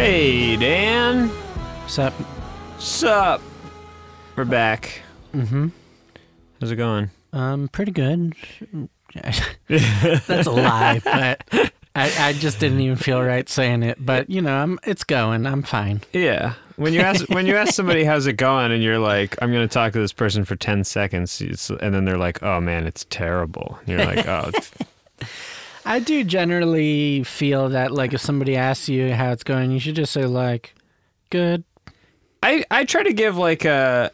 Hey, 0.00 0.56
Dan. 0.56 1.28
What's 1.28 1.98
up? 1.98 2.14
Sup? 2.78 3.42
We're 4.34 4.46
back. 4.46 5.02
Mm-hmm. 5.34 5.68
How's 6.58 6.70
it 6.70 6.76
going? 6.76 7.10
Um, 7.34 7.68
pretty 7.68 7.92
good. 7.92 8.34
That's 9.68 10.46
a 10.46 10.50
lie, 10.50 11.02
but 11.04 11.44
I, 11.94 12.28
I 12.28 12.32
just 12.32 12.58
didn't 12.60 12.80
even 12.80 12.96
feel 12.96 13.22
right 13.22 13.46
saying 13.46 13.82
it. 13.82 13.98
But 14.00 14.30
you 14.30 14.40
know, 14.40 14.56
I'm 14.56 14.78
it's 14.84 15.04
going. 15.04 15.44
I'm 15.46 15.62
fine. 15.62 16.00
Yeah. 16.14 16.54
When 16.76 16.94
you 16.94 17.00
ask 17.00 17.28
when 17.28 17.44
you 17.44 17.56
ask 17.56 17.74
somebody 17.74 18.02
how's 18.04 18.26
it 18.26 18.38
going, 18.38 18.72
and 18.72 18.82
you're 18.82 18.98
like, 18.98 19.36
I'm 19.42 19.52
going 19.52 19.68
to 19.68 19.72
talk 19.72 19.92
to 19.92 19.98
this 19.98 20.14
person 20.14 20.46
for 20.46 20.56
ten 20.56 20.82
seconds, 20.82 21.42
and 21.42 21.94
then 21.94 22.06
they're 22.06 22.16
like, 22.16 22.42
Oh 22.42 22.58
man, 22.58 22.86
it's 22.86 23.04
terrible. 23.10 23.78
And 23.80 23.88
you're 23.88 24.06
like, 24.06 24.26
Oh, 24.26 24.50
I 25.84 25.98
do 25.98 26.24
generally 26.24 27.24
feel 27.24 27.68
that 27.70 27.90
like 27.92 28.12
if 28.12 28.20
somebody 28.20 28.56
asks 28.56 28.88
you 28.88 29.12
how 29.14 29.32
it's 29.32 29.42
going, 29.44 29.70
you 29.70 29.80
should 29.80 29.96
just 29.96 30.12
say 30.12 30.24
like, 30.26 30.74
good. 31.30 31.64
I 32.42 32.64
I 32.70 32.84
try 32.84 33.02
to 33.02 33.12
give 33.12 33.36
like 33.36 33.64
a 33.64 34.10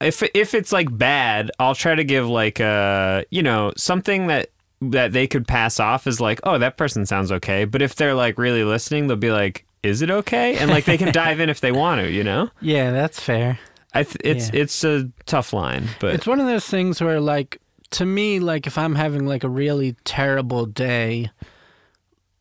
if 0.00 0.22
if 0.34 0.54
it's 0.54 0.72
like 0.72 0.96
bad, 0.96 1.50
I'll 1.58 1.74
try 1.74 1.94
to 1.94 2.04
give 2.04 2.28
like 2.28 2.60
a 2.60 3.24
you 3.30 3.42
know 3.42 3.72
something 3.76 4.26
that 4.28 4.50
that 4.82 5.12
they 5.12 5.26
could 5.26 5.46
pass 5.46 5.78
off 5.78 6.06
as 6.06 6.20
like, 6.20 6.40
oh, 6.44 6.58
that 6.58 6.76
person 6.76 7.04
sounds 7.06 7.30
okay. 7.30 7.64
But 7.66 7.82
if 7.82 7.94
they're 7.96 8.14
like 8.14 8.38
really 8.38 8.64
listening, 8.64 9.06
they'll 9.08 9.16
be 9.16 9.30
like, 9.32 9.66
is 9.82 10.00
it 10.00 10.10
okay? 10.10 10.56
And 10.56 10.70
like 10.70 10.86
they 10.86 10.96
can 10.96 11.12
dive 11.12 11.38
in 11.40 11.50
if 11.50 11.60
they 11.60 11.72
want 11.72 12.00
to, 12.00 12.10
you 12.10 12.24
know. 12.24 12.50
Yeah, 12.62 12.90
that's 12.90 13.20
fair. 13.20 13.58
I 13.92 14.04
th- 14.04 14.16
it's 14.24 14.50
Yeah. 14.54 14.60
it's 14.62 14.84
a 14.84 15.10
tough 15.26 15.52
line, 15.52 15.88
but 15.98 16.14
It's 16.14 16.26
one 16.26 16.40
of 16.40 16.46
those 16.46 16.64
things 16.66 17.00
where 17.02 17.20
like 17.20 17.60
to 17.92 18.06
me, 18.06 18.38
like 18.40 18.66
if 18.66 18.78
I'm 18.78 18.94
having 18.94 19.26
like 19.26 19.44
a 19.44 19.48
really 19.48 19.96
terrible 20.04 20.66
day, 20.66 21.30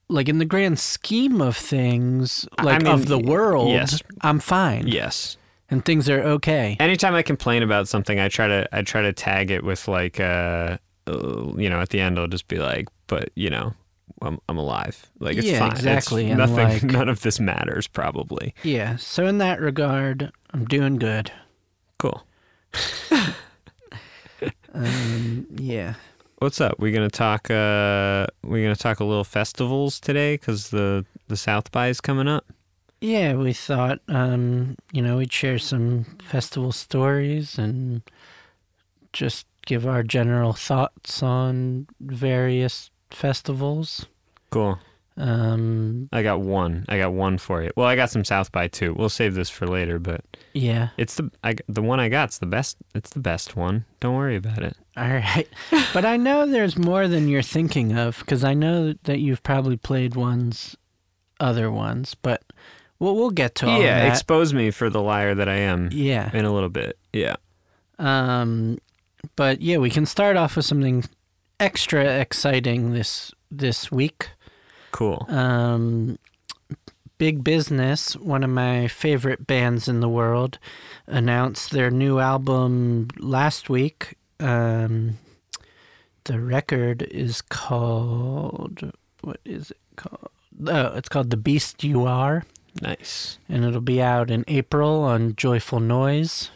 like 0.08 0.30
in 0.30 0.38
the 0.40 0.46
grand 0.46 0.80
scheme 0.80 1.42
of 1.42 1.56
things, 1.58 2.48
I 2.58 2.64
like 2.64 2.84
mean, 2.84 2.92
of 2.92 3.08
the 3.08 3.20
world, 3.20 3.70
yes. 3.70 4.02
I'm 4.22 4.40
fine. 4.40 4.88
yes. 4.88 5.38
And 5.72 5.86
things 5.86 6.10
are 6.10 6.20
okay. 6.22 6.76
Anytime 6.80 7.14
I 7.14 7.22
complain 7.22 7.62
about 7.62 7.88
something, 7.88 8.20
I 8.20 8.28
try 8.28 8.48
to 8.48 8.68
I 8.72 8.82
try 8.82 9.02
to 9.04 9.14
tag 9.14 9.52
it 9.52 9.64
with 9.64 9.88
like 9.88 10.20
uh, 10.20 10.78
uh 11.08 11.54
you 11.56 11.70
know 11.70 11.80
at 11.80 11.90
the 11.90 12.00
end 12.00 12.18
I'll 12.18 12.28
just 12.28 12.48
be 12.48 12.58
like, 12.58 12.88
but 13.08 13.30
you 13.36 13.50
know. 13.50 13.74
I'm, 14.22 14.38
I'm 14.50 14.58
alive. 14.58 15.10
Like 15.20 15.38
it's 15.38 15.48
Yeah, 15.48 15.60
fine. 15.60 15.72
Exactly, 15.72 16.30
and, 16.30 16.40
nothing. 16.40 16.56
like- 16.58 16.84
none 17.00 17.08
of 17.08 17.22
this 17.22 17.40
matters. 17.40 17.88
Probably. 17.88 18.54
Yeah. 18.64 18.98
So 18.98 19.26
in 19.26 19.38
that 19.38 19.62
regard, 19.62 20.34
I'm 20.52 20.66
doing 20.66 20.98
good. 20.98 21.32
Cool. 22.00 22.26
Um, 24.74 25.48
yeah. 25.56 25.96
What's 26.38 26.62
up? 26.62 26.80
We're 26.80 26.94
gonna 26.94 27.10
talk? 27.10 27.50
Uh, 27.52 28.28
we're 28.44 28.64
gonna 28.64 28.76
talk 28.76 29.00
a 29.00 29.04
little 29.04 29.24
festivals 29.24 30.00
today 30.00 30.36
because 30.36 30.70
the 30.70 31.06
the 31.28 31.36
South 31.36 31.72
by 31.72 31.88
is 31.90 32.00
coming 32.00 32.28
up. 32.28 32.46
Yeah, 33.02 33.36
we 33.36 33.54
thought, 33.54 34.00
um, 34.10 34.76
you 34.92 35.02
know, 35.02 35.18
we'd 35.18 35.32
share 35.32 35.58
some 35.58 36.06
festival 36.22 36.74
stories 36.74 37.58
and 37.58 38.02
just 39.14 39.48
give 39.66 39.88
our 39.88 40.04
general 40.04 40.52
thoughts 40.54 41.24
on 41.24 41.88
various 42.02 42.90
festivals. 43.10 44.06
Cool. 44.52 44.80
Um, 45.20 46.08
I 46.14 46.24
got 46.24 46.40
one. 46.40 46.86
I 46.88 46.98
got 46.98 47.12
one 47.12 47.38
for 47.38 47.62
you. 47.62 47.72
Well, 47.76 47.86
I 47.86 47.98
got 47.98 48.10
some 48.10 48.24
South 48.24 48.54
by 48.54 48.70
too. 48.70 48.94
We'll 48.94 49.10
save 49.10 49.36
this 49.36 49.50
for 49.50 49.68
later, 49.68 50.00
but 50.00 50.22
yeah. 50.54 50.90
it's 50.98 51.16
the 51.16 51.30
I, 51.44 51.56
the 51.68 51.82
one 51.82 52.00
I 52.00 52.08
got's 52.08 52.38
the 52.38 52.46
best. 52.46 52.78
It's 52.96 53.10
the 53.10 53.20
best 53.20 53.58
one. 53.58 53.84
Don't 54.00 54.16
worry 54.16 54.38
about 54.38 54.64
it. 54.64 54.78
All 54.96 55.10
right. 55.10 55.48
but 55.94 56.06
I 56.06 56.16
know 56.16 56.46
there's 56.46 56.78
more 56.78 57.10
than 57.10 57.28
you're 57.28 57.42
thinking 57.42 57.98
of 57.98 58.20
because 58.20 58.46
I 58.46 58.54
know 58.54 58.94
that 59.04 59.20
you've 59.20 59.44
probably 59.44 59.76
played 59.76 60.16
ones, 60.16 60.78
other 61.42 61.70
ones, 61.70 62.16
but 62.16 62.42
we'll, 63.00 63.16
we'll 63.16 63.32
get 63.32 63.56
to 63.56 63.68
all 63.68 63.82
yeah, 63.82 64.10
expose 64.10 64.54
me 64.54 64.72
for 64.72 64.90
the 64.90 65.02
liar 65.02 65.36
that 65.36 65.50
I 65.50 65.56
am 65.56 65.90
yeah. 65.92 66.30
in 66.34 66.46
a 66.46 66.54
little 66.54 66.70
bit. 66.70 66.98
Yeah. 67.12 67.36
Um, 67.98 68.78
but 69.36 69.62
yeah, 69.62 69.78
we 69.78 69.90
can 69.90 70.06
start 70.06 70.38
off 70.38 70.56
with 70.56 70.66
something 70.66 71.04
extra 71.60 72.06
exciting 72.06 72.94
this 72.94 73.34
this 73.52 73.92
week. 73.92 74.30
Cool. 74.92 75.26
Um, 75.30 76.18
Big 77.18 77.44
Business, 77.44 78.16
one 78.16 78.44
of 78.44 78.50
my 78.50 78.88
favorite 78.88 79.46
bands 79.46 79.88
in 79.88 80.00
the 80.00 80.10
world, 80.10 80.58
announced 81.08 81.72
their 81.72 81.92
new 81.92 82.20
album 82.20 83.10
last 83.18 83.70
week. 83.70 84.16
Um, 84.40 85.18
the 86.24 86.40
record 86.40 87.02
is 87.04 87.42
called 87.42 88.92
what 89.22 89.40
is 89.44 89.72
it 89.72 89.78
called? 89.98 90.30
Oh, 90.68 90.96
it's 90.96 91.10
called 91.10 91.30
The 91.30 91.38
Beast 91.38 91.84
You 91.84 92.06
Are, 92.06 92.44
Nice. 92.82 93.38
and 93.50 93.64
it'll 93.66 93.82
be 93.82 94.02
out 94.02 94.30
in 94.32 94.44
April 94.48 95.04
on 95.04 95.36
Joyful 95.36 95.80
Noise. 95.80 96.52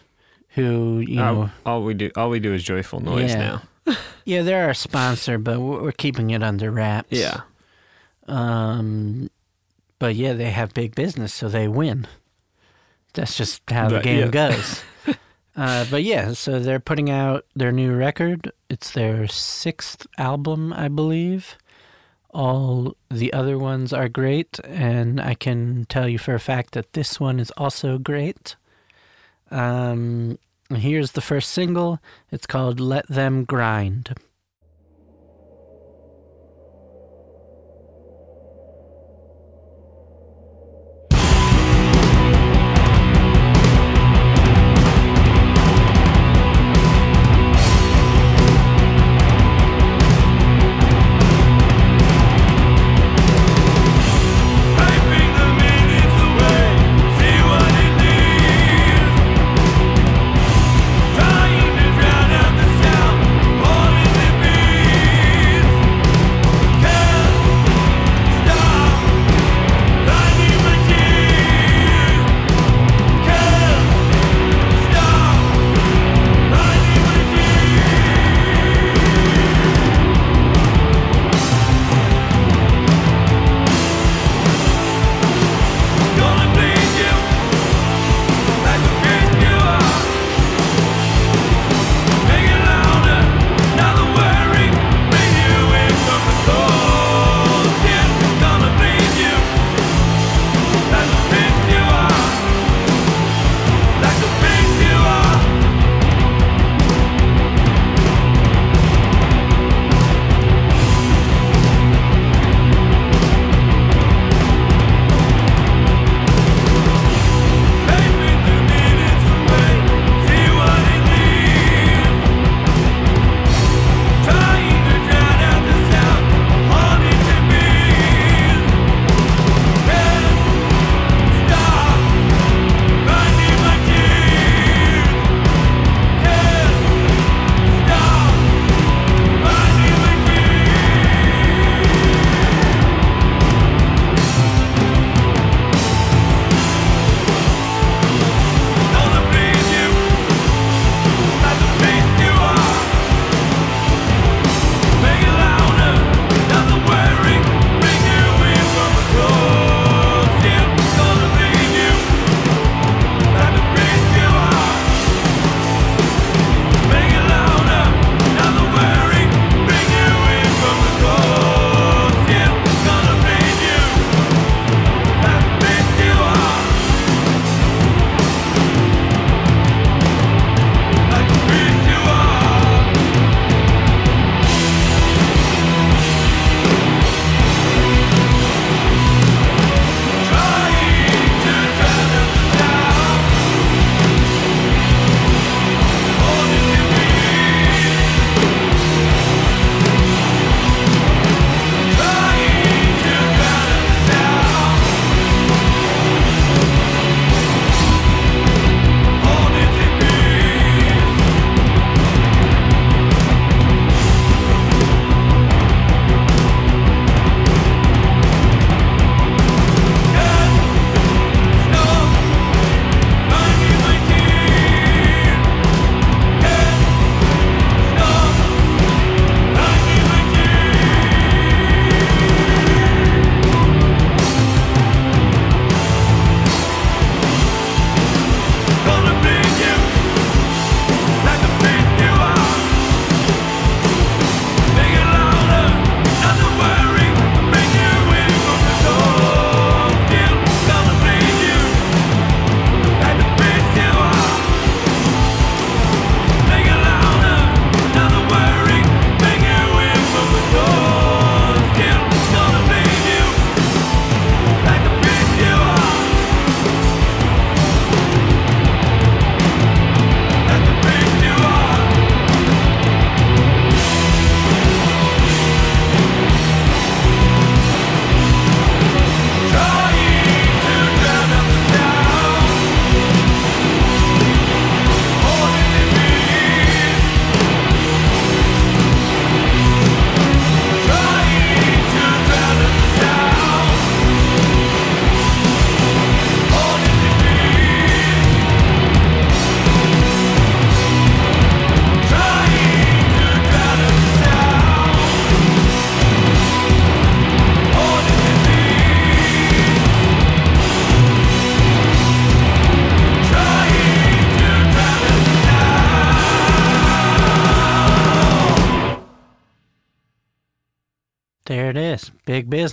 Who 0.50 1.00
you 1.00 1.16
know? 1.18 1.50
all, 1.66 1.74
all 1.78 1.84
we 1.84 1.94
do 1.96 2.12
all 2.16 2.30
we 2.30 2.40
do 2.40 2.54
is 2.54 2.64
joyful 2.64 3.00
noise 3.00 3.32
Yeah. 3.32 3.60
now. 3.88 3.96
Yeah, 4.26 4.44
they're 4.44 4.66
our 4.68 4.74
sponsor, 4.74 5.38
but 5.38 5.60
we're 5.60 5.92
keeping 5.92 6.30
it 6.30 6.42
under 6.44 6.72
wraps. 6.72 7.10
Yeah. 7.12 7.42
Um, 8.28 9.30
but 10.00 10.16
yeah, 10.16 10.34
they 10.34 10.52
have 10.52 10.74
big 10.74 10.96
business, 10.96 11.34
so 11.34 11.50
they 11.50 11.68
win. 11.68 12.08
That's 13.14 13.38
just 13.38 13.62
how 13.70 13.90
the 13.90 13.96
But, 13.96 14.04
game 14.04 14.20
yeah. 14.20 14.28
goes. 14.28 14.84
uh, 15.56 15.86
but 15.90 16.04
yeah, 16.04 16.34
so 16.34 16.60
they're 16.60 16.80
putting 16.80 17.10
out 17.10 17.46
their 17.56 17.72
new 17.72 17.94
record. 17.94 18.52
It's 18.70 18.92
their 18.92 19.28
sixth 19.28 20.08
album, 20.18 20.74
I 20.74 20.88
believe. 20.88 21.58
All 22.34 22.96
the 23.12 23.32
other 23.32 23.60
ones 23.60 23.94
are 23.94 24.10
great, 24.10 24.60
and 24.64 25.22
I 25.22 25.36
can 25.36 25.86
tell 25.88 26.08
you 26.10 26.18
for 26.18 26.34
a 26.34 26.40
fact 26.40 26.74
that 26.74 26.94
this 26.94 27.20
one 27.20 27.40
is 27.40 27.52
also 27.52 28.00
great. 28.00 28.56
Um, 29.52 30.40
here's 30.76 31.12
the 31.12 31.22
first 31.22 31.52
single. 31.52 32.00
It's 32.32 32.48
called 32.48 32.80
Let 32.80 33.08
Them 33.08 33.44
Grind. 33.46 34.16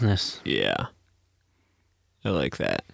Business. 0.00 0.40
Yeah. 0.44 0.86
I 2.24 2.30
like 2.30 2.56
that. 2.58 2.84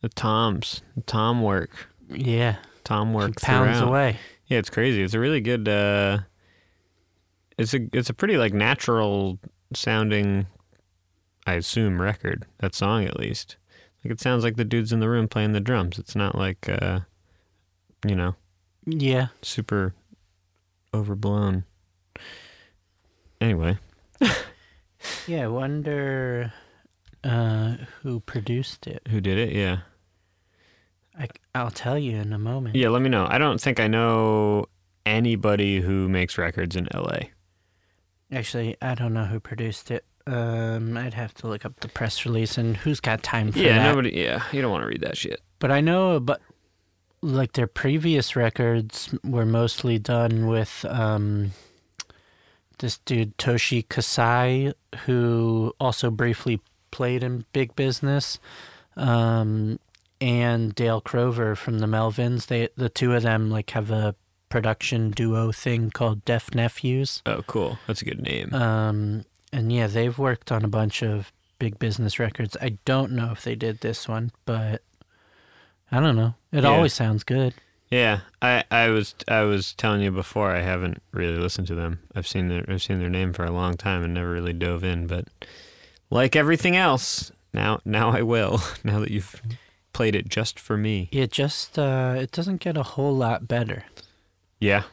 The 0.00 0.08
toms, 0.08 0.82
the 0.96 1.02
tom 1.02 1.42
work, 1.42 1.88
Yeah. 2.08 2.56
tom 2.84 3.12
work 3.12 3.40
Pounds 3.40 3.78
throughout. 3.78 3.88
away. 3.88 4.16
Yeah, 4.46 4.58
it's 4.58 4.70
crazy. 4.70 5.02
It's 5.02 5.14
a 5.14 5.20
really 5.20 5.40
good. 5.40 5.68
uh 5.68 6.18
It's 7.56 7.74
a 7.74 7.88
it's 7.92 8.08
a 8.10 8.14
pretty 8.14 8.36
like 8.36 8.52
natural 8.54 9.38
sounding, 9.74 10.46
I 11.46 11.54
assume, 11.54 12.00
record. 12.00 12.46
That 12.58 12.74
song 12.74 13.04
at 13.04 13.18
least. 13.18 13.56
Like 14.04 14.12
it 14.12 14.20
sounds 14.20 14.44
like 14.44 14.56
the 14.56 14.64
dudes 14.64 14.92
in 14.92 15.00
the 15.00 15.08
room 15.08 15.26
playing 15.28 15.52
the 15.52 15.60
drums. 15.60 15.98
It's 15.98 16.14
not 16.16 16.36
like, 16.36 16.68
uh 16.68 17.00
you 18.06 18.14
know, 18.14 18.36
Yeah. 18.86 19.28
super 19.42 19.94
overblown. 20.94 21.64
Anyway, 23.40 23.78
Yeah, 25.26 25.44
I 25.44 25.48
wonder 25.48 26.52
uh, 27.24 27.76
who 28.02 28.20
produced 28.20 28.86
it. 28.86 29.02
who 29.08 29.20
did 29.20 29.38
it? 29.38 29.54
Yeah. 29.54 29.80
I, 31.18 31.28
I'll 31.54 31.70
tell 31.70 31.98
you 31.98 32.16
in 32.16 32.32
a 32.32 32.38
moment. 32.38 32.76
Yeah, 32.76 32.90
let 32.90 33.02
me 33.02 33.08
know. 33.08 33.26
I 33.28 33.38
don't 33.38 33.60
think 33.60 33.80
I 33.80 33.88
know 33.88 34.66
anybody 35.04 35.80
who 35.80 36.08
makes 36.08 36.38
records 36.38 36.76
in 36.76 36.86
LA. 36.94 37.18
Actually, 38.30 38.76
I 38.80 38.94
don't 38.94 39.14
know 39.14 39.24
who 39.24 39.40
produced 39.40 39.90
it. 39.90 40.04
Um, 40.26 40.96
I'd 40.96 41.14
have 41.14 41.32
to 41.34 41.48
look 41.48 41.64
up 41.64 41.80
the 41.80 41.88
press 41.88 42.24
release 42.26 42.58
and 42.58 42.76
who's 42.76 43.00
got 43.00 43.22
time 43.22 43.50
for 43.50 43.58
yeah, 43.58 43.78
that. 43.78 43.88
nobody. 43.90 44.10
Yeah, 44.10 44.42
you 44.52 44.60
don't 44.60 44.70
want 44.70 44.82
to 44.82 44.88
read 44.88 45.00
that 45.00 45.16
shit. 45.16 45.40
But 45.58 45.70
I 45.70 45.80
know, 45.80 46.20
but 46.20 46.40
like 47.22 47.52
their 47.52 47.66
previous 47.66 48.36
records 48.36 49.14
were 49.24 49.46
mostly 49.46 49.98
done 49.98 50.46
with 50.46 50.84
um, 50.88 51.52
this 52.78 52.98
dude 52.98 53.36
Toshi 53.38 53.88
Kasai, 53.88 54.72
who 55.04 55.72
also 55.80 56.10
briefly 56.10 56.60
played 56.90 57.22
in 57.22 57.44
Big 57.52 57.74
Business, 57.76 58.38
um, 58.96 59.78
and 60.20 60.74
Dale 60.74 61.00
Crover 61.00 61.54
from 61.54 61.78
the 61.78 61.86
Melvins. 61.86 62.46
They 62.46 62.68
the 62.76 62.88
two 62.88 63.14
of 63.14 63.22
them 63.22 63.50
like 63.50 63.70
have 63.70 63.90
a 63.90 64.14
production 64.48 65.10
duo 65.10 65.52
thing 65.52 65.90
called 65.90 66.24
Deaf 66.24 66.54
Nephews. 66.54 67.22
Oh, 67.26 67.42
cool. 67.46 67.78
That's 67.86 68.02
a 68.02 68.04
good 68.06 68.22
name. 68.22 68.52
Um, 68.54 69.24
and 69.52 69.70
yeah, 69.72 69.86
they've 69.86 70.18
worked 70.18 70.50
on 70.50 70.64
a 70.64 70.68
bunch 70.68 71.02
of 71.02 71.32
big 71.58 71.78
business 71.78 72.18
records. 72.18 72.56
I 72.60 72.78
don't 72.84 73.12
know 73.12 73.30
if 73.32 73.42
they 73.42 73.54
did 73.54 73.80
this 73.80 74.08
one, 74.08 74.30
but 74.46 74.82
I 75.92 76.00
don't 76.00 76.16
know. 76.16 76.34
It 76.52 76.64
Yeah. 76.64 76.70
always 76.70 76.94
sounds 76.94 77.24
good. 77.24 77.54
Yeah, 77.90 78.20
I, 78.42 78.64
I 78.70 78.88
was 78.88 79.14
I 79.26 79.42
was 79.42 79.72
telling 79.74 80.00
you 80.02 80.10
before. 80.10 80.50
I 80.50 80.60
haven't 80.60 81.02
really 81.12 81.38
listened 81.38 81.66
to 81.68 81.74
them. 81.74 82.00
I've 82.14 82.26
seen 82.26 82.48
their 82.48 82.64
I've 82.68 82.82
seen 82.82 82.98
their 82.98 83.08
name 83.08 83.32
for 83.32 83.44
a 83.44 83.50
long 83.50 83.76
time 83.76 84.02
and 84.02 84.14
never 84.14 84.30
really 84.30 84.52
dove 84.52 84.84
in. 84.84 85.06
But 85.06 85.26
like 86.10 86.36
everything 86.36 86.76
else, 86.76 87.32
now 87.52 87.80
now 87.84 88.10
I 88.10 88.22
will. 88.22 88.60
Now 88.84 89.00
that 89.00 89.10
you've 89.10 89.40
played 89.92 90.14
it 90.14 90.28
just 90.28 90.60
for 90.60 90.76
me. 90.76 91.08
It 91.12 91.32
just 91.32 91.78
uh, 91.78 92.14
it 92.18 92.30
doesn't 92.30 92.60
get 92.60 92.76
a 92.76 92.82
whole 92.82 93.16
lot 93.16 93.48
better. 93.48 93.84
Yeah. 94.60 94.84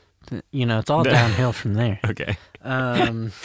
You 0.52 0.66
know, 0.66 0.80
it's 0.80 0.90
all 0.90 1.04
downhill 1.04 1.54
from 1.54 1.76
there. 1.76 2.00
Okay. 2.10 2.38
Um, 2.62 3.32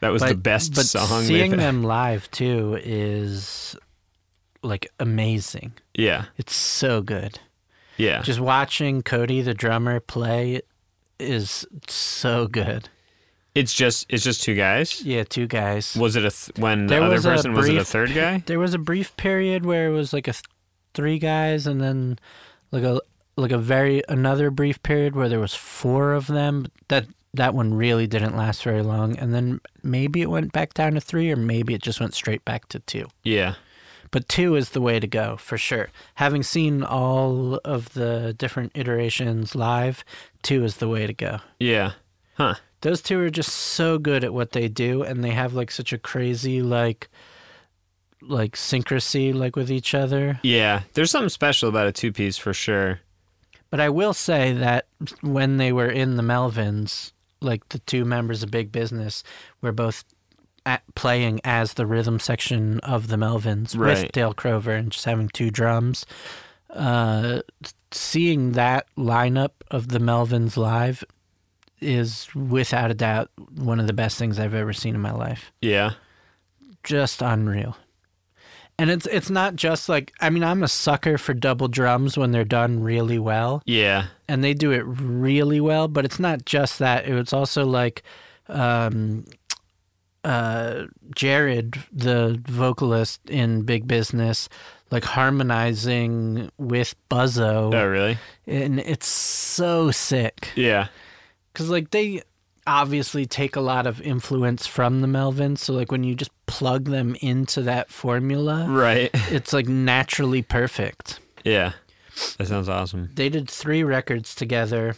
That 0.00 0.12
was 0.12 0.20
but, 0.20 0.28
the 0.28 0.34
best 0.34 0.74
but 0.74 0.84
song. 0.84 1.22
seeing 1.22 1.56
them 1.56 1.82
live 1.82 2.30
too 2.30 2.78
is 2.82 3.74
like 4.62 4.90
amazing. 5.00 5.72
Yeah. 5.94 6.26
It's 6.36 6.54
so 6.54 7.00
good. 7.00 7.38
Yeah. 7.96 8.22
Just 8.22 8.40
watching 8.40 9.02
Cody 9.02 9.42
the 9.42 9.54
drummer 9.54 10.00
play 10.00 10.62
is 11.18 11.66
so 11.88 12.46
good. 12.46 12.88
It's 13.54 13.72
just 13.72 14.06
it's 14.08 14.24
just 14.24 14.42
two 14.42 14.54
guys. 14.56 15.02
Yeah, 15.02 15.22
two 15.22 15.46
guys. 15.46 15.96
Was 15.96 16.16
it 16.16 16.24
a 16.24 16.30
th- 16.30 16.58
when 16.58 16.86
the 16.86 16.94
There 16.94 17.02
other 17.02 17.14
was 17.14 17.24
person 17.24 17.52
was 17.52 17.68
it 17.68 17.76
a 17.76 17.84
third 17.84 18.12
guy? 18.12 18.42
There 18.46 18.58
was 18.58 18.74
a 18.74 18.78
brief 18.78 19.16
period 19.16 19.64
where 19.64 19.86
it 19.86 19.92
was 19.92 20.12
like 20.12 20.26
a 20.26 20.32
th- 20.32 20.42
three 20.92 21.20
guys, 21.20 21.66
and 21.68 21.80
then 21.80 22.18
like 22.72 22.82
a 22.82 23.00
like 23.36 23.52
a 23.52 23.58
very 23.58 24.02
another 24.08 24.50
brief 24.50 24.82
period 24.82 25.14
where 25.14 25.28
there 25.28 25.38
was 25.38 25.54
four 25.54 26.14
of 26.14 26.26
them. 26.26 26.66
That 26.88 27.06
that 27.32 27.54
one 27.54 27.74
really 27.74 28.08
didn't 28.08 28.36
last 28.36 28.64
very 28.64 28.82
long, 28.82 29.16
and 29.18 29.32
then 29.32 29.60
maybe 29.84 30.20
it 30.22 30.30
went 30.30 30.52
back 30.52 30.74
down 30.74 30.94
to 30.94 31.00
three, 31.00 31.30
or 31.30 31.36
maybe 31.36 31.74
it 31.74 31.82
just 31.82 32.00
went 32.00 32.14
straight 32.14 32.44
back 32.44 32.66
to 32.70 32.80
two. 32.80 33.06
Yeah. 33.22 33.54
But 34.14 34.28
two 34.28 34.54
is 34.54 34.70
the 34.70 34.80
way 34.80 35.00
to 35.00 35.08
go 35.08 35.36
for 35.38 35.58
sure. 35.58 35.88
Having 36.14 36.44
seen 36.44 36.84
all 36.84 37.56
of 37.64 37.94
the 37.94 38.32
different 38.38 38.70
iterations 38.76 39.56
live, 39.56 40.04
two 40.40 40.62
is 40.62 40.76
the 40.76 40.86
way 40.86 41.08
to 41.08 41.12
go. 41.12 41.40
Yeah. 41.58 41.94
Huh. 42.34 42.54
Those 42.82 43.02
two 43.02 43.18
are 43.18 43.28
just 43.28 43.50
so 43.50 43.98
good 43.98 44.22
at 44.22 44.32
what 44.32 44.52
they 44.52 44.68
do, 44.68 45.02
and 45.02 45.24
they 45.24 45.32
have 45.32 45.52
like 45.52 45.72
such 45.72 45.92
a 45.92 45.98
crazy 45.98 46.62
like 46.62 47.08
like 48.22 48.52
syncrasy 48.52 49.34
like 49.34 49.56
with 49.56 49.68
each 49.68 49.96
other. 49.96 50.38
Yeah. 50.44 50.82
There's 50.92 51.10
something 51.10 51.28
special 51.28 51.68
about 51.68 51.88
a 51.88 51.92
two 51.92 52.12
piece 52.12 52.38
for 52.38 52.54
sure. 52.54 53.00
But 53.68 53.80
I 53.80 53.88
will 53.88 54.14
say 54.14 54.52
that 54.52 54.86
when 55.22 55.56
they 55.56 55.72
were 55.72 55.90
in 55.90 56.14
the 56.14 56.22
Melvins, 56.22 57.10
like 57.40 57.68
the 57.70 57.80
two 57.80 58.04
members 58.04 58.44
of 58.44 58.52
Big 58.52 58.70
Business 58.70 59.24
were 59.60 59.72
both 59.72 60.04
playing 60.94 61.40
as 61.44 61.74
the 61.74 61.86
rhythm 61.86 62.18
section 62.18 62.80
of 62.80 63.08
the 63.08 63.16
Melvins 63.16 63.76
Right. 63.78 64.02
with 64.04 64.12
Dale 64.12 64.34
Crover 64.34 64.72
and 64.72 64.90
just 64.90 65.04
having 65.04 65.28
two 65.28 65.50
drums. 65.50 66.06
Uh, 66.70 67.40
seeing 67.92 68.52
that 68.52 68.86
lineup 68.96 69.50
of 69.70 69.88
the 69.88 69.98
Melvins 70.00 70.56
live 70.56 71.04
is 71.80 72.28
without 72.34 72.90
a 72.90 72.94
doubt 72.94 73.30
one 73.56 73.78
of 73.78 73.86
the 73.86 73.92
best 73.92 74.18
things 74.18 74.38
I've 74.38 74.54
ever 74.54 74.72
seen 74.72 74.94
in 74.94 75.00
my 75.00 75.12
life. 75.12 75.52
Yeah. 75.60 75.92
Just 76.82 77.22
unreal. 77.22 77.76
And 78.76 78.90
it's 78.90 79.06
it's 79.06 79.30
not 79.30 79.54
just 79.54 79.88
like 79.88 80.12
I 80.20 80.30
mean 80.30 80.42
I'm 80.42 80.64
a 80.64 80.68
sucker 80.68 81.16
for 81.16 81.32
double 81.32 81.68
drums 81.68 82.18
when 82.18 82.32
they're 82.32 82.42
done 82.44 82.82
really 82.82 83.20
well 83.20 83.62
Yeah. 83.66 84.06
and 84.28 84.42
they 84.42 84.52
do 84.52 84.72
it 84.72 84.82
really 84.86 85.60
well. 85.60 85.86
But 85.86 86.04
it's 86.04 86.18
not 86.18 86.44
just 86.44 86.80
that; 86.80 87.06
it's 87.06 87.32
also 87.32 87.64
like 87.64 88.02
um, 88.48 89.26
uh, 90.24 90.86
Jared, 91.14 91.76
the 91.92 92.40
vocalist 92.48 93.20
in 93.28 93.62
Big 93.62 93.86
Business, 93.86 94.48
like 94.90 95.04
harmonizing 95.04 96.50
with 96.58 96.94
Buzzo, 97.10 97.74
Oh, 97.74 97.86
really? 97.86 98.18
and 98.46 98.80
it's 98.80 99.06
so 99.06 99.90
sick 99.90 100.48
Yeah. 100.56 100.88
because 101.52 101.68
like 101.70 101.90
they 101.90 102.22
obviously 102.66 103.26
take 103.26 103.56
a 103.56 103.60
lot 103.60 103.86
of 103.86 104.00
influence 104.00 104.66
from 104.66 105.00
the 105.02 105.06
Melvins. 105.06 105.58
So 105.58 105.74
like 105.74 105.92
when 105.92 106.02
you 106.04 106.14
just 106.14 106.30
plug 106.46 106.86
them 106.86 107.14
into 107.20 107.60
that 107.62 107.90
formula, 107.90 108.66
Right. 108.68 109.10
it's 109.30 109.52
like 109.52 109.68
naturally 109.68 110.40
perfect. 110.42 111.20
yeah. 111.44 111.72
That 112.38 112.46
sounds 112.46 112.68
awesome. 112.68 113.10
they 113.14 113.28
did 113.28 113.50
three 113.50 113.82
records 113.82 114.34
together 114.36 114.94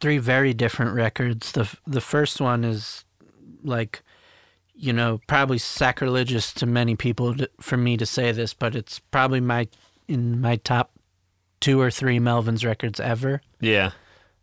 three 0.00 0.18
very 0.18 0.52
different 0.52 0.94
records 0.94 1.52
the 1.52 1.72
the 1.86 2.00
first 2.00 2.40
one 2.40 2.64
is 2.64 3.04
like 3.68 4.02
you 4.74 4.92
know 4.92 5.20
probably 5.26 5.58
sacrilegious 5.58 6.52
to 6.54 6.66
many 6.66 6.96
people 6.96 7.34
to, 7.34 7.48
for 7.60 7.76
me 7.76 7.96
to 7.96 8.06
say 8.06 8.32
this 8.32 8.54
but 8.54 8.74
it's 8.74 8.98
probably 8.98 9.40
my 9.40 9.68
in 10.08 10.40
my 10.40 10.56
top 10.56 10.90
two 11.60 11.80
or 11.80 11.90
three 11.90 12.18
melvins 12.18 12.64
records 12.64 12.98
ever 13.00 13.40
Yeah. 13.60 13.90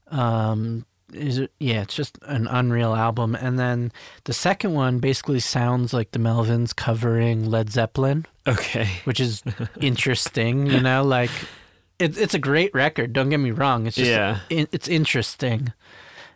um 0.08 0.86
is 1.14 1.38
it 1.38 1.52
yeah 1.60 1.82
it's 1.84 1.94
just 1.96 2.18
an 2.24 2.48
unreal 2.48 2.94
album 2.96 3.36
and 3.36 3.58
then 3.58 3.92
the 4.26 4.34
second 4.34 4.74
one 4.74 5.00
basically 5.00 5.40
sounds 5.40 5.94
like 5.94 6.12
the 6.12 6.20
melvins 6.20 6.76
covering 6.76 7.46
led 7.50 7.70
zeppelin 7.72 8.26
Okay. 8.48 8.88
which 9.06 9.20
is 9.20 9.42
interesting. 9.82 10.68
You 10.68 10.80
know, 10.82 11.04
like 11.04 11.32
it, 11.98 12.16
it's 12.16 12.36
a 12.36 12.40
great 12.40 12.72
record. 12.76 13.12
Don't 13.12 13.30
get 13.30 13.40
me 13.40 13.50
wrong. 13.50 13.88
It's 13.88 13.96
just 13.96 14.12
Yeah. 14.12 14.42
it, 14.52 14.70
it's 14.72 14.88
interesting. 14.88 15.74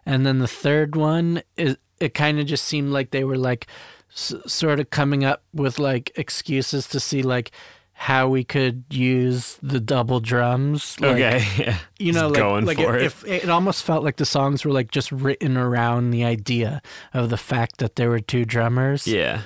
And 0.08 0.26
then 0.26 0.40
the 0.40 0.48
third 0.48 0.96
one 0.96 1.44
is 1.56 1.78
it 2.00 2.14
kind 2.14 2.40
of 2.40 2.46
just 2.46 2.66
seemed 2.66 2.92
like 2.92 3.12
they 3.12 3.24
were 3.24 3.38
like 3.38 3.68
s- 4.12 4.34
sort 4.48 4.80
of 4.80 4.90
coming 4.90 5.24
up 5.24 5.44
with 5.54 5.80
like 5.80 6.12
excuses 6.16 6.88
to 6.90 7.00
see 7.00 7.22
like 7.22 7.52
how 7.94 8.30
we 8.30 8.46
could 8.46 8.86
use 8.90 9.58
the 9.62 9.80
double 9.80 10.22
drums. 10.22 10.96
Like, 11.02 11.12
Okay. 11.16 11.46
Yeah. 11.58 11.78
You 12.00 12.14
know, 12.14 12.30
Just 12.30 12.34
like, 12.36 12.40
going 12.44 12.66
like 12.66 12.78
for 12.78 12.96
it, 12.96 13.02
it. 13.02 13.06
if 13.06 13.26
it 13.26 13.50
almost 13.50 13.84
felt 13.84 14.04
like 14.06 14.16
the 14.16 14.26
songs 14.26 14.64
were 14.64 14.72
like 14.72 14.90
just 14.92 15.12
written 15.12 15.58
around 15.58 16.12
the 16.12 16.24
idea 16.24 16.82
of 17.14 17.30
the 17.30 17.36
fact 17.38 17.80
that 17.80 17.98
there 17.98 18.10
were 18.10 18.22
two 18.22 18.46
drummers. 18.46 19.06
Yeah. 19.06 19.42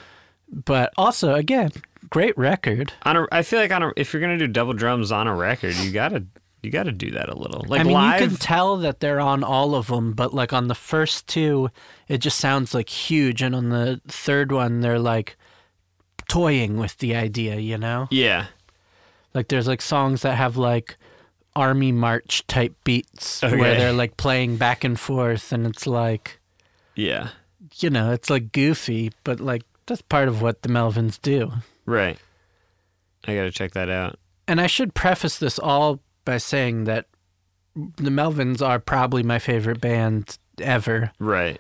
But 0.52 0.94
also, 0.98 1.34
again, 1.34 1.72
great 2.12 2.38
record. 2.38 2.94
On 3.04 3.18
a, 3.18 3.26
I 3.32 3.42
feel 3.42 3.60
like 3.60 3.72
on 3.72 3.82
a, 3.82 3.92
if 3.98 4.14
you're 4.14 4.22
gonna 4.22 4.38
do 4.38 4.46
double 4.48 4.74
drums 4.74 5.12
on 5.12 5.26
a 5.28 5.34
record, 5.36 5.74
you 5.78 5.90
gotta 5.92 6.24
you 6.64 6.72
gotta 6.72 6.92
do 6.92 7.12
that 7.12 7.30
a 7.30 7.36
little. 7.38 7.64
Like 7.68 7.82
I 7.82 7.84
mean, 7.84 7.94
live. 7.94 8.22
you 8.22 8.28
can 8.30 8.38
tell 8.38 8.78
that 8.78 9.00
they're 9.02 9.20
on 9.20 9.44
all 9.44 9.76
of 9.76 9.88
them, 9.88 10.14
but 10.14 10.34
like 10.34 10.54
on 10.54 10.68
the 10.70 10.76
first 10.76 11.28
two, 11.28 11.70
it 12.08 12.18
just 12.20 12.40
sounds 12.40 12.74
like 12.74 12.90
huge, 12.90 13.42
and 13.42 13.54
on 13.54 13.70
the 13.70 14.02
third 14.08 14.52
one, 14.52 14.80
they're 14.82 14.98
like 15.00 15.36
toying 16.30 16.78
with 16.78 16.98
the 16.98 17.16
idea, 17.16 17.58
you 17.58 17.78
know? 17.78 18.08
yeah. 18.12 18.48
Like 19.34 19.48
there's 19.48 19.68
like 19.68 19.82
songs 19.82 20.22
that 20.22 20.36
have 20.36 20.58
like 20.58 20.96
army 21.56 21.92
march 21.92 22.46
type 22.48 22.74
beats 22.84 23.44
Okay. 23.44 23.58
where 23.58 23.76
they're 23.76 23.92
like 23.94 24.16
playing 24.16 24.58
back 24.58 24.84
and 24.84 25.00
forth, 25.00 25.52
and 25.52 25.66
it's 25.66 25.86
like 25.88 26.40
Yeah. 26.96 27.30
you 27.78 27.90
know, 27.90 28.12
it's 28.12 28.30
like 28.30 28.52
goofy, 28.52 29.12
but 29.24 29.40
like 29.40 29.64
that's 29.88 30.02
part 30.04 30.28
of 30.28 30.42
what 30.42 30.62
the 30.62 30.70
Melvins 30.70 31.20
do. 31.22 31.52
Right. 31.86 32.18
I 33.28 33.34
got 33.36 33.44
to 33.44 33.52
check 33.52 33.72
that 33.74 33.90
out. 33.90 34.18
And 34.48 34.62
I 34.62 34.68
should 34.68 34.94
preface 34.94 35.38
this 35.40 35.58
all 35.58 36.00
by 36.26 36.38
saying 36.38 36.84
that 36.86 37.08
the 37.76 38.10
Melvins 38.12 38.62
are 38.66 38.80
probably 38.80 39.24
my 39.24 39.40
favorite 39.40 39.82
band 39.82 40.38
ever. 40.60 41.12
Right. 41.20 41.60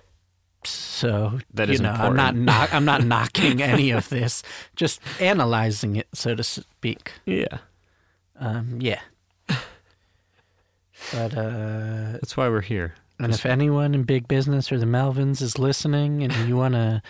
So 0.65 1.39
That 1.53 1.67
you 1.67 1.73
is 1.75 1.81
know, 1.81 1.91
I'm 1.91 2.15
not 2.15 2.35
knock, 2.35 2.73
I'm 2.73 2.85
not 2.85 3.03
knocking 3.05 3.61
any 3.61 3.91
of 3.91 4.07
this, 4.09 4.43
just 4.75 5.01
analyzing 5.19 5.95
it, 5.97 6.07
so 6.13 6.35
to 6.35 6.43
speak. 6.43 7.11
Yeah. 7.25 7.57
Um, 8.39 8.77
yeah. 8.79 9.01
But 11.11 11.35
uh, 11.37 12.11
That's 12.13 12.37
why 12.37 12.47
we're 12.47 12.61
here. 12.61 12.95
and 13.19 13.33
if 13.33 13.45
anyone 13.45 13.93
in 13.93 14.03
big 14.03 14.27
business 14.27 14.71
or 14.71 14.77
the 14.77 14.85
Melvins 14.85 15.41
is 15.41 15.59
listening, 15.59 16.23
and 16.23 16.33
you 16.47 16.55
want 16.55 16.75
to 16.75 17.01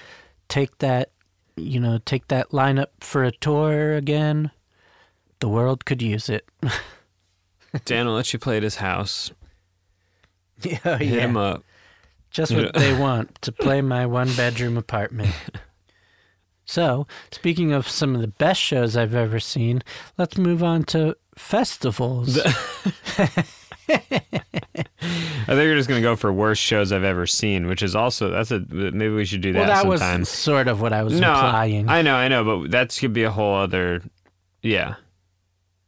take 0.49 0.79
that, 0.79 1.11
you 1.55 1.79
know, 1.79 1.99
take 2.03 2.27
that 2.29 2.49
lineup 2.49 2.87
for 3.01 3.23
a 3.23 3.31
tour 3.31 3.93
again, 3.93 4.49
the 5.39 5.49
world 5.49 5.85
could 5.85 6.01
use 6.01 6.27
it. 6.29 6.47
Dan 7.85 8.07
will 8.07 8.13
let 8.13 8.33
you 8.33 8.39
play 8.39 8.57
at 8.57 8.63
his 8.63 8.77
house. 8.77 9.31
yeah, 10.61 10.79
oh, 10.85 10.95
Hit 10.95 11.19
him 11.19 11.37
up. 11.37 11.63
just 12.29 12.53
what 12.53 12.73
they 12.75 12.97
want 12.97 13.41
to 13.41 13.51
play 13.51 13.81
my 13.81 14.05
one 14.05 14.33
bedroom 14.35 14.77
apartment. 14.77 15.33
So, 16.65 17.07
speaking 17.29 17.73
of 17.73 17.89
some 17.89 18.15
of 18.15 18.21
the 18.21 18.27
best 18.29 18.61
shows 18.61 18.95
I've 18.95 19.13
ever 19.13 19.37
seen, 19.37 19.83
let's 20.17 20.37
move 20.37 20.63
on 20.63 20.85
to 20.85 21.17
festivals. 21.35 22.39
I 22.39 22.45
think 25.47 25.65
you're 25.65 25.75
just 25.75 25.89
gonna 25.89 26.01
go 26.01 26.15
for 26.15 26.31
worst 26.31 26.61
shows 26.61 26.91
I've 26.91 27.03
ever 27.03 27.27
seen, 27.27 27.67
which 27.67 27.83
is 27.83 27.95
also 27.95 28.29
that's 28.29 28.51
a 28.51 28.59
maybe 28.69 29.09
we 29.09 29.25
should 29.25 29.41
do 29.41 29.51
that 29.53 29.59
well, 29.59 29.67
that 29.67 29.99
sometime. 29.99 30.19
was 30.21 30.29
sort 30.29 30.67
of 30.69 30.79
what 30.79 30.93
I 30.93 31.03
was 31.03 31.19
no, 31.19 31.33
implying. 31.33 31.89
I 31.89 32.01
know, 32.01 32.15
I 32.15 32.29
know, 32.29 32.61
but 32.61 32.71
that 32.71 32.97
could 32.97 33.13
be 33.13 33.23
a 33.23 33.31
whole 33.31 33.55
other. 33.55 34.01
Yeah, 34.61 34.95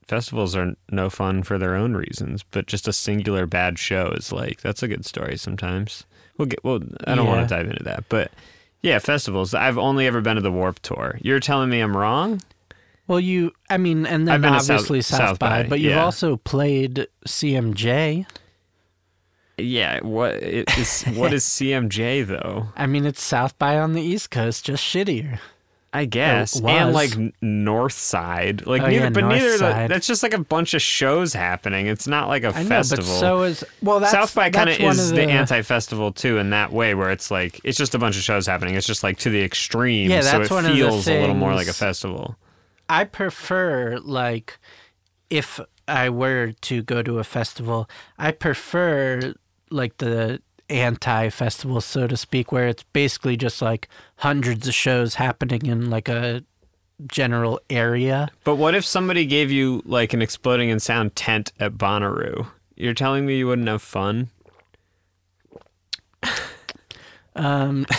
festivals 0.07 0.55
are 0.55 0.75
no 0.91 1.09
fun 1.09 1.43
for 1.43 1.57
their 1.57 1.75
own 1.75 1.93
reasons, 1.95 2.43
but 2.51 2.67
just 2.67 2.87
a 2.87 2.93
singular 2.93 3.45
bad 3.45 3.79
show 3.79 4.07
is 4.15 4.31
like 4.31 4.61
that's 4.61 4.83
a 4.83 4.87
good 4.87 5.05
story 5.05 5.37
sometimes. 5.37 6.05
We'll 6.37 6.47
get. 6.47 6.63
Well, 6.63 6.79
I 7.07 7.15
don't 7.15 7.25
Yeah. 7.25 7.31
want 7.35 7.49
to 7.49 7.55
dive 7.55 7.67
into 7.69 7.83
that, 7.85 8.03
but 8.09 8.31
yeah, 8.81 8.99
festivals. 8.99 9.53
I've 9.53 9.77
only 9.77 10.05
ever 10.05 10.21
been 10.21 10.35
to 10.35 10.41
the 10.41 10.51
Warp 10.51 10.79
Tour. 10.79 11.17
You're 11.21 11.39
telling 11.39 11.69
me 11.69 11.79
I'm 11.79 11.95
wrong? 11.95 12.41
well, 13.07 13.19
you, 13.19 13.51
I 13.69 13.77
mean, 13.77 14.05
and 14.07 14.27
then 14.27 14.41
to 14.41 14.47
South- 14.47 14.61
obviously 14.71 15.01
South, 15.01 15.19
South 15.19 15.39
by, 15.39 15.63
by, 15.63 15.69
but 15.69 15.79
you've 15.79 15.97
also 15.97 16.37
played 16.37 17.07
CMJ. 17.27 18.25
Yeah. 19.57 20.01
What 20.01 20.33
is? 20.35 21.03
what 21.13 21.31
is 21.33 21.43
CMJ 21.45 22.25
though? 22.27 22.67
I 22.75 22.87
mean, 22.87 23.05
it's 23.05 23.21
South 23.23 23.57
by 23.57 23.77
on 23.77 23.93
the 23.93 24.01
East 24.01 24.29
Coast, 24.31 24.65
just 24.65 24.83
shittier. 24.83 25.39
I 25.95 26.03
guess, 26.03 26.59
and 26.59 26.93
like 26.93 27.11
North 27.41 27.93
Side, 27.93 28.65
like 28.67 28.81
Oh, 28.81 28.87
neither, 28.87 29.05
yeah, 29.05 29.09
but 29.11 29.21
North 29.21 29.33
neither. 29.33 29.57
the- 29.57 29.87
that's 29.87 30.07
just 30.07 30.23
like 30.23 30.33
a 30.33 30.39
bunch 30.43 30.73
of 30.73 30.81
shows 30.81 31.31
happening. 31.33 31.87
It's 31.87 32.05
not 32.05 32.27
like 32.27 32.43
a 32.43 32.49
I 32.49 32.63
know, 32.63 32.83
but 32.89 33.01
so 33.03 33.43
is 33.43 33.63
well. 33.81 34.01
That's, 34.01 34.11
South 34.11 34.35
by 34.35 34.49
kind 34.49 34.69
of 34.69 34.77
is 34.77 35.11
of 35.11 35.15
the, 35.15 35.23
anti-festival 35.23 36.11
too 36.11 36.37
in 36.37 36.49
that 36.49 36.73
way, 36.73 36.95
where 36.95 37.11
it's 37.11 37.31
like 37.31 37.61
it's 37.63 37.77
just 37.77 37.95
a 37.95 37.97
bunch 37.97 38.17
of 38.17 38.23
shows 38.23 38.45
happening. 38.45 38.75
It's 38.75 38.85
just 38.85 39.03
like 39.03 39.17
to 39.19 39.29
the 39.29 39.41
extreme, 39.41 40.11
Yeah, 40.11 40.19
so 40.21 40.39
that's 40.39 40.51
it 40.51 40.53
one 40.53 40.65
of 40.65 40.71
the 40.71 40.77
feels 40.77 41.07
a 41.07 41.21
little 41.21 41.35
more 41.35 41.53
like 41.55 41.67
a 41.67 41.73
festival. 41.73 42.35
I 42.89 43.05
prefer 43.05 43.97
like 44.03 44.59
if 45.29 45.61
I 45.87 46.09
were 46.09 46.51
to 46.51 46.83
go 46.83 47.03
to 47.03 47.19
a 47.19 47.23
festival, 47.23 47.89
I 48.17 48.31
prefer 48.31 49.33
like 49.71 49.97
the 49.97 50.41
anti-festival 50.69 51.79
so 51.81 52.07
to 52.07 52.17
speak 52.17 52.51
where 52.51 52.67
it's 52.67 52.83
basically 52.83 53.37
just 53.37 53.61
like 53.61 53.87
hundreds 54.17 54.67
of 54.67 54.73
shows 54.73 55.15
happening 55.15 55.65
in 55.65 55.89
like 55.89 56.09
a 56.09 56.43
general 57.07 57.59
area. 57.69 58.29
But 58.43 58.55
what 58.55 58.75
if 58.75 58.85
somebody 58.85 59.25
gave 59.25 59.51
you 59.51 59.81
like 59.85 60.13
an 60.13 60.21
exploding 60.21 60.69
in 60.69 60.79
sound 60.79 61.15
tent 61.15 61.51
at 61.59 61.73
Bonnaroo? 61.73 62.47
You're 62.75 62.93
telling 62.93 63.25
me 63.25 63.37
you 63.37 63.47
wouldn't 63.47 63.67
have 63.67 63.81
fun? 63.81 64.29
Um 67.35 67.85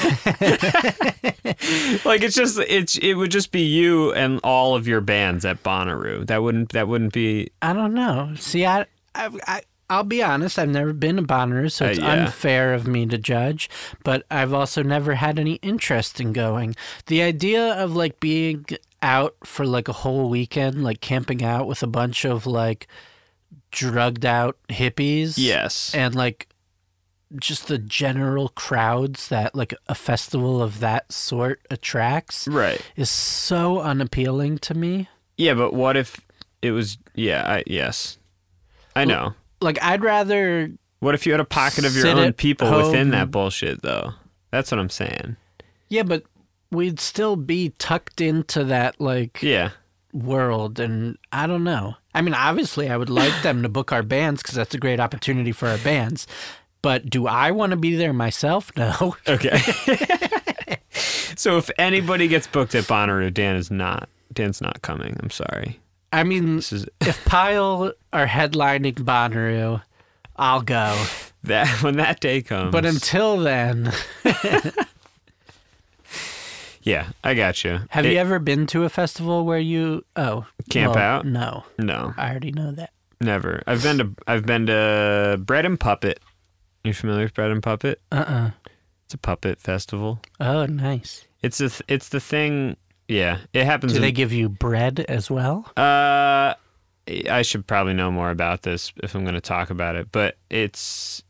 Like 2.04 2.22
it's 2.22 2.34
just 2.34 2.58
it's 2.58 2.96
it 2.96 3.14
would 3.14 3.30
just 3.30 3.52
be 3.52 3.60
you 3.62 4.12
and 4.14 4.40
all 4.42 4.74
of 4.74 4.88
your 4.88 5.00
bands 5.02 5.44
at 5.44 5.62
Bonnaroo. 5.62 6.26
That 6.26 6.42
wouldn't 6.42 6.70
that 6.72 6.88
wouldn't 6.88 7.12
be 7.12 7.50
I 7.60 7.72
don't 7.74 7.92
know. 7.94 8.32
See, 8.36 8.64
I, 8.64 8.86
I, 9.14 9.30
I 9.46 9.60
I'll 9.88 10.04
be 10.04 10.22
honest. 10.22 10.58
I've 10.58 10.68
never 10.68 10.92
been 10.92 11.16
to 11.16 11.22
Bonnaroo, 11.22 11.70
so 11.70 11.86
Uh, 11.86 11.88
it's 11.90 11.98
yeah. 11.98 12.24
unfair 12.24 12.74
of 12.74 12.86
me 12.86 13.06
to 13.06 13.18
judge. 13.18 13.70
But 14.04 14.24
I've 14.30 14.52
also 14.52 14.82
never 14.82 15.14
had 15.14 15.38
any 15.38 15.54
interest 15.56 16.20
in 16.20 16.32
going. 16.32 16.74
The 17.06 17.22
idea 17.22 17.74
of 17.74 17.94
like 17.94 18.18
being 18.20 18.66
out 19.02 19.36
for 19.44 19.64
like 19.64 19.88
a 19.88 19.92
whole 19.92 20.28
weekend, 20.28 20.82
like 20.82 21.00
camping 21.00 21.44
out 21.44 21.66
with 21.66 21.82
a 21.82 21.86
bunch 21.86 22.24
of 22.24 22.46
like 22.46 22.88
drugged 23.70 24.24
out 24.26 24.56
hippies, 24.68 25.34
yes. 25.36 25.94
and 25.94 26.14
like 26.14 26.48
just 27.40 27.66
the 27.66 27.78
general 27.78 28.48
crowds 28.50 29.28
that 29.28 29.54
like 29.54 29.74
a 29.88 29.94
festival 29.94 30.62
of 30.62 30.80
that 30.80 31.10
sort 31.12 31.60
attracts 31.70 32.46
right. 32.48 32.80
is 32.94 33.10
so 33.10 33.80
unappealing 33.80 34.58
to 34.58 34.74
me. 34.74 35.08
Yeah, 35.36 35.54
but 35.54 35.74
what 35.74 35.96
if 35.96 36.20
it 36.62 36.70
was 36.70 36.98
yeah, 37.14 37.42
I 37.46 37.64
yes. 37.66 38.18
I 38.94 39.04
know. 39.04 39.34
Like 39.66 39.82
I'd 39.82 40.02
rather 40.02 40.70
What 41.00 41.14
if 41.14 41.26
you 41.26 41.32
had 41.32 41.40
a 41.40 41.44
pocket 41.44 41.84
of 41.84 41.94
your 41.94 42.04
Sit 42.04 42.16
own 42.16 42.28
at 42.28 42.36
people 42.36 42.70
within 42.74 43.10
that 43.10 43.30
bullshit 43.30 43.82
though? 43.82 44.12
That's 44.50 44.70
what 44.70 44.78
I'm 44.80 44.88
saying. 44.90 45.36
Yeah, 45.88 46.04
but 46.04 46.22
we'd 46.70 47.00
still 47.00 47.36
be 47.36 47.70
tucked 47.78 48.20
into 48.20 48.64
that 48.64 49.00
like 49.00 49.42
Yeah. 49.42 49.70
world, 50.12 50.78
and 50.80 51.18
I 51.32 51.46
don't 51.46 51.64
know. 51.64 51.96
I 52.14 52.22
mean, 52.22 52.32
obviously, 52.34 52.88
I 52.88 52.96
would 52.96 53.10
like 53.10 53.42
them 53.42 53.62
to 53.62 53.68
book 53.68 53.92
our 53.92 54.02
bands 54.02 54.40
because 54.42 54.54
that's 54.54 54.74
a 54.74 54.78
great 54.78 55.00
opportunity 55.00 55.52
for 55.52 55.68
our 55.68 55.78
bands. 55.78 56.26
But 56.80 57.10
do 57.10 57.26
I 57.26 57.50
want 57.50 57.70
to 57.72 57.76
be 57.76 57.96
there 57.96 58.12
myself? 58.12 58.70
No. 58.76 59.16
Okay. 59.28 59.58
so 61.36 61.58
if 61.58 61.70
anybody 61.78 62.28
gets 62.28 62.46
booked 62.46 62.74
at 62.74 62.84
Bonnaroo, 62.84 63.32
Dan 63.34 63.56
is 63.56 63.70
not. 63.70 64.08
Dan's 64.32 64.60
not 64.60 64.82
coming. 64.82 65.16
I'm 65.20 65.30
sorry. 65.30 65.80
I 66.12 66.22
mean, 66.24 66.58
if 67.00 67.24
Pile 67.24 67.92
are 68.12 68.26
headlining 68.26 68.94
Bonnaroo, 68.94 69.82
I'll 70.36 70.62
go. 70.62 71.04
that 71.44 71.68
when 71.82 71.96
that 71.96 72.20
day 72.20 72.42
comes. 72.42 72.72
But 72.72 72.84
until 72.86 73.38
then, 73.38 73.92
yeah, 76.82 77.08
I 77.24 77.34
got 77.34 77.64
you. 77.64 77.80
have 77.90 78.04
you 78.06 78.16
ever 78.18 78.38
been 78.38 78.66
to 78.68 78.84
a 78.84 78.88
festival 78.88 79.44
where 79.44 79.58
you 79.58 80.04
oh 80.14 80.46
Camp 80.70 80.94
well, 80.94 81.04
out? 81.04 81.26
No, 81.26 81.64
No, 81.78 82.14
I 82.16 82.30
already 82.30 82.52
know 82.52 82.70
that. 82.72 82.90
never. 83.20 83.62
I've 83.66 83.82
been 83.82 83.98
to. 83.98 84.10
I've 84.26 84.46
been 84.46 84.66
to 84.66 85.38
Bread 85.40 85.64
and 85.66 85.78
Puppet. 85.78 86.20
You 86.84 86.94
familiar 86.94 87.24
with 87.24 87.34
Bread 87.34 87.50
and 87.50 87.62
Puppet? 87.62 88.00
Uh 88.12 88.24
uh 88.26 88.50
It's 89.06 89.14
a 89.14 89.18
puppet 89.18 89.58
festival. 89.58 90.20
Oh, 90.38 90.66
nice. 90.66 91.26
It's 91.42 91.60
a. 91.60 91.68
th- 91.68 91.82
It's 91.88 92.08
the 92.10 92.20
thing. 92.20 92.76
Yeah, 93.08 93.38
it 93.52 93.64
happens. 93.64 93.92
Do 93.92 93.96
in- 93.96 94.02
they 94.02 94.12
give 94.12 94.32
you 94.32 94.48
bread 94.48 95.00
as 95.00 95.30
well? 95.30 95.70
Uh, 95.76 96.54
I 97.30 97.42
should 97.42 97.66
probably 97.66 97.94
know 97.94 98.10
more 98.10 98.30
about 98.30 98.62
this 98.62 98.92
if 99.02 99.14
I'm 99.14 99.22
going 99.22 99.34
to 99.34 99.40
talk 99.40 99.70
about 99.70 99.94
it, 99.96 100.10
but 100.10 100.36
it's 100.50 101.22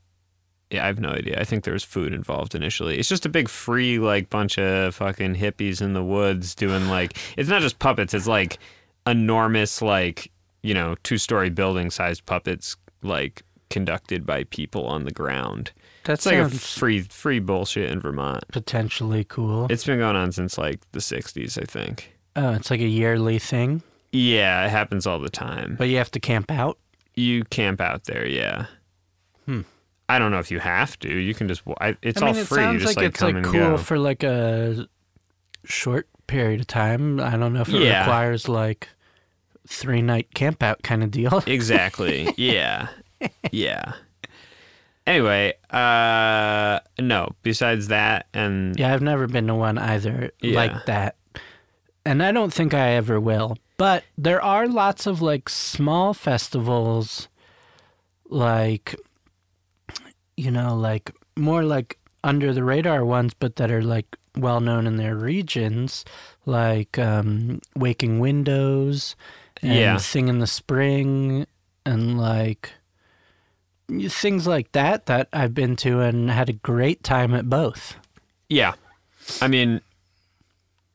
yeah, 0.70 0.84
I 0.84 0.86
have 0.86 0.98
no 0.98 1.10
idea. 1.10 1.38
I 1.38 1.44
think 1.44 1.64
there 1.64 1.72
was 1.74 1.84
food 1.84 2.12
involved 2.12 2.54
initially. 2.54 2.98
It's 2.98 3.08
just 3.08 3.26
a 3.26 3.28
big 3.28 3.48
free 3.48 3.98
like 3.98 4.30
bunch 4.30 4.58
of 4.58 4.94
fucking 4.96 5.36
hippies 5.36 5.80
in 5.80 5.92
the 5.92 6.02
woods 6.02 6.54
doing 6.54 6.88
like 6.88 7.16
it's 7.36 7.48
not 7.48 7.62
just 7.62 7.78
puppets, 7.78 8.14
it's 8.14 8.26
like 8.26 8.58
enormous 9.06 9.82
like, 9.82 10.30
you 10.62 10.74
know, 10.74 10.96
two-story 11.02 11.50
building 11.50 11.90
sized 11.90 12.26
puppets 12.26 12.76
like 13.02 13.42
conducted 13.70 14.24
by 14.26 14.44
people 14.44 14.86
on 14.86 15.04
the 15.04 15.12
ground. 15.12 15.72
That 16.06 16.14
It's 16.14 16.26
like 16.26 16.36
a 16.36 16.48
sounds 16.48 16.72
free 16.78 17.00
free 17.02 17.38
bullshit 17.40 17.90
in 17.90 18.00
Vermont. 18.00 18.44
potentially 18.48 19.24
cool. 19.24 19.66
It's 19.70 19.84
been 19.84 19.98
going 19.98 20.16
on 20.16 20.32
since 20.32 20.56
like 20.58 20.80
the 20.92 21.00
60s, 21.00 21.60
I 21.60 21.64
think. 21.64 22.12
Oh, 22.34 22.52
it's 22.54 22.70
like 22.70 22.80
a 22.80 22.86
yearly 22.88 23.38
thing, 23.38 23.82
Yeah, 24.12 24.64
it 24.66 24.70
happens 24.70 25.06
all 25.06 25.18
the 25.18 25.30
time. 25.30 25.76
but 25.78 25.88
you 25.88 25.96
have 25.98 26.10
to 26.12 26.20
camp 26.20 26.50
out. 26.50 26.78
You 27.14 27.44
camp 27.44 27.80
out 27.80 28.04
there, 28.04 28.26
yeah. 28.26 28.66
Hmm. 29.46 29.62
I 30.08 30.18
don't 30.18 30.30
know 30.30 30.38
if 30.38 30.50
you 30.50 30.58
have 30.60 30.98
to. 31.00 31.08
You 31.18 31.34
can 31.34 31.48
just. 31.48 31.62
I, 31.80 31.96
it's 32.02 32.20
I 32.22 32.26
mean, 32.26 32.34
all 32.36 32.40
it 32.40 32.46
free. 32.46 32.62
You 32.62 32.66
sounds 32.68 32.82
just 32.82 32.96
like, 32.96 33.02
like, 33.02 33.06
it's 33.10 33.18
come 33.20 33.26
like 33.28 33.36
and 33.36 33.44
cool 33.46 33.60
go. 33.70 33.76
for 33.78 33.98
like 33.98 34.22
a 34.22 34.86
short 35.64 36.08
period 36.28 36.60
of 36.60 36.66
time. 36.68 37.18
I 37.20 37.36
don't 37.36 37.52
know 37.54 37.62
if 37.62 37.68
it 37.70 37.80
Yeah. 37.82 38.00
requires 38.00 38.48
like 38.48 38.88
three 39.66 40.02
night 40.02 40.32
camp 40.34 40.62
out 40.62 40.82
kind 40.82 41.02
of 41.02 41.10
deal. 41.10 41.42
exactly. 41.46 42.32
yeah. 42.36 42.88
Yeah. 43.50 43.94
Anyway, 45.06 45.54
uh, 45.70 46.80
no. 47.00 47.30
Besides 47.42 47.88
that, 47.88 48.26
and 48.34 48.78
yeah, 48.78 48.92
I've 48.92 49.02
never 49.02 49.26
been 49.26 49.46
to 49.46 49.54
one 49.54 49.78
either 49.78 50.30
Yeah. 50.40 50.56
like 50.56 50.86
that, 50.86 51.16
and 52.04 52.22
I 52.22 52.32
don't 52.32 52.52
think 52.52 52.74
I 52.74 52.90
ever 52.90 53.20
will. 53.20 53.56
But 53.76 54.04
there 54.18 54.42
are 54.42 54.66
lots 54.66 55.06
of 55.06 55.22
like 55.22 55.48
small 55.48 56.12
festivals, 56.14 57.28
like 58.28 58.96
you 60.36 60.50
know, 60.50 60.74
like 60.76 61.12
more 61.36 61.62
like 61.62 61.98
under 62.24 62.52
the 62.52 62.64
radar 62.64 63.04
ones, 63.04 63.32
but 63.38 63.56
that 63.56 63.70
are 63.70 63.82
like 63.82 64.16
well 64.36 64.60
known 64.60 64.86
in 64.86 64.96
their 64.96 65.14
regions, 65.14 66.04
like 66.44 66.98
um, 66.98 67.60
Waking 67.76 68.18
Windows 68.18 69.14
and 69.62 69.72
Yeah. 69.74 69.96
Sing 69.98 70.28
in 70.28 70.40
the 70.40 70.46
Spring 70.46 71.46
and 71.86 72.18
like 72.18 72.72
things 74.08 74.46
like 74.46 74.72
that 74.72 75.06
that 75.06 75.28
I've 75.32 75.54
been 75.54 75.76
to 75.76 76.00
and 76.00 76.30
had 76.30 76.48
a 76.48 76.54
great 76.54 77.02
time 77.02 77.34
at 77.34 77.48
both. 77.48 77.96
Yeah. 78.48 78.74
I 79.40 79.48
mean, 79.48 79.80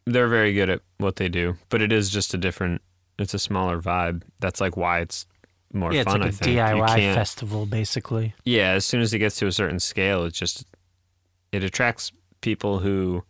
they're 0.06 0.27
very 0.27 0.54
good 0.54 0.69
at 0.69 0.82
what 0.97 1.15
they 1.17 1.30
do, 1.30 1.56
but 1.69 1.82
it 1.82 1.91
is 1.91 2.10
just 2.10 2.34
a 2.34 2.38
different, 2.38 2.82
it's 3.17 3.34
a 3.34 3.39
smaller 3.39 3.82
vibe. 3.82 4.23
That's 4.39 4.62
like 4.62 4.77
why 4.77 4.99
it's 4.99 5.25
more 5.73 5.93
yeah, 5.93 6.01
it's 6.01 6.12
fun, 6.12 6.21
like 6.21 6.34
a. 6.34 6.36
DIY 6.36 7.13
festival 7.13 7.65
basically. 7.65 8.34
Yeah, 8.43 8.71
as 8.71 8.86
soon 8.86 9.01
as 9.01 9.13
it 9.13 9.19
gets 9.19 9.38
to 9.38 9.47
a 9.47 9.51
certain 9.51 9.80
scale, 9.80 10.25
it 10.25 10.34
just, 10.34 10.65
it 11.51 11.63
attracts 11.63 12.12
people 12.41 12.80
who 12.80 13.23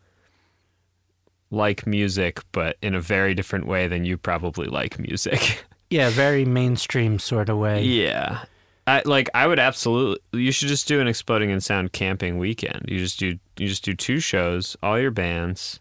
like 1.52 1.86
music, 1.86 2.40
but 2.52 2.78
in 2.82 2.96
a 2.96 3.02
very 3.02 3.34
different 3.34 3.68
way 3.68 3.88
than 3.88 4.06
you 4.06 4.18
probably 4.18 4.68
like 4.68 4.98
music. 5.00 5.66
Yeah, 5.92 6.10
very 6.10 6.46
mainstream 6.46 7.20
sort 7.20 7.50
of 7.50 7.58
way. 7.58 7.84
yeah. 7.84 8.46
I, 8.92 9.02
like 9.06 9.30
I 9.34 9.48
would 9.48 9.58
absolutely. 9.58 10.20
You 10.34 10.52
should 10.52 10.68
just 10.68 10.86
do 10.86 11.00
an 11.00 11.08
exploding 11.08 11.50
in 11.50 11.62
sound 11.62 11.94
camping 11.94 12.38
weekend. 12.38 12.86
You 12.90 13.00
just 13.00 13.20
do 13.20 13.40
you 13.58 13.68
just 13.70 13.86
do 13.86 13.94
two 13.94 14.20
shows, 14.20 14.76
all 14.84 15.00
your 15.00 15.12
bands. 15.12 15.80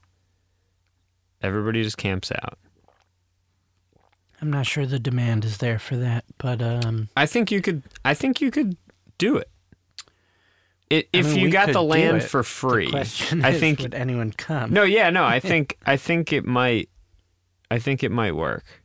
Everybody 1.43 1.83
just 1.83 1.99
camps 1.99 2.31
out. 2.31 2.57
I'm 4.41 4.51
not 4.51 4.65
sure 4.67 4.87
the 4.87 5.01
demand 5.01 5.45
is 5.45 5.59
there 5.59 5.81
for 5.81 5.97
that, 5.97 6.25
but 6.39 6.63
um, 6.63 7.09
I 7.17 7.27
think 7.27 7.51
you 7.51 7.61
could. 7.61 7.83
I 8.05 8.15
think 8.15 8.41
you 8.41 8.53
could 8.53 8.77
do 9.19 9.39
it. 9.39 9.51
It 10.89 11.09
if 11.13 11.27
mean, 11.27 11.41
you 11.41 11.51
got 11.51 11.73
the 11.73 11.83
land 11.83 12.23
for 12.23 12.45
free. 12.45 12.93
I 12.95 13.01
is, 13.01 13.21
think 13.59 13.81
would 13.81 13.95
anyone 13.95 14.31
come? 14.31 14.73
no. 14.73 14.85
Yeah, 14.85 15.11
no. 15.11 15.25
I 15.25 15.41
think 15.41 15.77
I 15.85 15.97
think 15.97 16.33
it 16.33 16.45
might. 16.45 16.89
I 17.73 17.81
think 17.81 18.05
it 18.05 18.13
might 18.13 18.37
work. 18.37 18.80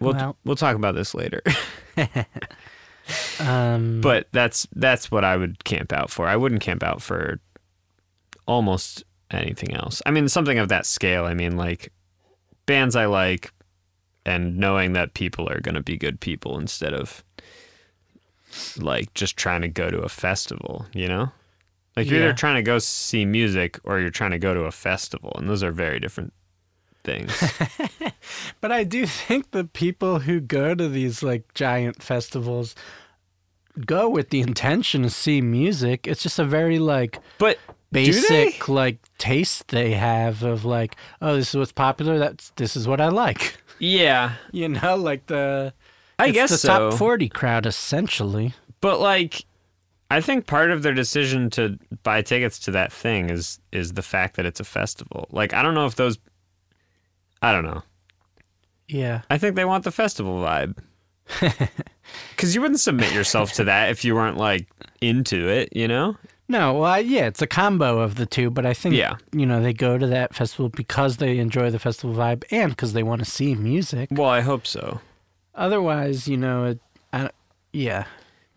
We'll 0.00 0.14
Well- 0.14 0.36
we'll 0.44 0.56
talk 0.56 0.76
about 0.76 0.94
this 0.94 1.14
later. 1.14 1.42
Um, 3.40 4.02
but 4.02 4.28
that's 4.32 4.66
that's 4.74 5.10
what 5.10 5.24
I 5.24 5.36
would 5.36 5.64
camp 5.64 5.94
out 5.94 6.10
for. 6.10 6.26
I 6.28 6.36
wouldn't 6.36 6.60
camp 6.60 6.82
out 6.82 7.00
for 7.00 7.40
almost 8.46 9.02
anything 9.30 9.72
else. 9.74 10.02
I 10.04 10.10
mean, 10.10 10.28
something 10.28 10.58
of 10.58 10.68
that 10.68 10.84
scale. 10.84 11.24
I 11.24 11.32
mean, 11.32 11.56
like 11.56 11.90
bands 12.66 12.96
I 12.96 13.06
like, 13.06 13.50
and 14.26 14.58
knowing 14.58 14.92
that 14.92 15.14
people 15.14 15.48
are 15.48 15.60
going 15.60 15.74
to 15.74 15.82
be 15.82 15.96
good 15.96 16.20
people 16.20 16.58
instead 16.58 16.92
of 16.92 17.24
like 18.76 19.14
just 19.14 19.38
trying 19.38 19.62
to 19.62 19.68
go 19.68 19.88
to 19.90 20.00
a 20.00 20.08
festival. 20.10 20.84
You 20.92 21.08
know, 21.08 21.30
like 21.96 22.08
you're 22.10 22.18
Yeah. 22.18 22.26
either 22.26 22.34
trying 22.36 22.56
to 22.56 22.62
go 22.62 22.78
see 22.78 23.24
music 23.24 23.78
or 23.84 24.00
you're 24.00 24.10
trying 24.10 24.32
to 24.32 24.38
go 24.38 24.52
to 24.52 24.64
a 24.64 24.70
festival, 24.70 25.32
and 25.38 25.48
those 25.48 25.62
are 25.62 25.72
very 25.72 25.98
different 25.98 26.34
things. 27.04 27.32
But 28.60 28.72
I 28.72 28.84
do 28.84 29.06
think 29.06 29.50
the 29.50 29.64
people 29.64 30.20
who 30.20 30.40
go 30.40 30.74
to 30.74 30.88
these 30.88 31.22
like 31.22 31.54
giant 31.54 32.02
festivals 32.02 32.74
go 33.86 34.08
with 34.08 34.30
the 34.30 34.40
intention 34.40 35.02
to 35.02 35.10
see 35.10 35.40
music. 35.40 36.06
It's 36.06 36.22
just 36.22 36.38
a 36.38 36.44
very 36.44 36.78
like 36.78 37.20
but 37.38 37.58
basic 37.92 38.68
like 38.68 38.98
taste 39.18 39.68
they 39.68 39.92
have 39.92 40.42
of 40.42 40.64
like, 40.64 40.96
oh, 41.22 41.36
this 41.36 41.50
is 41.50 41.56
what's 41.56 41.72
popular. 41.72 42.18
That's 42.18 42.50
this 42.56 42.76
is 42.76 42.88
what 42.88 43.00
I 43.00 43.08
like. 43.08 43.56
Yeah, 43.78 44.34
You 44.52 44.68
know, 44.68 44.96
like 44.96 45.26
the 45.26 45.72
I 46.18 46.30
guess 46.30 46.50
the 46.50 46.58
so. 46.58 46.68
top 46.68 46.98
forty 46.98 47.28
crowd 47.28 47.64
essentially. 47.64 48.54
But 48.80 49.00
like 49.00 49.44
I 50.10 50.20
think 50.20 50.46
part 50.46 50.70
of 50.70 50.82
their 50.82 50.94
decision 50.94 51.50
to 51.50 51.78
buy 52.02 52.22
tickets 52.22 52.58
to 52.60 52.70
that 52.72 52.92
thing 52.92 53.30
is 53.30 53.60
is 53.70 53.92
the 53.92 54.02
fact 54.02 54.34
that 54.36 54.46
it's 54.46 54.58
a 54.58 54.64
festival. 54.64 55.28
Like 55.30 55.54
I 55.54 55.62
don't 55.62 55.74
know 55.74 55.86
if 55.86 55.94
those 55.94 56.18
I 57.42 57.52
don't 57.52 57.64
know. 57.64 57.82
Yeah. 58.88 59.22
I 59.30 59.38
think 59.38 59.54
they 59.56 59.64
want 59.64 59.84
the 59.84 59.90
festival 59.90 60.40
vibe. 60.40 60.76
Cuz 62.36 62.54
you 62.54 62.60
wouldn't 62.60 62.80
submit 62.80 63.12
yourself 63.12 63.52
to 63.54 63.64
that 63.64 63.90
if 63.90 64.04
you 64.04 64.14
weren't 64.14 64.36
like 64.38 64.66
into 65.00 65.48
it, 65.48 65.68
you 65.76 65.86
know? 65.86 66.16
No, 66.48 66.72
well, 66.74 66.84
I, 66.90 66.98
yeah, 67.00 67.26
it's 67.26 67.42
a 67.42 67.46
combo 67.46 67.98
of 67.98 68.14
the 68.14 68.24
two, 68.24 68.50
but 68.50 68.64
I 68.64 68.72
think 68.72 68.94
Yeah. 68.94 69.16
you 69.32 69.44
know 69.44 69.60
they 69.62 69.74
go 69.74 69.98
to 69.98 70.06
that 70.06 70.34
festival 70.34 70.70
because 70.70 71.18
they 71.18 71.38
enjoy 71.38 71.70
the 71.70 71.78
festival 71.78 72.16
vibe 72.16 72.44
and 72.50 72.70
because 72.72 72.94
they 72.94 73.02
want 73.02 73.18
to 73.22 73.30
see 73.30 73.54
music. 73.54 74.08
Well, 74.10 74.30
I 74.30 74.40
hope 74.40 74.66
so. 74.66 75.00
Otherwise, 75.54 76.26
you 76.26 76.38
know, 76.38 76.64
it, 76.64 76.80
I, 77.12 77.28
yeah, 77.72 78.04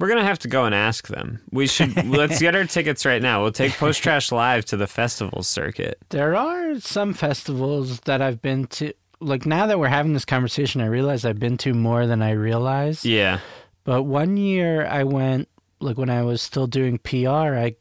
We're 0.02 0.08
going 0.08 0.20
to 0.20 0.26
have 0.26 0.40
to 0.40 0.48
go 0.48 0.66
and 0.66 0.74
ask 0.74 1.10
them. 1.10 1.42
We 1.52 1.68
should 1.68 2.08
let's 2.08 2.40
get 2.40 2.56
our 2.56 2.66
tickets 2.66 3.06
right 3.06 3.22
now. 3.22 3.44
We'll 3.44 3.52
take 3.52 3.74
Post 3.74 4.02
Trash 4.02 4.32
Live 4.32 4.66
to 4.66 4.78
the 4.78 4.88
festival 4.88 5.44
circuit. 5.44 6.00
there 6.10 6.36
are 6.36 6.80
some 6.80 7.14
festivals 7.14 8.00
that 8.02 8.20
I've 8.20 8.42
been 8.42 8.66
to. 8.68 8.94
Like 9.20 9.46
now 9.46 9.68
that 9.68 9.78
we're 9.78 9.90
having 9.90 10.14
this 10.14 10.26
conversation, 10.26 10.82
I 10.82 10.88
realize 10.88 11.24
I've 11.24 11.38
been 11.38 11.56
to 11.60 11.76
more 11.76 12.08
than 12.08 12.24
I 12.24 12.32
realized. 12.32 13.06
Yeah. 13.06 13.42
But 13.84 14.04
one 14.04 14.38
year 14.38 14.88
I 14.88 15.04
went, 15.04 15.48
like 15.80 16.00
when 16.00 16.10
I 16.10 16.24
was 16.24 16.42
still 16.42 16.66
doing 16.66 16.98
PR, 16.98 17.30
I 17.30 17.76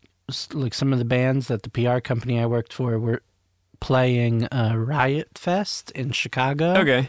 like 0.53 0.75
some 0.75 0.93
of 0.93 0.99
the 0.99 1.07
bands 1.07 1.49
that 1.49 1.63
the 1.63 1.71
PR 1.71 2.01
company 2.01 2.39
I 2.39 2.45
worked 2.45 2.75
for 2.75 2.99
were 2.99 3.23
playing 3.81 4.45
uh, 4.49 4.75
Riot 4.77 5.39
Fest 5.39 5.91
in 5.93 6.13
Chicago. 6.13 6.75
Okay. 6.75 7.09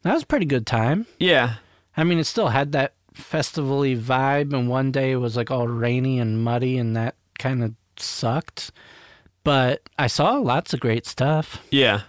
That 0.00 0.14
was 0.14 0.22
a 0.22 0.26
pretty 0.26 0.46
good 0.46 0.66
time. 0.66 1.06
Yeah. 1.18 1.56
I 1.94 2.04
mean, 2.04 2.18
it 2.18 2.24
still 2.24 2.48
had 2.48 2.72
that 2.72 2.94
festival-y 3.20 3.94
vibe, 3.96 4.52
and 4.52 4.68
one 4.68 4.90
day 4.92 5.12
it 5.12 5.16
was 5.16 5.36
like 5.36 5.50
all 5.50 5.68
rainy 5.68 6.18
and 6.18 6.42
muddy, 6.42 6.78
and 6.78 6.96
that 6.96 7.14
kind 7.38 7.62
of 7.62 7.74
sucked. 7.96 8.72
But 9.44 9.88
I 9.98 10.06
saw 10.06 10.34
lots 10.38 10.74
of 10.74 10.80
great 10.80 11.06
stuff. 11.06 11.62
Yeah. 11.70 12.02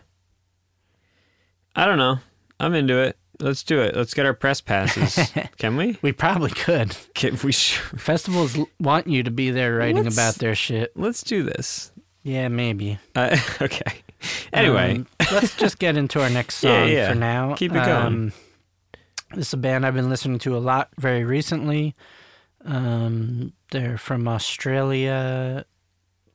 I 1.75 1.85
don't 1.85 1.97
know. 1.97 2.17
I'm 2.59 2.73
into 2.73 2.97
it. 2.97 3.17
Let's 3.39 3.63
do 3.63 3.81
it. 3.81 3.95
Let's 3.95 4.13
get 4.13 4.25
our 4.25 4.33
press 4.33 4.61
passes. 4.61 5.31
Can 5.57 5.75
we? 5.77 5.97
We 6.01 6.11
probably 6.11 6.51
could. 6.51 6.95
Can 7.15 7.37
we? 7.43 7.51
Sh- 7.51 7.77
Festivals 7.97 8.57
want 8.79 9.07
you 9.07 9.23
to 9.23 9.31
be 9.31 9.49
there 9.49 9.77
writing 9.77 10.03
Let's- 10.03 10.15
about 10.15 10.35
their 10.35 10.53
shit. 10.53 10.91
Let's 10.95 11.23
do 11.23 11.41
this. 11.43 11.91
Yeah, 12.23 12.49
maybe. 12.49 12.99
Uh, 13.15 13.35
okay. 13.61 14.01
Anyway, 14.53 14.97
Um, 14.97 15.07
let's 15.31 15.55
just 15.55 15.79
get 15.79 15.97
into 15.97 16.21
our 16.21 16.29
next 16.29 16.61
Yeah, 16.63 16.83
song 16.83 16.89
yeah. 16.91 17.09
for 17.09 17.15
now. 17.15 17.55
Keep 17.55 17.71
it 17.71 17.75
going. 17.85 17.89
Um, 18.05 18.33
this 19.33 19.47
is 19.47 19.53
a 19.53 19.57
band 19.57 19.85
I've 19.85 19.95
been 19.95 20.09
listening 20.09 20.39
to 20.39 20.55
a 20.55 20.59
lot 20.59 20.89
very 20.97 21.23
recently. 21.23 21.95
Um, 22.63 23.53
they're 23.71 23.97
from 23.97 24.27
Australia 24.27 25.65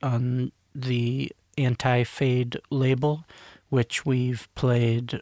on 0.03 0.53
the 0.75 1.33
Anti 1.59 2.05
Fade 2.05 2.59
label, 2.71 3.25
which 3.69 4.05
we've 4.05 4.49
played 4.55 5.21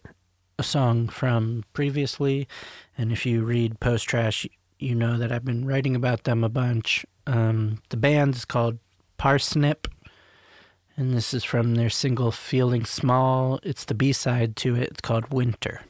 a 0.59 0.63
song 0.63 1.09
from 1.09 1.65
previously. 1.73 2.49
And 2.97 3.13
if 3.13 3.27
you 3.27 3.45
read 3.45 3.81
Post 3.81 4.09
Trash, 4.09 4.47
you 4.79 4.95
know 4.95 5.17
that 5.19 5.33
I've 5.33 5.45
been 5.45 5.67
writing 5.67 5.97
about 5.97 6.25
them 6.25 6.45
a 6.45 6.49
bunch. 6.49 7.05
Um, 7.27 7.83
the 7.91 7.97
band 7.97 8.35
is 8.35 8.45
called 8.45 8.79
Parsnip 9.19 9.87
and 10.97 11.13
this 11.13 11.35
is 11.35 11.43
from 11.43 11.75
their 11.75 11.91
single 11.91 12.31
Feeling 12.31 12.85
Small. 12.85 13.59
It's 13.63 13.85
the 13.85 13.95
B 13.95 14.13
side 14.13 14.55
to 14.57 14.77
it. 14.77 14.91
It's 14.91 15.01
called 15.01 15.33
Winter. 15.33 15.83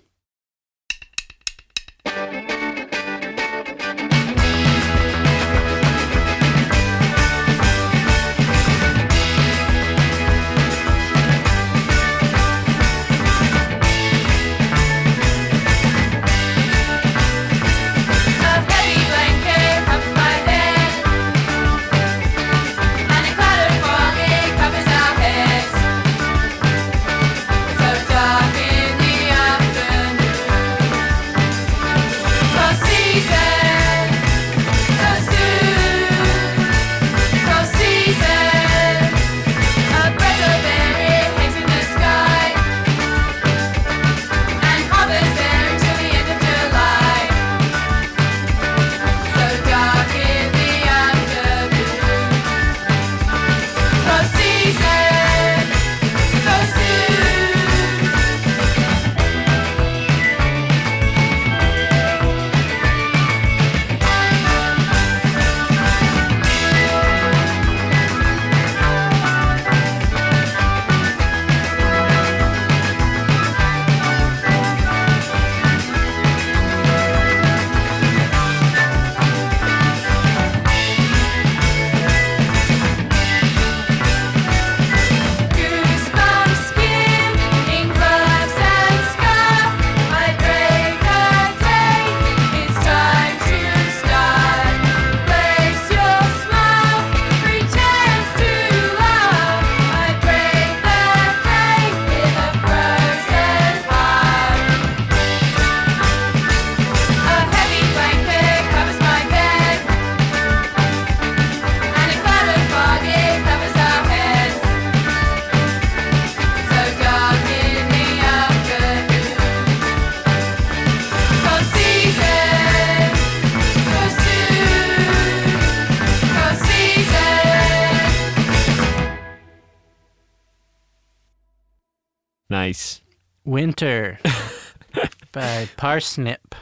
Parsnip. 135.84 136.54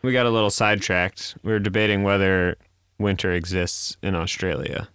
We 0.00 0.10
got 0.14 0.24
a 0.24 0.30
little 0.30 0.48
sidetracked. 0.48 1.36
We 1.42 1.52
were 1.52 1.58
debating 1.58 2.02
whether 2.02 2.56
winter 2.98 3.30
exists 3.30 3.98
in 4.02 4.14
Australia. 4.14 4.88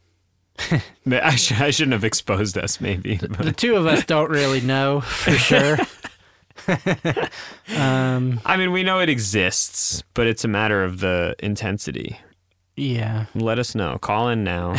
I, 1.05 1.35
sh- 1.35 1.51
I 1.51 1.69
shouldn't 1.69 1.93
have 1.93 2.03
exposed 2.03 2.57
us, 2.57 2.81
maybe. 2.81 3.17
but- 3.17 3.37
The 3.37 3.51
two 3.51 3.75
of 3.75 3.85
us 3.85 4.03
don't 4.03 4.31
really 4.31 4.59
know 4.59 5.01
for 5.01 5.31
sure. 5.33 5.77
um, 7.77 8.39
I 8.43 8.57
mean, 8.57 8.71
we 8.71 8.81
know 8.81 8.99
it 9.01 9.09
exists, 9.09 10.01
but 10.15 10.25
it's 10.25 10.43
a 10.43 10.47
matter 10.47 10.83
of 10.83 10.99
the 10.99 11.35
intensity. 11.37 12.19
yeah, 12.75 13.25
Let 13.35 13.59
us 13.59 13.75
know. 13.75 13.99
Call 13.99 14.29
in 14.29 14.43
now. 14.43 14.73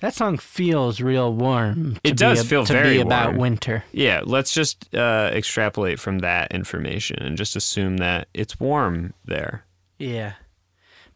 That 0.00 0.14
song 0.14 0.36
feels 0.38 1.00
real 1.00 1.32
warm. 1.32 1.98
It 2.04 2.16
does 2.16 2.40
a- 2.40 2.44
feel 2.44 2.64
to 2.66 2.72
very 2.72 2.94
be 2.96 3.00
about 3.00 3.28
warm. 3.28 3.38
winter. 3.38 3.84
Yeah, 3.92 4.22
let's 4.24 4.52
just 4.52 4.94
uh, 4.94 5.30
extrapolate 5.32 5.98
from 6.00 6.18
that 6.20 6.52
information 6.52 7.22
and 7.22 7.36
just 7.36 7.56
assume 7.56 7.96
that 7.98 8.28
it's 8.34 8.58
warm 8.60 9.12
there. 9.24 9.64
Yeah. 9.98 10.32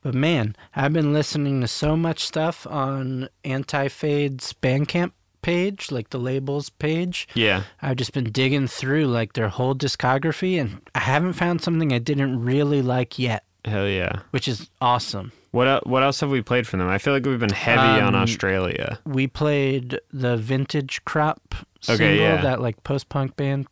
But 0.03 0.15
man, 0.15 0.57
I've 0.75 0.93
been 0.95 1.13
listening 1.13 1.61
to 1.61 1.69
so 1.69 1.95
much 1.97 2.25
stuff 2.25 2.67
on 2.67 3.29
Anti 3.45 3.89
Fade's 3.89 4.55
Bandcamp 4.55 5.13
page, 5.43 5.91
like 5.91 6.11
the 6.11 6.19
labels 6.19 6.71
page. 6.71 7.29
Yeah. 7.35 7.65
I've 7.83 7.97
just 7.97 8.13
been 8.15 8.31
digging 8.33 8.67
through 8.67 9.07
like 9.07 9.35
their 9.35 9.49
whole 9.49 9.75
discography 9.75 10.59
and 10.61 10.81
I 10.95 11.01
haven't 11.01 11.35
found 11.35 11.61
something 11.63 11.93
I 11.93 11.99
didn't 11.99 12.43
really 12.43 12.81
like 12.83 13.19
yet, 13.19 13.45
Hell 13.65 13.87
yeah. 13.89 14.21
which 14.31 14.49
is 14.49 14.71
awesome. 14.81 15.33
What 15.53 15.87
what 15.87 16.03
else 16.03 16.21
have 16.21 16.31
we 16.31 16.43
played 16.43 16.67
from 16.67 16.79
them? 16.79 16.89
I 16.89 16.99
feel 16.99 17.13
like 17.13 17.27
we've 17.27 17.39
been 17.41 17.51
heavy 17.51 18.01
on 18.01 18.15
Um, 18.15 18.23
Australia. 18.23 18.99
We 19.05 19.27
played 19.27 19.99
the 20.13 20.37
Vintage 20.37 21.05
Crop 21.05 21.55
single, 21.81 22.07
Okay, 22.07 22.19
yeah. 22.21 22.41
that 22.43 22.61
like 22.61 22.83
post 22.85 23.09
punk 23.09 23.37
band. 23.37 23.67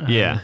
Um, 0.00 0.06
yeah. 0.08 0.40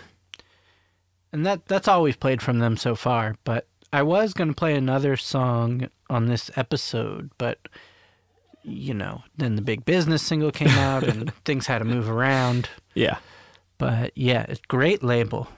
And 1.32 1.46
that 1.46 1.66
that's 1.66 1.88
all 1.88 2.02
we've 2.02 2.20
played 2.20 2.42
from 2.42 2.58
them 2.58 2.76
so 2.76 2.94
far. 2.94 3.36
But 3.44 3.66
I 3.92 4.02
was 4.02 4.34
gonna 4.34 4.52
play 4.52 4.74
another 4.74 5.16
song 5.16 5.88
on 6.10 6.26
this 6.26 6.50
episode, 6.56 7.30
but 7.38 7.58
you 8.62 8.92
know, 8.92 9.22
then 9.38 9.56
the 9.56 9.62
big 9.62 9.86
business 9.86 10.22
single 10.22 10.50
came 10.50 10.68
out 10.68 11.02
and 11.04 11.32
things 11.46 11.66
had 11.66 11.78
to 11.78 11.84
move 11.86 12.10
around. 12.10 12.68
Yeah. 12.94 13.16
But 13.78 14.12
yeah, 14.14 14.44
it's 14.48 14.60
great 14.68 15.02
label. 15.02 15.48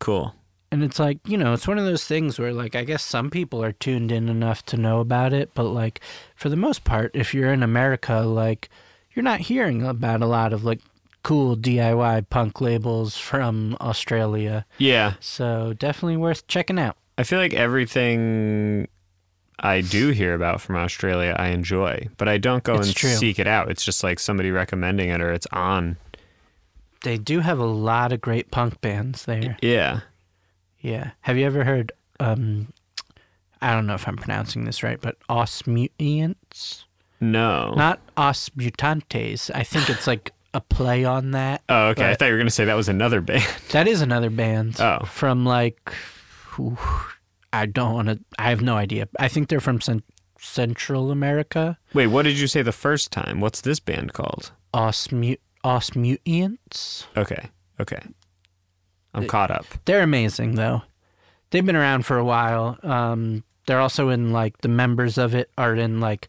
Cool. 0.00 0.34
And 0.70 0.82
it's 0.84 0.98
like, 0.98 1.18
you 1.26 1.38
know, 1.38 1.54
it's 1.54 1.66
one 1.66 1.78
of 1.78 1.86
those 1.86 2.04
things 2.04 2.38
where 2.38 2.52
like 2.52 2.74
I 2.74 2.84
guess 2.84 3.02
some 3.02 3.30
people 3.30 3.62
are 3.64 3.72
tuned 3.72 4.12
in 4.12 4.28
enough 4.28 4.64
to 4.66 4.76
know 4.76 5.00
about 5.00 5.32
it, 5.32 5.50
but 5.54 5.64
like 5.64 6.00
for 6.36 6.48
the 6.50 6.56
most 6.56 6.84
part, 6.84 7.10
if 7.14 7.32
you're 7.32 7.52
in 7.52 7.62
America, 7.62 8.20
like 8.20 8.68
you're 9.14 9.22
not 9.22 9.40
hearing 9.40 9.82
about 9.84 10.20
a 10.20 10.26
lot 10.26 10.52
of 10.52 10.64
like 10.64 10.80
cool 11.22 11.56
DIY 11.56 12.28
punk 12.28 12.60
labels 12.60 13.16
from 13.16 13.76
Australia. 13.80 14.66
Yeah. 14.76 15.14
So 15.20 15.72
definitely 15.72 16.16
worth 16.18 16.46
checking 16.48 16.78
out. 16.78 16.96
I 17.16 17.22
feel 17.24 17.38
like 17.38 17.54
everything 17.54 18.88
I 19.58 19.80
do 19.80 20.10
hear 20.10 20.34
about 20.34 20.60
from 20.60 20.76
Australia 20.76 21.34
I 21.38 21.48
enjoy, 21.48 22.08
but 22.16 22.28
I 22.28 22.38
don't 22.38 22.62
go 22.62 22.74
It's 22.76 22.88
and 22.88 22.96
true. 22.96 23.10
seek 23.10 23.38
it 23.38 23.46
out. 23.46 23.70
It's 23.70 23.84
just 23.84 24.04
like 24.04 24.18
somebody 24.20 24.50
recommending 24.50 25.08
it 25.08 25.20
or 25.20 25.32
it's 25.32 25.46
on. 25.50 25.96
They 27.02 27.16
do 27.16 27.40
have 27.40 27.58
a 27.58 27.64
lot 27.64 28.12
of 28.12 28.20
great 28.20 28.50
punk 28.50 28.80
bands 28.80 29.24
there. 29.24 29.56
Yeah. 29.62 30.00
Yeah. 30.80 31.10
Have 31.20 31.36
you 31.36 31.46
ever 31.46 31.64
heard 31.64 31.92
um 32.20 32.72
I 33.60 33.74
don't 33.74 33.86
know 33.86 33.94
if 33.94 34.06
I'm 34.06 34.16
pronouncing 34.16 34.64
this 34.64 34.82
right, 34.82 35.00
but 35.00 35.16
Ausmuteants? 35.28 36.84
No. 37.20 37.74
Not 37.76 38.00
Os 38.16 38.48
Mutantes. 38.50 39.50
I 39.54 39.64
think 39.64 39.90
it's 39.90 40.06
like 40.06 40.32
a 40.54 40.60
play 40.60 41.04
on 41.04 41.32
that. 41.32 41.62
oh, 41.68 41.88
okay. 41.88 42.10
I 42.10 42.14
thought 42.14 42.26
you 42.26 42.32
were 42.32 42.38
going 42.38 42.46
to 42.46 42.52
say 42.52 42.64
that 42.64 42.74
was 42.76 42.88
another 42.88 43.20
band. 43.30 43.44
That 43.72 43.88
is 43.88 44.00
another 44.00 44.30
band. 44.30 44.80
Oh. 44.80 45.04
From 45.06 45.44
like 45.44 45.92
whew, 46.54 46.78
I 47.52 47.66
don't 47.66 47.94
want 47.94 48.08
to 48.08 48.20
I 48.38 48.50
have 48.50 48.62
no 48.62 48.76
idea. 48.76 49.08
I 49.18 49.26
think 49.28 49.48
they're 49.48 49.60
from 49.60 49.80
Cen- 49.80 50.02
Central 50.38 51.10
America. 51.10 51.78
Wait, 51.92 52.06
what 52.06 52.22
did 52.22 52.38
you 52.38 52.46
say 52.46 52.62
the 52.62 52.70
first 52.72 53.10
time? 53.10 53.40
What's 53.40 53.60
this 53.60 53.80
band 53.80 54.12
called? 54.12 54.52
Osmut 54.72 55.40
Ausmuteants. 55.64 57.06
Okay. 57.16 57.48
Okay. 57.80 58.00
I'm 59.14 59.26
caught 59.26 59.50
up. 59.50 59.66
They're 59.84 60.02
amazing 60.02 60.54
though. 60.54 60.82
They've 61.50 61.64
been 61.64 61.76
around 61.76 62.04
for 62.04 62.18
a 62.18 62.24
while. 62.24 62.78
Um, 62.82 63.42
they're 63.66 63.80
also 63.80 64.08
in 64.10 64.32
like 64.32 64.58
the 64.58 64.68
members 64.68 65.18
of 65.18 65.34
it 65.34 65.50
are 65.58 65.74
in 65.74 66.00
like 66.00 66.28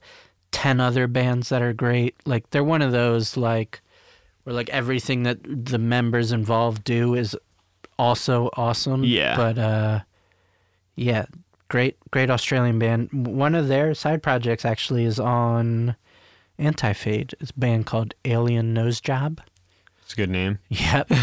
ten 0.52 0.80
other 0.80 1.08
bands 1.08 1.50
that 1.50 1.62
are 1.62 1.74
great. 1.74 2.16
Like 2.26 2.50
they're 2.50 2.64
one 2.64 2.82
of 2.82 2.92
those 2.92 3.38
like 3.38 3.82
where 4.44 4.54
like 4.56 4.70
everything 4.70 5.24
that 5.24 5.40
the 5.44 5.78
members 5.78 6.32
involved 6.32 6.84
do 6.84 7.16
is 7.16 7.36
also 7.98 8.50
awesome. 8.56 9.04
Yeah. 9.04 9.36
But 9.36 9.58
uh, 9.58 10.00
yeah, 10.96 11.26
great 11.68 11.98
great 12.12 12.30
Australian 12.30 12.80
band. 12.80 13.10
One 13.14 13.56
of 13.56 13.68
their 13.68 13.94
side 13.94 14.24
projects 14.24 14.66
actually 14.66 15.06
is 15.06 15.20
on 15.20 15.96
Anti 16.58 16.94
Fade. 16.94 17.36
It's 17.40 17.52
a 17.52 17.60
band 17.60 17.86
called 17.86 18.14
Alien 18.26 18.74
Nose 18.74 19.00
Job. 19.00 19.42
It's 20.04 20.14
a 20.14 20.16
good 20.16 20.30
name. 20.30 20.60
Yep. 20.70 21.12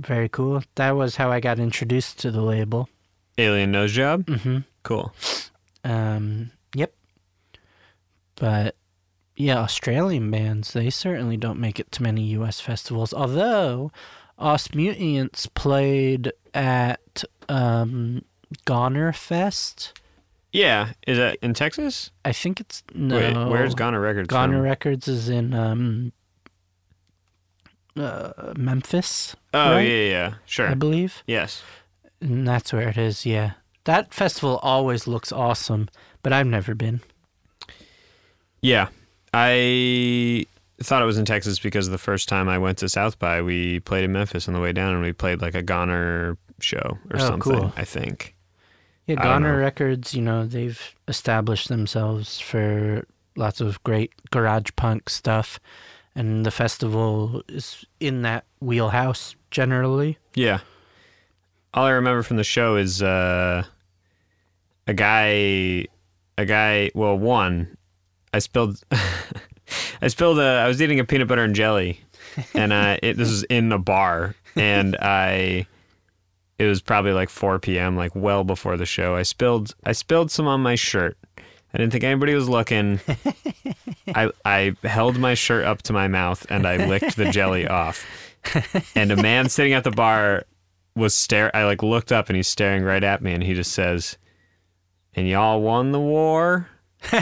Very 0.00 0.28
cool. 0.28 0.62
That 0.74 0.92
was 0.92 1.16
how 1.16 1.30
I 1.30 1.40
got 1.40 1.58
introduced 1.58 2.18
to 2.20 2.30
the 2.30 2.42
label. 2.42 2.88
Alien 3.38 3.72
Nose 3.72 3.92
Job? 3.92 4.26
Mm-hmm. 4.26 4.58
Cool. 4.82 5.12
Um, 5.82 6.50
yep. 6.74 6.92
But 8.36 8.76
yeah, 9.36 9.58
Australian 9.58 10.30
bands, 10.30 10.72
they 10.72 10.90
certainly 10.90 11.36
don't 11.36 11.58
make 11.58 11.80
it 11.80 11.90
to 11.92 12.02
many 12.02 12.22
US 12.34 12.60
festivals. 12.60 13.12
Although 13.12 13.90
Ausmuteants 14.38 15.52
played 15.54 16.32
at 16.52 17.24
um, 17.48 18.24
Goner 18.64 19.12
Fest. 19.12 19.98
Yeah. 20.52 20.92
Is 21.06 21.18
that 21.18 21.38
in 21.42 21.54
Texas? 21.54 22.10
I 22.24 22.32
think 22.32 22.60
it's 22.60 22.82
no. 22.94 23.16
Wait, 23.16 23.50
where's 23.50 23.74
Goner 23.74 24.00
Records? 24.00 24.28
Goner 24.28 24.58
from? 24.58 24.62
Records 24.62 25.08
is 25.08 25.28
in 25.28 25.54
um, 25.54 26.12
uh, 27.96 28.52
Memphis, 28.56 29.36
Oh, 29.52 29.72
right? 29.72 29.80
yeah, 29.82 30.08
yeah. 30.08 30.34
Sure. 30.46 30.68
I 30.68 30.74
believe. 30.74 31.22
yes. 31.26 31.62
And 32.20 32.46
that's 32.48 32.72
where 32.72 32.88
it 32.88 32.96
is, 32.96 33.26
yeah. 33.26 33.52
That 33.84 34.14
festival 34.14 34.58
always 34.62 35.06
looks 35.06 35.30
awesome, 35.30 35.88
but 36.22 36.32
I've 36.32 36.46
never 36.46 36.74
been. 36.74 37.00
Yeah. 38.62 38.88
I 39.32 40.46
thought 40.82 41.02
it 41.02 41.06
was 41.06 41.18
in 41.18 41.24
Texas 41.24 41.58
because 41.58 41.88
the 41.88 41.98
first 41.98 42.28
time 42.28 42.48
I 42.48 42.56
went 42.58 42.78
to 42.78 42.88
South 42.88 43.18
by, 43.18 43.42
we 43.42 43.80
played 43.80 44.04
in 44.04 44.12
Memphis 44.12 44.48
on 44.48 44.54
the 44.54 44.60
way 44.60 44.72
down 44.72 44.94
and 44.94 45.02
we 45.02 45.12
played 45.12 45.42
like 45.42 45.54
a 45.54 45.62
Goner 45.62 46.38
show 46.60 46.98
or 47.10 47.16
Oh, 47.16 47.18
something, 47.18 47.52
cool. 47.52 47.72
I 47.76 47.84
think. 47.84 48.34
Yeah, 49.06 49.16
Goner. 49.16 49.58
Records, 49.58 50.14
you 50.14 50.22
know, 50.22 50.46
they've 50.46 50.80
established 51.08 51.68
themselves 51.68 52.40
for 52.40 53.06
lots 53.36 53.60
of 53.60 53.82
great 53.82 54.12
garage 54.30 54.70
punk 54.76 55.10
stuff. 55.10 55.60
And 56.16 56.46
the 56.46 56.50
festival 56.50 57.42
is 57.48 57.84
in 57.98 58.22
that 58.22 58.44
wheelhouse 58.60 59.34
generally. 59.50 60.18
Yeah. 60.34 60.60
All 61.72 61.86
I 61.86 61.90
remember 61.90 62.22
from 62.22 62.36
the 62.36 62.44
show 62.44 62.76
is 62.76 63.02
uh, 63.02 63.64
a 64.86 64.94
guy, 64.94 65.86
a 66.38 66.44
guy. 66.46 66.90
Well, 66.94 67.18
one, 67.18 67.76
I 68.32 68.38
spilled, 68.38 68.80
I 70.02 70.08
spilled. 70.08 70.38
A, 70.38 70.62
I 70.64 70.68
was 70.68 70.80
eating 70.80 71.00
a 71.00 71.04
peanut 71.04 71.26
butter 71.26 71.42
and 71.42 71.54
jelly, 71.54 72.00
and 72.54 72.72
I 72.72 72.94
it, 73.02 73.16
this 73.16 73.28
was 73.28 73.42
in 73.44 73.72
a 73.72 73.78
bar, 73.78 74.34
and 74.56 74.96
I. 74.96 75.66
It 76.56 76.66
was 76.66 76.80
probably 76.80 77.10
like 77.10 77.30
4 77.30 77.58
p.m., 77.58 77.96
like 77.96 78.14
well 78.14 78.44
before 78.44 78.76
the 78.76 78.86
show. 78.86 79.16
I 79.16 79.24
spilled, 79.24 79.74
I 79.82 79.90
spilled 79.90 80.30
some 80.30 80.46
on 80.46 80.60
my 80.60 80.76
shirt. 80.76 81.18
I 81.74 81.78
didn't 81.78 81.90
think 81.90 82.04
anybody 82.04 82.34
was 82.34 82.48
looking. 82.48 83.00
I 84.14 84.30
I 84.44 84.76
held 84.84 85.18
my 85.18 85.34
shirt 85.34 85.64
up 85.64 85.82
to 85.82 85.92
my 85.92 86.06
mouth 86.06 86.46
and 86.48 86.66
I 86.66 86.86
licked 86.86 87.16
the 87.16 87.30
jelly 87.30 87.66
off. 87.68 88.06
And 88.94 89.10
a 89.10 89.16
man 89.16 89.48
sitting 89.48 89.72
at 89.72 89.82
the 89.82 89.90
bar 89.90 90.44
was 90.94 91.14
stare. 91.14 91.54
I 91.54 91.64
like 91.64 91.82
looked 91.82 92.12
up 92.12 92.28
and 92.28 92.36
he's 92.36 92.46
staring 92.46 92.84
right 92.84 93.02
at 93.02 93.22
me 93.22 93.32
and 93.32 93.42
he 93.42 93.54
just 93.54 93.72
says, 93.72 94.16
"And 95.14 95.28
y'all 95.28 95.60
won 95.60 95.90
the 95.90 95.98
war." 95.98 96.68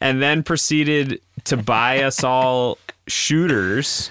and 0.00 0.22
then 0.22 0.42
proceeded 0.42 1.20
to 1.44 1.58
buy 1.58 2.02
us 2.02 2.24
all 2.24 2.78
shooters, 3.06 4.10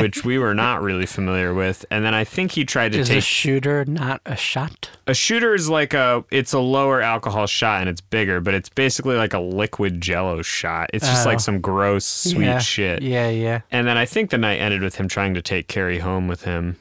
which 0.00 0.24
we 0.24 0.38
were 0.38 0.54
not 0.54 0.82
really 0.82 1.06
familiar 1.06 1.52
with. 1.54 1.84
And 1.90 2.04
then 2.04 2.14
I 2.14 2.24
think 2.24 2.52
he 2.52 2.64
tried 2.64 2.92
to 2.92 2.98
Is 2.98 3.10
a 3.10 3.20
shooter 3.20 3.84
not 3.84 4.20
a 4.26 4.36
shot? 4.36 4.90
a 5.06 5.14
shooter 5.14 5.54
is 5.54 5.68
like 5.68 5.94
a 5.94 6.24
it's 6.30 6.52
a 6.52 6.58
lower 6.58 7.00
alcohol 7.00 7.46
shot 7.46 7.80
and 7.80 7.88
it's 7.90 8.00
bigger, 8.00 8.40
but 8.40 8.54
it's 8.54 8.68
basically 8.68 9.16
like 9.16 9.32
a 9.34 9.38
liquid 9.40 10.00
jello 10.00 10.42
shot. 10.42 10.90
It's 10.92 11.06
just 11.06 11.26
Oh. 11.26 11.30
like 11.30 11.40
some 11.40 11.60
gross 11.60 12.04
sweet 12.04 12.44
yeah. 12.44 12.58
shit. 12.58 13.02
Yeah, 13.02 13.28
yeah. 13.30 13.60
And 13.70 13.86
then 13.86 13.96
I 13.96 14.04
think 14.06 14.30
the 14.30 14.38
night 14.38 14.56
ended 14.56 14.82
with 14.82 14.96
him 14.96 15.08
trying 15.08 15.34
to 15.34 15.42
take 15.42 15.68
Carrie 15.68 15.98
home 15.98 16.28
with 16.28 16.42
him, 16.44 16.76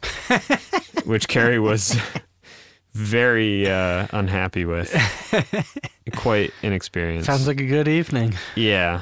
which 1.06 1.28
Carrie 1.28 1.60
was 1.60 1.98
very 2.94 3.70
uh, 3.70 4.08
unhappy 4.12 4.66
with. 4.66 4.92
Quite 6.16 6.52
inexperienced. 6.62 7.26
Sounds 7.26 7.48
like 7.48 7.60
a 7.60 7.66
good 7.66 7.88
evening. 7.88 8.34
yeah. 8.56 9.02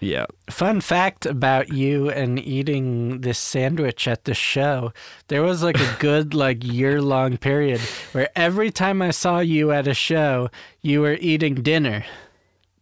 Yeah. 0.00 0.24
Fun 0.48 0.80
fact 0.80 1.26
about 1.26 1.72
you 1.72 2.08
and 2.10 2.38
eating 2.38 3.20
this 3.20 3.38
sandwich 3.38 4.08
at 4.08 4.24
the 4.24 4.32
show. 4.32 4.92
There 5.28 5.42
was 5.42 5.62
like 5.62 5.78
a 5.78 5.96
good 5.98 6.32
like 6.32 6.64
year 6.64 7.02
long 7.02 7.36
period 7.36 7.80
where 8.12 8.30
every 8.34 8.70
time 8.70 9.02
I 9.02 9.10
saw 9.10 9.40
you 9.40 9.70
at 9.72 9.86
a 9.86 9.94
show, 9.94 10.50
you 10.80 11.02
were 11.02 11.18
eating 11.20 11.56
dinner. 11.56 12.04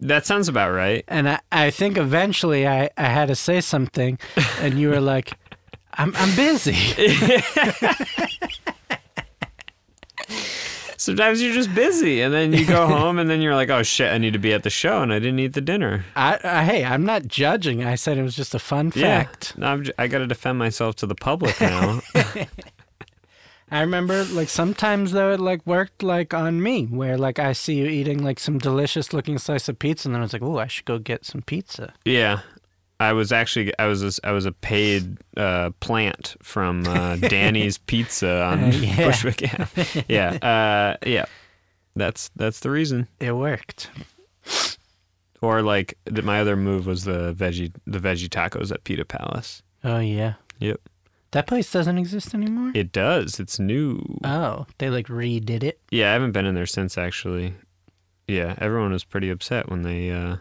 That 0.00 0.26
sounds 0.26 0.48
about 0.48 0.70
right. 0.70 1.04
And 1.09 1.28
I, 1.28 1.40
I 1.50 1.70
think 1.70 1.98
eventually 1.98 2.68
I, 2.68 2.90
I 2.96 3.07
had 3.07 3.26
to 3.28 3.35
say 3.35 3.61
something 3.61 4.18
and 4.61 4.78
you 4.78 4.90
were 4.90 5.00
like, 5.00 5.33
I'm 5.94 6.14
I'm 6.14 6.37
busy. 6.37 6.76
Sometimes 11.00 11.40
you're 11.40 11.54
just 11.54 11.72
busy 11.76 12.20
and 12.22 12.34
then 12.34 12.52
you 12.52 12.66
go 12.66 12.87
home 12.98 13.18
and 13.20 13.30
then 13.30 13.40
you're 13.40 13.54
like, 13.54 13.70
oh 13.70 13.84
shit, 13.84 14.12
I 14.12 14.18
need 14.18 14.32
to 14.32 14.38
be 14.40 14.52
at 14.52 14.64
the 14.64 14.70
show 14.70 15.00
and 15.00 15.12
I 15.12 15.20
didn't 15.20 15.38
eat 15.38 15.52
the 15.52 15.61
dinner. 15.61 16.04
I, 16.16 16.38
I 16.42 16.64
hey, 16.64 16.84
I'm 16.84 17.04
not 17.06 17.28
judging. 17.28 17.84
I 17.84 17.94
said 17.94 18.18
it 18.18 18.22
was 18.24 18.34
just 18.34 18.52
a 18.54 18.58
fun 18.58 18.90
fact. 18.90 19.54
Yeah. 19.56 19.61
No, 19.61 19.66
I'm 19.68 19.84
j- 19.84 19.92
I 19.96 20.08
got 20.08 20.18
to 20.18 20.26
defend 20.26 20.58
myself 20.58 20.96
to 20.96 21.06
the 21.06 21.14
public 21.14 21.61
now. 21.61 22.00
I 23.70 23.80
remember 23.82 24.24
like 24.24 24.48
sometimes 24.48 25.12
though 25.12 25.32
it 25.32 25.40
like 25.40 25.64
worked 25.66 26.02
like 26.02 26.32
on 26.34 26.62
me 26.62 26.87
where 26.87 27.18
like 27.18 27.38
I 27.38 27.52
see 27.52 27.74
you 27.74 27.87
eating 27.87 28.24
like 28.24 28.40
some 28.40 28.58
delicious 28.58 29.12
looking 29.12 29.38
slice 29.38 29.68
of 29.68 29.78
pizza 29.78 30.08
and 30.08 30.14
then 30.14 30.22
I 30.22 30.24
was 30.24 30.32
like, 30.32 30.42
oh, 30.42 30.58
I 30.58 30.66
should 30.66 30.87
go 30.87 30.98
get 30.98 31.24
some 31.26 31.42
pizza. 31.42 31.92
yeah. 32.04 32.40
I 33.00 33.12
was 33.12 33.30
actually 33.32 33.72
I 33.78 33.87
was 33.87 34.02
a, 34.02 34.26
I 34.26 34.32
was 34.32 34.44
a 34.46 34.52
paid 34.52 35.18
uh, 35.37 35.70
plant 35.80 36.37
from 36.42 36.84
uh, 36.87 37.16
Danny's 37.20 37.78
Pizza 37.78 38.42
on 38.42 38.64
Uh, 38.64 38.66
yeah. 38.68 38.96
Bushwick 39.06 39.42
Ave. 39.61 40.04
Yeah, 40.08 40.30
uh, 40.42 40.96
yeah. 41.08 41.26
That's 41.96 42.30
that's 42.37 42.61
the 42.61 42.70
reason. 42.70 43.08
It 43.20 43.32
worked. 43.32 43.90
Or 45.40 45.62
like 45.62 45.96
th- 46.06 46.24
my 46.24 46.40
other 46.40 46.56
move 46.56 46.87
was 46.87 47.04
the 47.04 47.32
veggie 47.34 47.72
the 47.87 47.98
veggie 48.00 48.28
tacos 48.28 48.72
at 48.72 48.82
Pita 48.84 49.04
Palace. 49.04 49.62
Oh 49.84 50.00
yeah. 50.00 50.34
Yep, 50.58 50.80
That 51.30 51.46
place 51.46 51.70
doesn't 51.70 51.98
exist 51.98 52.34
anymore? 52.34 52.72
it 52.74 52.90
does. 52.90 53.38
It's 53.38 53.61
new. 53.61 54.02
oh, 54.24 54.66
they 54.78 54.90
like 54.90 55.06
redid 55.06 55.62
it. 55.62 55.80
Yeah, 55.92 56.11
I 56.11 56.14
haven't 56.14 56.32
been 56.32 56.46
in 56.46 56.56
there 56.56 56.66
since 56.66 56.98
actually. 56.98 57.54
Yeah, 58.26 58.56
everyone 58.58 58.90
was 58.92 59.04
pretty 59.04 59.30
upset 59.30 59.70
when 59.70 59.82
they 59.82 60.11
uh, 60.11 60.37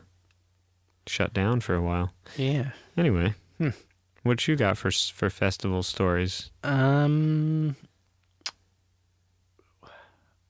shut 1.10 1.34
down 1.34 1.60
for 1.62 1.76
a 1.76 1.82
while. 1.82 2.14
Yeah. 2.36 2.72
Anyway, 2.96 3.34
Hmm. 3.58 3.70
what 4.24 4.48
you 4.48 4.56
got 4.56 4.78
for 4.78 4.92
for 4.92 5.30
festival 5.30 5.84
stories? 5.84 6.52
Um 6.64 7.76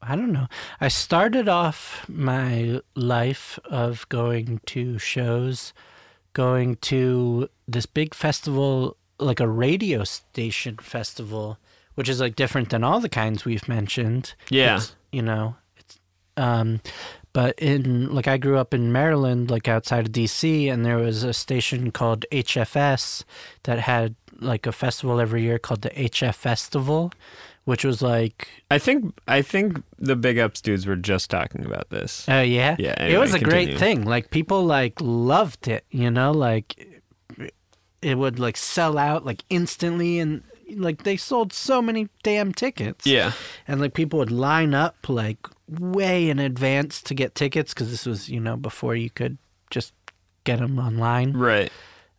I 0.02 0.16
don't 0.16 0.32
know. 0.32 0.48
I 0.80 0.88
started 0.88 1.50
off 1.50 2.08
my 2.08 2.82
life 2.96 3.60
of 3.66 4.08
going 4.10 4.62
to 4.68 4.98
shows, 5.00 5.74
going 6.34 6.76
to 6.78 7.50
this 7.68 7.86
big 7.86 8.14
festival, 8.14 8.96
like 9.20 9.40
a 9.40 9.48
radio 9.48 10.04
station 10.04 10.78
festival, 10.78 11.58
which 11.96 12.08
is 12.08 12.22
like 12.22 12.36
different 12.36 12.70
than 12.70 12.84
all 12.84 13.00
the 13.00 13.10
kinds 13.10 13.44
we've 13.44 13.68
mentioned. 13.68 14.34
Yeah. 14.50 14.78
It's, 14.78 14.96
you 15.12 15.24
know, 15.24 15.56
it's 15.76 16.00
um 16.38 16.80
but 17.38 17.54
in 17.60 18.12
like 18.16 18.28
I 18.28 18.38
grew 18.38 18.58
up 18.58 18.74
in 18.74 18.92
Maryland, 18.92 19.52
like 19.52 19.68
outside 19.68 20.08
of 20.08 20.12
DC, 20.12 20.74
and 20.74 20.84
there 20.84 20.98
was 20.98 21.22
a 21.22 21.34
station 21.34 21.92
called 21.92 22.26
HFS 22.32 23.24
that 23.62 23.78
had 23.78 24.16
like 24.40 24.66
a 24.66 24.72
festival 24.72 25.20
every 25.20 25.44
year 25.44 25.60
called 25.60 25.84
the 25.84 25.92
HF 25.92 26.34
Festival, 26.34 27.12
which 27.66 27.86
was 27.86 28.02
like, 28.02 28.48
I 28.72 28.80
think 28.80 29.14
I 29.28 29.44
think 29.44 29.84
the 30.00 30.16
big 30.16 30.40
ups 30.40 30.62
dudes 30.62 30.88
were 30.88 30.96
just 30.96 31.30
talking 31.30 31.64
about 31.64 31.92
this. 31.92 32.28
oh 32.28 32.42
yeah, 32.42 32.76
Yeah, 32.80 33.00
it 33.06 33.20
was 33.20 33.36
a 33.36 33.38
anyway, 33.38 33.52
great 33.52 33.78
thing. 33.78 34.04
Like 34.04 34.32
people 34.32 34.66
like 34.66 35.00
loved 35.00 35.68
it, 35.68 35.86
you 35.92 36.10
know, 36.10 36.32
like 36.32 37.04
it 38.02 38.18
would 38.18 38.40
like 38.40 38.58
sell 38.58 38.98
out 38.98 39.28
like 39.28 39.44
instantly, 39.52 40.18
and 40.18 40.42
like 40.76 41.04
they 41.04 41.18
sold 41.18 41.54
so 41.54 41.82
many 41.82 42.10
damn 42.24 42.54
tickets. 42.54 43.06
Yeah, 43.06 43.32
and 43.68 43.80
like 43.82 43.94
people 43.94 44.20
would 44.20 44.32
line 44.32 44.74
up 44.74 44.96
like 45.08 45.40
way 45.70 46.30
in 46.30 46.40
advance 46.40 47.02
to 47.04 47.14
get 47.14 47.36
tickets 47.36 47.74
because 47.74 47.90
this 47.90 48.06
was 48.06 48.30
you 48.30 48.40
know 48.40 48.56
before 48.58 48.96
you 48.96 49.10
could 49.10 49.38
just 49.70 49.94
get 50.44 50.60
them 50.60 50.80
online. 50.80 51.34
Right. 51.34 51.72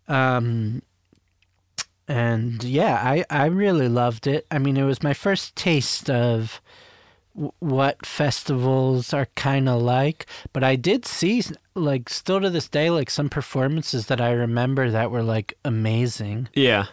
um 0.09 0.83
and 2.07 2.65
yeah 2.65 3.01
i 3.05 3.25
i 3.31 3.47
really 3.47 3.89
loved 3.89 4.27
it. 4.27 4.47
I 4.51 4.59
mean 4.59 4.77
it 4.77 4.85
was 4.85 5.03
my 5.03 5.15
first 5.15 5.55
taste 5.57 6.09
of 6.11 6.61
w- 7.35 7.53
what 7.59 8.05
festivals 8.07 9.13
are 9.13 9.29
kind 9.35 9.69
of 9.69 9.83
like 9.83 10.27
but 10.53 10.65
i 10.65 10.75
did 10.77 11.05
see 11.05 11.43
like 11.75 12.09
still 12.09 12.41
to 12.41 12.49
this 12.51 12.69
day 12.69 12.89
like 12.91 13.11
some 13.11 13.29
performances 13.29 14.07
that 14.07 14.21
i 14.21 14.31
remember 14.31 14.91
that 14.91 15.11
were 15.11 15.23
like 15.23 15.55
amazing. 15.65 16.49
Yeah, 16.55 16.87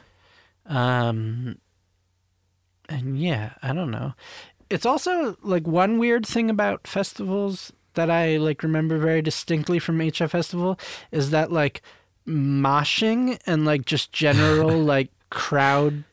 um, 0.65 1.57
and 2.89 3.19
yeah, 3.19 3.53
I 3.61 3.73
don't 3.73 3.91
know. 3.91 4.13
It's 4.69 4.85
also 4.85 5.37
like 5.43 5.67
one 5.67 5.99
weird 5.99 6.25
thing 6.25 6.49
about 6.49 6.87
festivals 6.87 7.71
that 7.93 8.09
I 8.09 8.37
like 8.37 8.63
remember 8.63 8.97
very 8.97 9.21
distinctly 9.21 9.79
from 9.79 9.99
HF 9.99 10.29
Festival 10.29 10.79
is 11.11 11.29
that 11.31 11.51
like 11.51 11.81
moshing 12.27 13.39
and 13.45 13.65
like 13.65 13.85
just 13.85 14.11
general 14.11 14.77
like 14.83 15.09
crowd 15.29 16.03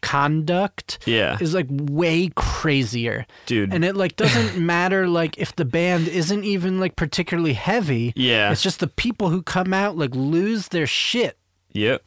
conduct 0.00 0.98
yeah, 1.06 1.36
is 1.40 1.54
like 1.54 1.66
way 1.70 2.30
crazier. 2.34 3.26
dude. 3.46 3.72
And 3.74 3.84
it 3.84 3.96
like 3.96 4.16
doesn't 4.16 4.58
matter 4.64 5.08
like 5.08 5.36
if 5.38 5.54
the 5.56 5.64
band 5.64 6.08
isn't 6.08 6.44
even 6.44 6.80
like 6.80 6.96
particularly 6.96 7.52
heavy. 7.54 8.12
yeah, 8.16 8.50
It's 8.52 8.62
just 8.62 8.80
the 8.80 8.86
people 8.86 9.30
who 9.30 9.42
come 9.42 9.72
out 9.74 9.96
like 9.96 10.14
lose 10.14 10.68
their 10.68 10.86
shit. 10.86 11.36
Yep. 11.72 12.02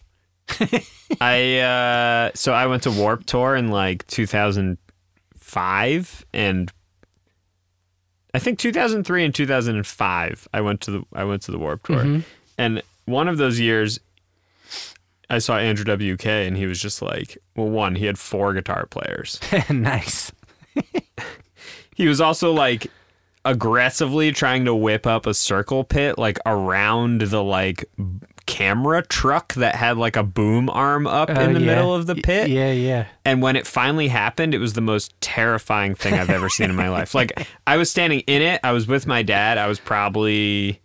I 1.19 1.57
uh 1.59 2.31
so 2.35 2.53
I 2.53 2.67
went 2.67 2.83
to 2.83 2.91
Warp 2.91 3.25
Tour 3.25 3.55
in 3.55 3.69
like 3.69 4.05
2005 4.07 6.25
and 6.33 6.71
I 8.33 8.39
think 8.39 8.59
2003 8.59 9.25
and 9.25 9.35
2005 9.35 10.47
I 10.53 10.61
went 10.61 10.79
to 10.81 10.91
the 10.91 11.03
I 11.13 11.23
went 11.25 11.41
to 11.43 11.51
the 11.51 11.59
Warp 11.59 11.83
Tour. 11.83 12.21
And 12.57 12.81
one 13.05 13.27
of 13.27 13.37
those 13.37 13.59
years 13.59 13.99
I 15.29 15.39
saw 15.39 15.57
Andrew 15.57 15.85
WK 16.15 16.25
and 16.25 16.57
he 16.57 16.65
was 16.65 16.81
just 16.81 17.01
like, 17.01 17.37
well 17.55 17.69
one, 17.69 17.95
he 17.95 18.05
had 18.05 18.19
four 18.19 18.53
guitar 18.53 18.85
players. 18.85 19.39
nice. 19.69 20.31
He 21.93 22.07
was 22.07 22.21
also 22.21 22.51
like 22.51 22.87
aggressively 23.45 24.31
trying 24.31 24.65
to 24.65 24.73
whip 24.73 25.05
up 25.05 25.25
a 25.27 25.33
circle 25.33 25.83
pit 25.83 26.17
like 26.17 26.39
around 26.45 27.21
the 27.21 27.43
like 27.43 27.85
b- 27.97 28.05
camera 28.51 29.01
truck 29.01 29.53
that 29.53 29.75
had 29.75 29.97
like 29.97 30.15
a 30.17 30.23
boom 30.23 30.69
arm 30.69 31.07
up 31.07 31.29
Oh, 31.29 31.39
in 31.41 31.53
the 31.53 31.59
yeah. 31.61 31.65
middle 31.67 31.95
of 31.95 32.05
the 32.05 32.15
Y- 32.15 32.21
pit. 32.23 32.49
Yeah, 32.49 32.71
yeah. 32.71 33.07
And 33.23 33.41
when 33.41 33.55
it 33.55 33.65
finally 33.65 34.09
happened, 34.09 34.53
it 34.53 34.57
was 34.59 34.73
the 34.73 34.81
most 34.81 35.13
terrifying 35.21 35.95
thing 35.95 36.13
I've 36.15 36.29
ever 36.29 36.49
seen 36.49 36.69
in 36.69 36.75
my 36.75 36.89
life. 36.89 37.15
Like 37.15 37.47
I 37.65 37.77
was 37.77 37.89
standing 37.89 38.19
in 38.21 38.41
it, 38.41 38.59
I 38.63 38.71
was 38.73 38.87
with 38.87 39.07
my 39.07 39.23
dad. 39.23 39.57
I 39.57 39.67
was 39.67 39.79
probably 39.79 40.81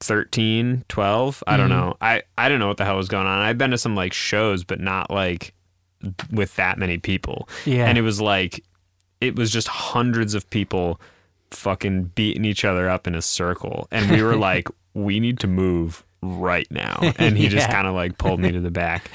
13, 0.00 0.84
12, 0.88 1.42
I 1.46 1.52
Mm-hmm. 1.52 1.60
don't 1.60 1.68
know. 1.70 1.96
I 2.00 2.22
I 2.38 2.48
don't 2.48 2.58
know 2.58 2.68
what 2.68 2.76
the 2.76 2.84
hell 2.84 2.96
was 2.96 3.08
going 3.08 3.26
on. 3.26 3.38
I've 3.38 3.58
been 3.58 3.70
to 3.70 3.78
some 3.78 3.94
like 3.96 4.12
shows 4.12 4.62
but 4.64 4.78
not 4.80 5.10
like 5.10 5.54
with 6.30 6.54
that 6.56 6.78
many 6.78 6.98
people. 6.98 7.48
Yeah. 7.64 7.86
And 7.88 7.96
it 7.98 8.02
was 8.02 8.20
like 8.20 8.62
it 9.20 9.34
was 9.36 9.50
just 9.50 9.68
hundreds 9.68 10.34
of 10.34 10.48
people 10.50 11.00
fucking 11.50 12.04
beating 12.14 12.44
each 12.44 12.64
other 12.64 12.88
up 12.88 13.06
in 13.06 13.14
a 13.14 13.22
circle 13.22 13.88
and 13.90 14.10
we 14.10 14.22
were 14.22 14.36
like 14.50 14.68
we 14.94 15.18
need 15.20 15.38
to 15.40 15.46
move 15.46 16.04
right 16.22 16.66
now 16.70 16.98
and 17.18 17.36
he 17.36 17.48
just 17.48 17.68
kind 17.70 17.86
of 17.86 17.94
like 17.94 18.18
pulled 18.18 18.40
me 18.40 18.50
to 18.52 18.60
the 18.60 18.70
back 18.70 19.10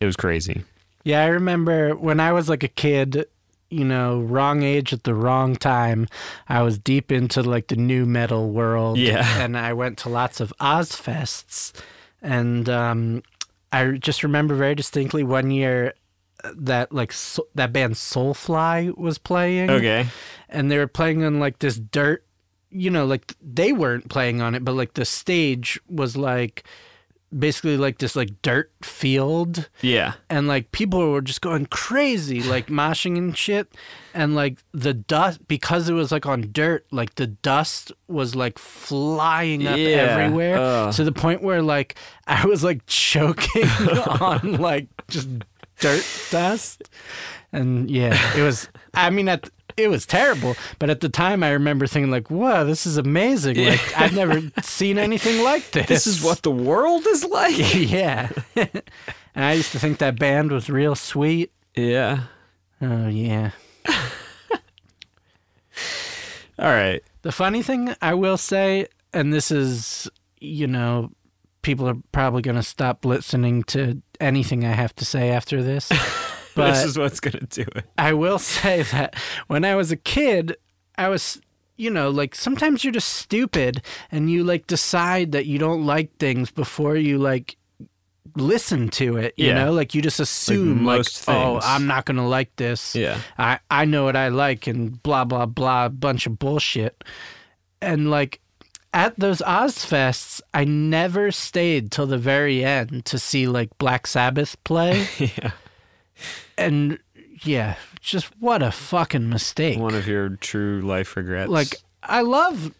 it 0.00 0.06
was 0.06 0.16
crazy 0.16 0.62
Yeah, 1.04 1.22
I 1.22 1.26
remember 1.28 1.94
when 1.96 2.20
I 2.20 2.32
was 2.32 2.48
like 2.48 2.62
a 2.62 2.68
kid, 2.68 3.26
you 3.70 3.84
know, 3.84 4.20
wrong 4.20 4.62
age 4.62 4.92
at 4.92 5.04
the 5.04 5.14
wrong 5.14 5.56
time. 5.56 6.06
I 6.48 6.60
was 6.62 6.78
deep 6.78 7.10
into 7.12 7.42
like 7.42 7.68
the 7.68 7.76
nu 7.76 8.04
metal 8.04 8.50
world. 8.50 8.98
Yeah. 8.98 9.24
And 9.44 9.56
I 9.56 9.72
went 9.72 9.96
to 9.98 10.08
lots 10.10 10.40
of 10.40 10.52
Ozzfests. 10.60 11.72
And 12.20 12.68
um, 12.68 13.22
I 13.72 13.92
just 13.92 14.22
remember 14.22 14.54
very 14.54 14.74
distinctly 14.74 15.22
one 15.24 15.50
year 15.50 15.94
that 16.54 16.92
like 16.92 17.12
so- 17.12 17.46
that 17.54 17.72
band 17.72 17.94
Soulfly 17.94 18.96
was 18.96 19.18
playing. 19.18 19.70
okay 19.70 20.06
And 20.48 20.70
they 20.70 20.78
were 20.78 20.86
playing 20.86 21.24
on 21.24 21.38
like 21.40 21.58
this 21.60 21.78
dirt, 21.78 22.24
you 22.70 22.90
know, 22.90 23.04
like 23.06 23.34
they 23.42 23.72
weren't 23.72 24.08
playing 24.08 24.40
on 24.40 24.54
it, 24.54 24.64
but 24.64 24.72
like 24.74 24.94
the 24.94 25.04
stage 25.04 25.78
was 25.88 26.16
like 26.16 26.64
basically 27.38 27.76
like 27.76 27.98
this 27.98 28.16
like 28.16 28.42
dirt 28.42 28.72
field 28.82 29.68
yeah 29.82 30.14
and 30.28 30.48
like 30.48 30.72
people 30.72 31.12
were 31.12 31.20
just 31.20 31.40
going 31.40 31.64
crazy 31.66 32.42
like 32.42 32.66
moshing 32.80 33.16
and 33.16 33.38
shit 33.38 33.72
and 34.14 34.34
like 34.34 34.58
the 34.72 34.92
dust 34.92 35.46
because 35.46 35.88
it 35.88 35.92
was 35.92 36.10
like 36.10 36.26
on 36.26 36.48
dirt 36.50 36.84
like 36.90 37.14
the 37.14 37.28
dust 37.28 37.92
was 38.08 38.34
like 38.34 38.58
flying 38.58 39.64
up 39.64 39.78
Yeah. 39.78 39.86
everywhere 40.18 40.58
Ugh. 40.58 40.92
to 40.94 41.04
the 41.04 41.12
point 41.12 41.40
where 41.40 41.62
like 41.62 41.94
i 42.26 42.44
was 42.46 42.64
like 42.64 42.84
choking 42.86 43.62
on 44.20 44.54
like 44.54 44.88
just 45.06 45.28
dirt 45.78 46.04
dust 46.32 46.82
and 47.52 47.88
yeah 47.88 48.36
it 48.36 48.42
was 48.42 48.68
i 48.94 49.08
mean 49.08 49.28
at 49.28 49.48
it 49.76 49.88
was 49.88 50.06
terrible. 50.06 50.56
But 50.78 50.90
at 50.90 51.00
the 51.00 51.08
time, 51.08 51.42
I 51.42 51.50
remember 51.50 51.86
thinking 51.86 52.10
like, 52.10 52.30
"Wow, 52.30 52.64
this 52.64 52.86
is 52.86 52.96
amazing! 52.96 53.56
Like 53.64 53.98
I've 53.98 54.14
never 54.14 54.42
seen 54.62 54.98
anything 54.98 55.42
like 55.42 55.70
this. 55.70 55.86
This 55.86 56.06
is 56.06 56.22
what 56.22 56.42
the 56.42 56.50
world 56.50 57.06
is 57.06 57.24
like. 57.24 57.74
yeah." 57.74 58.30
and 58.56 58.82
I 59.34 59.52
used 59.52 59.72
to 59.72 59.78
think 59.78 59.98
that 59.98 60.18
band 60.18 60.52
was 60.52 60.68
real 60.70 60.94
sweet. 60.94 61.52
yeah. 61.74 62.24
Oh 62.82 63.08
yeah. 63.08 63.50
All 66.58 66.66
right. 66.68 67.02
The 67.22 67.32
funny 67.32 67.62
thing 67.62 67.94
I 68.02 68.12
will 68.14 68.36
say, 68.36 68.86
and 69.14 69.32
this 69.32 69.50
is, 69.50 70.10
you 70.40 70.66
know, 70.66 71.10
people 71.62 71.88
are 71.88 71.96
probably 72.12 72.42
going 72.42 72.56
to 72.56 72.62
stop 72.62 73.04
listening 73.04 73.62
to 73.64 74.02
anything 74.20 74.64
I 74.64 74.72
have 74.72 74.94
to 74.96 75.04
say 75.04 75.30
after 75.30 75.62
this. 75.62 75.90
But 76.60 76.72
this 76.74 76.84
is 76.84 76.98
what's 76.98 77.20
gonna 77.20 77.46
do 77.48 77.62
it. 77.62 77.84
I 77.98 78.12
will 78.12 78.38
say 78.54 78.82
that 78.84 79.14
when 79.48 79.64
I 79.64 79.74
was 79.74 79.90
a 79.90 79.96
kid, 79.96 80.56
I 80.98 81.08
was, 81.08 81.40
you 81.76 81.90
know, 81.90 82.10
like 82.10 82.34
sometimes 82.34 82.84
you're 82.84 82.92
just 82.92 83.08
stupid 83.08 83.82
and 84.12 84.30
you 84.30 84.44
like 84.44 84.66
decide 84.66 85.32
that 85.32 85.46
you 85.46 85.58
don't 85.58 85.84
like 85.86 86.16
things 86.18 86.50
before 86.50 86.96
you 86.96 87.18
like 87.18 87.56
listen 88.36 88.88
to 88.90 89.16
it, 89.16 89.34
you 89.36 89.48
Yeah. 89.48 89.54
know? 89.64 89.72
Like 89.72 89.94
you 89.94 90.02
just 90.02 90.20
assume 90.20 90.84
like, 90.84 90.98
most 90.98 91.24
oh. 91.28 91.58
I'm 91.62 91.86
not 91.86 92.04
going 92.04 92.16
to 92.18 92.22
like 92.22 92.54
this. 92.56 92.94
Yeah. 92.94 93.18
I 93.38 93.58
I 93.70 93.84
know 93.86 94.04
what 94.04 94.14
I 94.16 94.28
like 94.28 94.66
and 94.66 95.02
blah 95.02 95.24
blah 95.24 95.46
blah 95.46 95.88
bunch 95.88 96.26
of 96.26 96.38
bullshit. 96.38 97.02
And 97.82 98.10
like 98.10 98.40
at 98.92 99.18
those 99.18 99.38
Ozzfests, 99.38 100.40
I 100.52 100.64
never 100.64 101.30
stayed 101.30 101.90
till 101.92 102.06
the 102.06 102.18
very 102.18 102.64
end 102.64 103.04
to 103.06 103.18
see 103.18 103.46
like 103.46 103.76
Black 103.78 104.06
Sabbath 104.06 104.62
play. 104.64 105.06
Yeah. 105.18 105.52
And 106.60 106.98
yeah, 107.42 107.76
just 108.00 108.26
what 108.40 108.62
a 108.62 108.70
fucking 108.70 109.28
mistake. 109.28 109.78
One 109.78 109.94
of 109.94 110.06
your 110.06 110.30
true 110.30 110.80
life 110.82 111.16
regrets. 111.16 111.50
like 111.50 111.76
I 112.02 112.22
love 112.22 112.74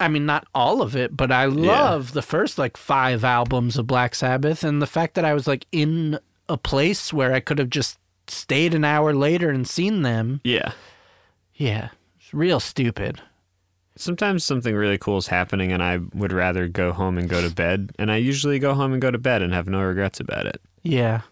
I 0.00 0.08
mean 0.08 0.26
not 0.26 0.46
all 0.54 0.82
of 0.82 0.96
it, 0.96 1.16
but 1.16 1.30
I 1.30 1.46
love 1.46 2.12
the 2.12 2.22
first 2.22 2.58
like 2.58 2.76
5 2.76 3.24
albums 3.24 3.76
of 3.78 3.86
Black 3.86 4.14
Sabbath 4.14 4.64
and 4.64 4.80
the 4.80 4.86
fact 4.86 5.14
that 5.14 5.24
I 5.24 5.34
was 5.34 5.46
like 5.46 5.66
in 5.72 6.18
a 6.48 6.56
place 6.56 7.12
where 7.12 7.32
I 7.32 7.40
could 7.40 7.58
have 7.58 7.70
just 7.70 7.98
stayed 8.28 8.74
an 8.74 8.84
hour 8.84 9.14
later 9.14 9.50
and 9.50 9.68
seen 9.68 10.02
them. 10.02 10.40
Yeah. 10.44 10.72
Yeah, 11.54 11.88
it's 12.18 12.34
real 12.34 12.60
stupid. 12.60 13.20
Sometimes 13.96 14.44
something 14.44 14.74
really 14.74 14.98
cool 14.98 15.16
is 15.16 15.28
happening 15.28 15.72
and 15.72 15.82
I 15.82 16.00
would 16.12 16.32
rather 16.32 16.68
go 16.68 16.92
home 16.92 17.16
and 17.16 17.30
go 17.30 17.40
to 17.40 17.54
bed. 17.54 17.92
And 17.98 18.12
I 18.12 18.16
usually 18.16 18.58
go 18.58 18.74
home 18.74 18.92
and 18.92 19.00
go 19.00 19.10
to 19.10 19.16
bed 19.16 19.40
and 19.40 19.54
have 19.54 19.68
no 19.68 19.80
regrets 19.80 20.20
about 20.20 20.44
it. 20.44 20.60
Yeah. 20.82 21.22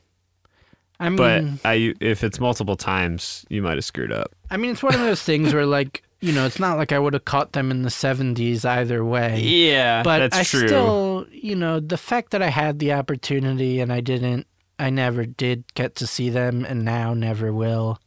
I 1.00 1.08
mean 1.08 1.16
But 1.16 1.44
I 1.68 1.94
if 2.00 2.22
it's 2.24 2.38
multiple 2.40 2.76
times, 2.76 3.44
you 3.48 3.62
might 3.62 3.74
have 3.76 3.84
screwed 3.84 4.12
up. 4.12 4.32
I 4.50 4.56
mean 4.56 4.70
it's 4.72 4.82
one 4.82 4.94
of 4.94 5.00
those 5.00 5.22
things 5.22 5.52
where 5.52 5.66
like, 5.66 6.02
you 6.20 6.32
know, 6.32 6.46
it's 6.46 6.58
not 6.60 6.78
like 6.78 6.92
I 6.92 6.98
would 6.98 7.12
have 7.14 7.24
caught 7.24 7.52
them 7.52 7.70
in 7.70 7.82
the 7.82 7.88
70s 7.90 8.64
either 8.64 9.04
way. 9.04 9.40
Yeah, 9.40 10.02
but 10.02 10.18
that's 10.20 10.38
I 10.38 10.42
true. 10.44 10.68
still, 10.68 11.26
you 11.30 11.54
know, 11.56 11.80
the 11.80 11.98
fact 11.98 12.30
that 12.30 12.42
I 12.42 12.48
had 12.48 12.78
the 12.78 12.92
opportunity 12.94 13.80
and 13.80 13.92
I 13.92 14.00
didn't, 14.00 14.46
I 14.78 14.88
never 14.90 15.26
did 15.26 15.64
get 15.74 15.96
to 15.96 16.06
see 16.06 16.30
them, 16.30 16.64
and 16.64 16.84
now 16.84 17.12
never 17.12 17.52
will, 17.52 18.00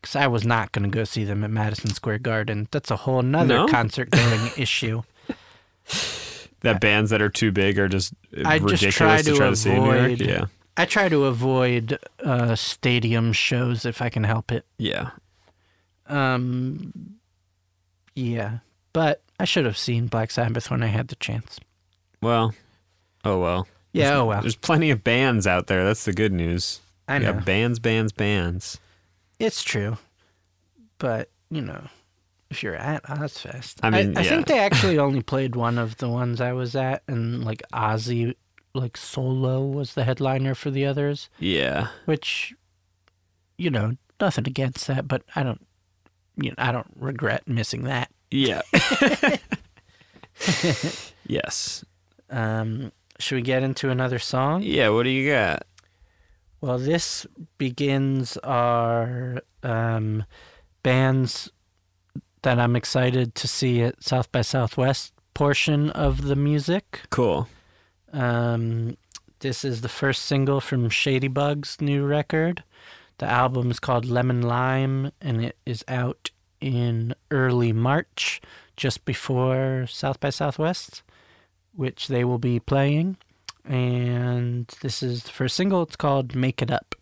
because 0.00 0.14
I 0.16 0.26
was 0.28 0.44
not 0.46 0.70
going 0.72 0.88
to 0.88 0.94
go 0.94 1.02
see 1.04 1.24
them 1.24 1.42
at 1.42 1.50
Madison 1.50 1.90
Square 1.92 2.20
Garden. 2.20 2.68
That's 2.70 2.90
a 2.92 2.96
whole 2.96 3.22
nother 3.22 3.48
No? 3.56 3.66
concert 3.66 4.10
going 4.10 4.50
issue. 4.56 5.02
that 6.60 6.80
bands 6.80 7.10
that 7.10 7.22
are 7.22 7.28
too 7.28 7.50
big 7.52 7.78
are 7.78 7.88
just 7.88 8.12
I 8.44 8.58
just 8.58 8.82
ridiculous 8.82 8.94
try 8.96 9.16
to, 9.18 9.30
to 9.30 9.36
try 9.36 9.50
to 9.50 9.56
see 9.56 9.70
in 9.70 9.76
New 9.82 9.84
York. 9.92 9.98
avoid- 10.12 10.20
Yeah. 10.20 10.44
I 10.78 10.84
try 10.84 11.08
to 11.08 11.24
avoid 11.24 11.98
uh, 12.24 12.54
stadium 12.54 13.32
shows 13.32 13.84
if 13.84 14.00
I 14.00 14.08
can 14.08 14.24
help 14.24 14.52
it. 14.52 14.64
Yeah. 14.78 15.10
Um, 16.06 17.18
yeah, 18.14 18.58
but 18.92 19.22
I 19.38 19.44
should 19.44 19.66
have 19.66 19.76
seen 19.76 20.06
Black 20.06 20.30
Sabbath 20.30 20.70
when 20.70 20.82
I 20.82 20.86
had 20.86 21.08
the 21.08 21.16
chance. 21.16 21.58
Well, 22.22 22.54
oh 23.24 23.40
well. 23.40 23.68
Yeah, 23.92 24.18
oh 24.18 24.26
well. 24.26 24.40
There's 24.40 24.56
plenty 24.56 24.90
of 24.90 25.04
bands 25.04 25.46
out 25.46 25.66
there. 25.66 25.84
That's 25.84 26.04
the 26.04 26.12
good 26.12 26.32
news. 26.32 26.80
I 27.08 27.18
know. 27.18 27.32
bands, 27.32 27.78
bands, 27.78 28.12
bands. 28.12 28.78
It's 29.38 29.62
true. 29.62 29.98
But, 30.98 31.30
you 31.50 31.62
know, 31.62 31.88
if 32.50 32.62
you're 32.62 32.74
at 32.74 33.02
Ozzfest. 33.04 33.76
I 33.82 33.90
mean, 33.90 34.16
I, 34.16 34.22
yeah. 34.22 34.28
think 34.28 34.46
they 34.46 34.58
actually 34.60 34.98
only 34.98 35.22
played 35.22 35.56
one 35.56 35.78
of 35.78 35.96
the 35.96 36.08
ones 36.08 36.40
I 36.40 36.52
was 36.52 36.76
at, 36.76 37.02
and 37.08 37.44
like 37.44 37.62
Ozzy, 37.72 38.34
like 38.74 38.96
solo 38.96 39.64
was 39.64 39.94
the 39.94 40.04
headliner 40.04 40.54
for 40.54 40.70
the 40.70 40.84
others, 40.86 41.28
Yeah. 41.38 41.88
which, 42.04 42.54
you 43.56 43.70
know, 43.70 43.96
nothing 44.20 44.46
against 44.46 44.86
that, 44.88 45.08
but 45.08 45.22
I 45.34 45.42
don't, 45.42 45.66
you 46.36 46.50
know, 46.50 46.54
I 46.58 46.70
don't 46.72 46.86
regret 46.96 47.46
missing 47.48 47.84
that. 47.84 48.10
Yeah. 48.30 48.62
yes. 51.26 51.84
Um, 52.30 52.92
should 53.18 53.36
we 53.36 53.42
get 53.42 53.62
into 53.62 53.90
another 53.90 54.18
song? 54.18 54.62
Yeah, 54.62 54.90
what 54.90 55.04
do 55.04 55.10
you 55.10 55.30
got? 55.30 55.64
Well, 56.60 56.78
this 56.78 57.26
begins 57.58 58.36
our 58.38 59.40
um, 59.62 60.24
bands 60.82 61.50
that 62.42 62.58
I'm 62.58 62.76
excited 62.76 63.34
to 63.36 63.48
see 63.48 63.82
at 63.82 64.02
South 64.02 64.30
by 64.32 64.42
Southwest 64.42 65.12
portion 65.34 65.90
of 65.90 66.22
the 66.22 66.36
music. 66.36 67.02
Cool. 67.10 67.48
Um, 68.12 68.96
this 69.40 69.64
is 69.64 69.80
the 69.80 69.88
first 69.88 70.24
single 70.24 70.60
from 70.60 70.88
Shady 70.88 71.28
Bug's 71.28 71.80
new 71.80 72.04
record. 72.04 72.64
The 73.18 73.26
album 73.26 73.70
is 73.70 73.80
called 73.80 74.04
Lemon 74.04 74.42
Lime, 74.42 75.12
and 75.20 75.44
it 75.44 75.56
is 75.66 75.84
out 75.88 76.30
in 76.60 77.14
early 77.30 77.72
March, 77.72 78.40
just 78.76 79.04
before 79.04 79.86
South 79.88 80.20
by 80.20 80.30
Southwest, 80.30 81.02
which 81.74 82.08
they 82.08 82.24
will 82.24 82.38
be 82.38 82.58
playing. 82.60 83.16
And 83.64 84.66
this 84.80 85.02
is 85.02 85.24
the 85.24 85.30
first 85.30 85.56
single. 85.56 85.82
It's 85.82 85.96
called 85.96 86.34
Make 86.34 86.62
It 86.62 86.70
Up. 86.70 86.94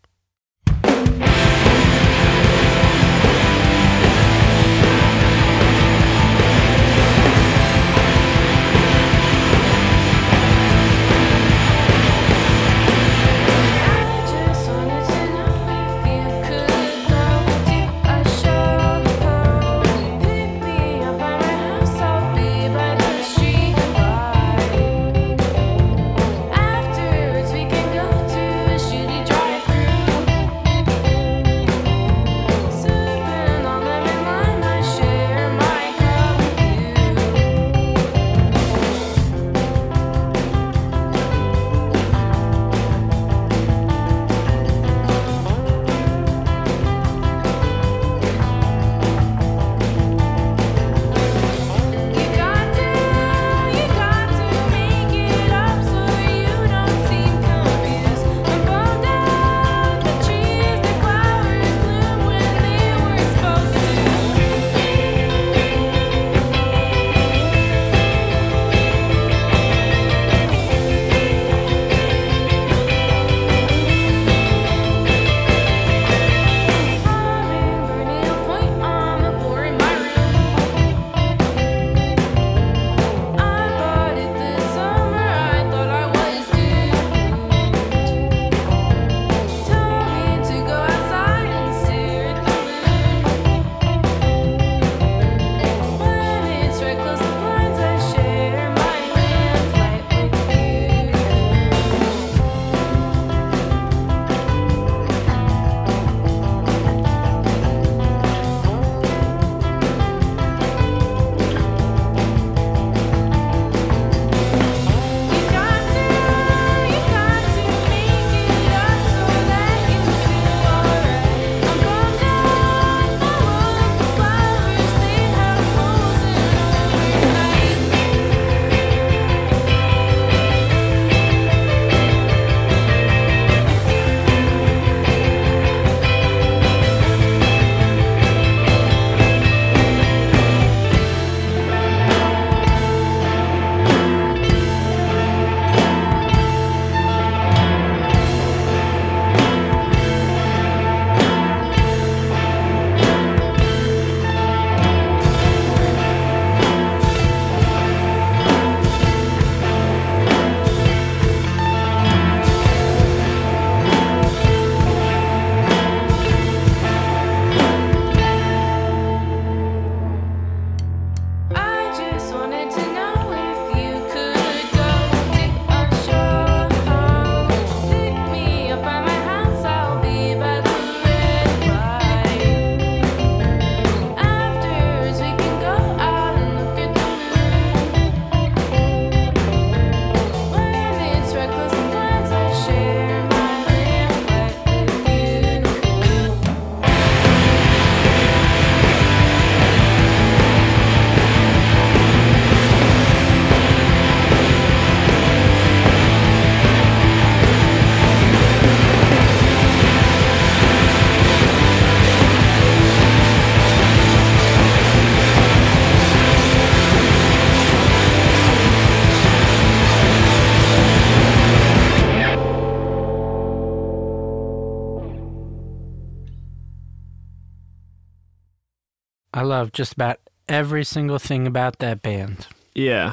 I 229.37 229.43
love 229.43 229.71
just 229.73 229.93
about 229.93 230.19
every 230.49 230.83
single 230.85 231.19
thing 231.19 231.47
about 231.47 231.79
that 231.81 232.03
band. 232.03 232.47
Yeah. 232.75 233.13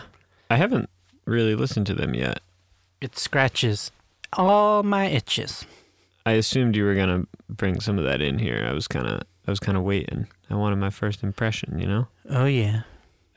I 0.49 0.55
haven't 0.57 0.89
really 1.26 1.53
listened 1.55 1.86
to 1.88 1.93
them 1.93 2.13
yet. 2.15 2.39
It 3.01 3.17
scratches 3.17 3.91
all 4.34 4.84
my 4.84 5.05
itches. 5.07 5.65
I 6.26 6.32
assumed 6.34 6.76
you 6.76 6.86
were 6.86 6.95
gonna 6.95 7.26
bring 7.49 7.82
some 7.82 7.97
of 7.99 8.05
that 8.05 8.21
in 8.21 8.39
here. 8.39 8.65
I 8.67 8.74
was 8.74 8.88
kind 8.88 9.05
of, 9.07 9.21
I 9.47 9.51
was 9.51 9.59
kind 9.59 9.78
of 9.78 9.84
waiting. 9.84 10.28
I 10.49 10.55
wanted 10.55 10.78
my 10.78 10.89
first 10.89 11.21
impression. 11.24 11.78
You 11.80 11.88
know, 11.88 12.07
Oh 12.30 12.45
yeah, 12.45 12.84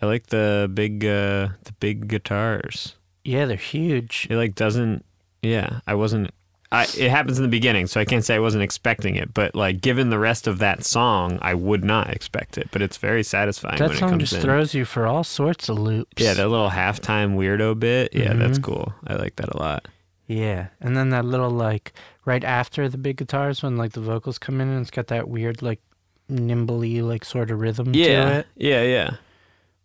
I 0.01 0.07
like 0.07 0.28
the 0.28 0.70
big, 0.72 1.05
uh 1.05 1.49
the 1.64 1.72
big 1.80 2.07
guitars. 2.07 2.95
yeah, 3.24 3.45
they're 3.47 3.57
huge. 3.57 4.28
It 4.30 4.37
like 4.37 4.55
doesn't. 4.55 5.05
Yeah, 5.43 5.80
I 5.87 5.95
wasn't. 5.95 6.30
I 6.72 6.84
it 6.98 7.10
happens 7.10 7.38
in 7.38 7.42
the 7.42 7.48
beginning, 7.48 7.86
so 7.86 8.00
I 8.00 8.04
can't 8.04 8.24
say 8.24 8.34
I 8.34 8.38
wasn't 8.40 8.62
expecting 8.64 9.14
it. 9.16 9.32
But 9.32 9.54
like, 9.54 9.80
given 9.80 10.10
the 10.10 10.18
rest 10.18 10.46
of 10.46 10.58
that 10.58 10.84
song, 10.84 11.38
I 11.42 11.54
would 11.54 11.84
not 11.84 12.10
expect 12.10 12.58
it. 12.58 12.68
But 12.72 12.82
it's 12.82 12.96
very 12.96 13.22
satisfying 13.22 13.78
That 13.78 13.88
when 13.88 13.96
it 13.96 14.00
song 14.00 14.10
comes 14.10 14.22
just 14.22 14.34
in. 14.34 14.40
throws 14.42 14.74
you 14.74 14.84
for 14.84 15.06
all 15.06 15.22
sorts 15.24 15.68
of 15.68 15.78
loops. 15.78 16.22
yeah, 16.22 16.34
that 16.34 16.48
little 16.48 16.70
halftime 16.70 17.36
weirdo 17.36 17.78
bit. 17.78 18.12
Yeah, 18.12 18.32
that's 18.34 18.58
Mhm. 18.58 18.62
cool. 18.64 18.94
I 19.06 19.14
like 19.14 19.36
that 19.36 19.48
a 19.54 19.58
lot. 19.58 19.86
Yeah, 20.26 20.66
and 20.80 20.96
then 20.96 21.10
that 21.10 21.24
little 21.24 21.50
like 21.50 21.92
right 22.24 22.42
after 22.42 22.88
the 22.88 22.98
big 22.98 23.18
guitars 23.18 23.62
when 23.62 23.76
like 23.76 23.92
the 23.92 24.00
vocals 24.00 24.38
come 24.38 24.60
in 24.60 24.68
and 24.68 24.80
it's 24.80 24.90
got 24.90 25.06
that 25.06 25.28
weird 25.28 25.62
like 25.62 25.80
nimbly 26.28 27.00
like 27.02 27.24
sort 27.24 27.52
of 27.52 27.60
rhythm 27.60 27.92
to 27.92 27.98
Yeah, 27.98 28.38
it. 28.38 28.46
yeah, 28.56 28.82
yeah. 28.82 29.10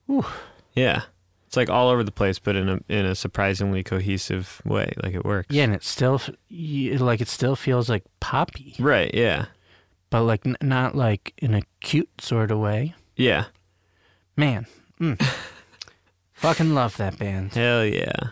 Whew. 0.08 0.26
Yeah, 0.74 1.04
it's 1.52 1.58
like 1.58 1.70
all 1.70 1.90
over 1.90 2.02
the 2.02 2.14
place, 2.14 2.40
but 2.40 2.56
in 2.56 2.70
a 2.70 2.80
in 2.88 3.06
a 3.06 3.14
surprisingly 3.14 3.84
cohesive 3.84 4.62
way. 4.64 4.94
Like 5.04 5.14
it 5.14 5.26
works. 5.26 5.54
Yeah, 5.54 5.66
and 5.66 5.74
it 5.76 5.84
still 5.84 6.22
like 6.50 7.20
it 7.20 7.28
still 7.28 7.58
feels 7.58 7.90
like 7.90 8.04
poppy, 8.22 8.74
Right. 8.80 9.14
Yeah. 9.14 9.48
but 10.10 10.24
like 10.24 10.46
n- 10.48 10.56
not 10.62 10.96
like 10.96 11.34
in 11.40 11.54
a 11.54 11.62
cute 11.82 12.22
sort 12.22 12.52
of 12.52 12.60
way. 12.60 12.96
Yeah. 13.18 13.48
Man, 14.38 14.66
mm. 14.98 15.22
fucking 16.34 16.74
love 16.74 16.96
that 16.96 17.20
band. 17.20 17.54
Hell 17.54 17.84
yeah. 17.86 18.30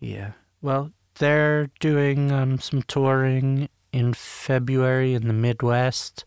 Yeah. 0.00 0.32
Well, 0.62 0.92
they're 1.18 1.68
doing 1.78 2.32
um, 2.32 2.58
some 2.58 2.80
touring 2.84 3.68
in 3.92 4.14
February 4.14 5.12
in 5.12 5.26
the 5.28 5.34
Midwest, 5.34 6.24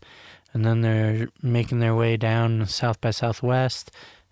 and 0.54 0.64
then 0.64 0.82
they're 0.82 1.28
making 1.42 1.80
their 1.80 1.96
way 1.96 2.16
down 2.16 2.66
South 2.66 3.00
by 3.00 3.10
Southwest. 3.10 3.90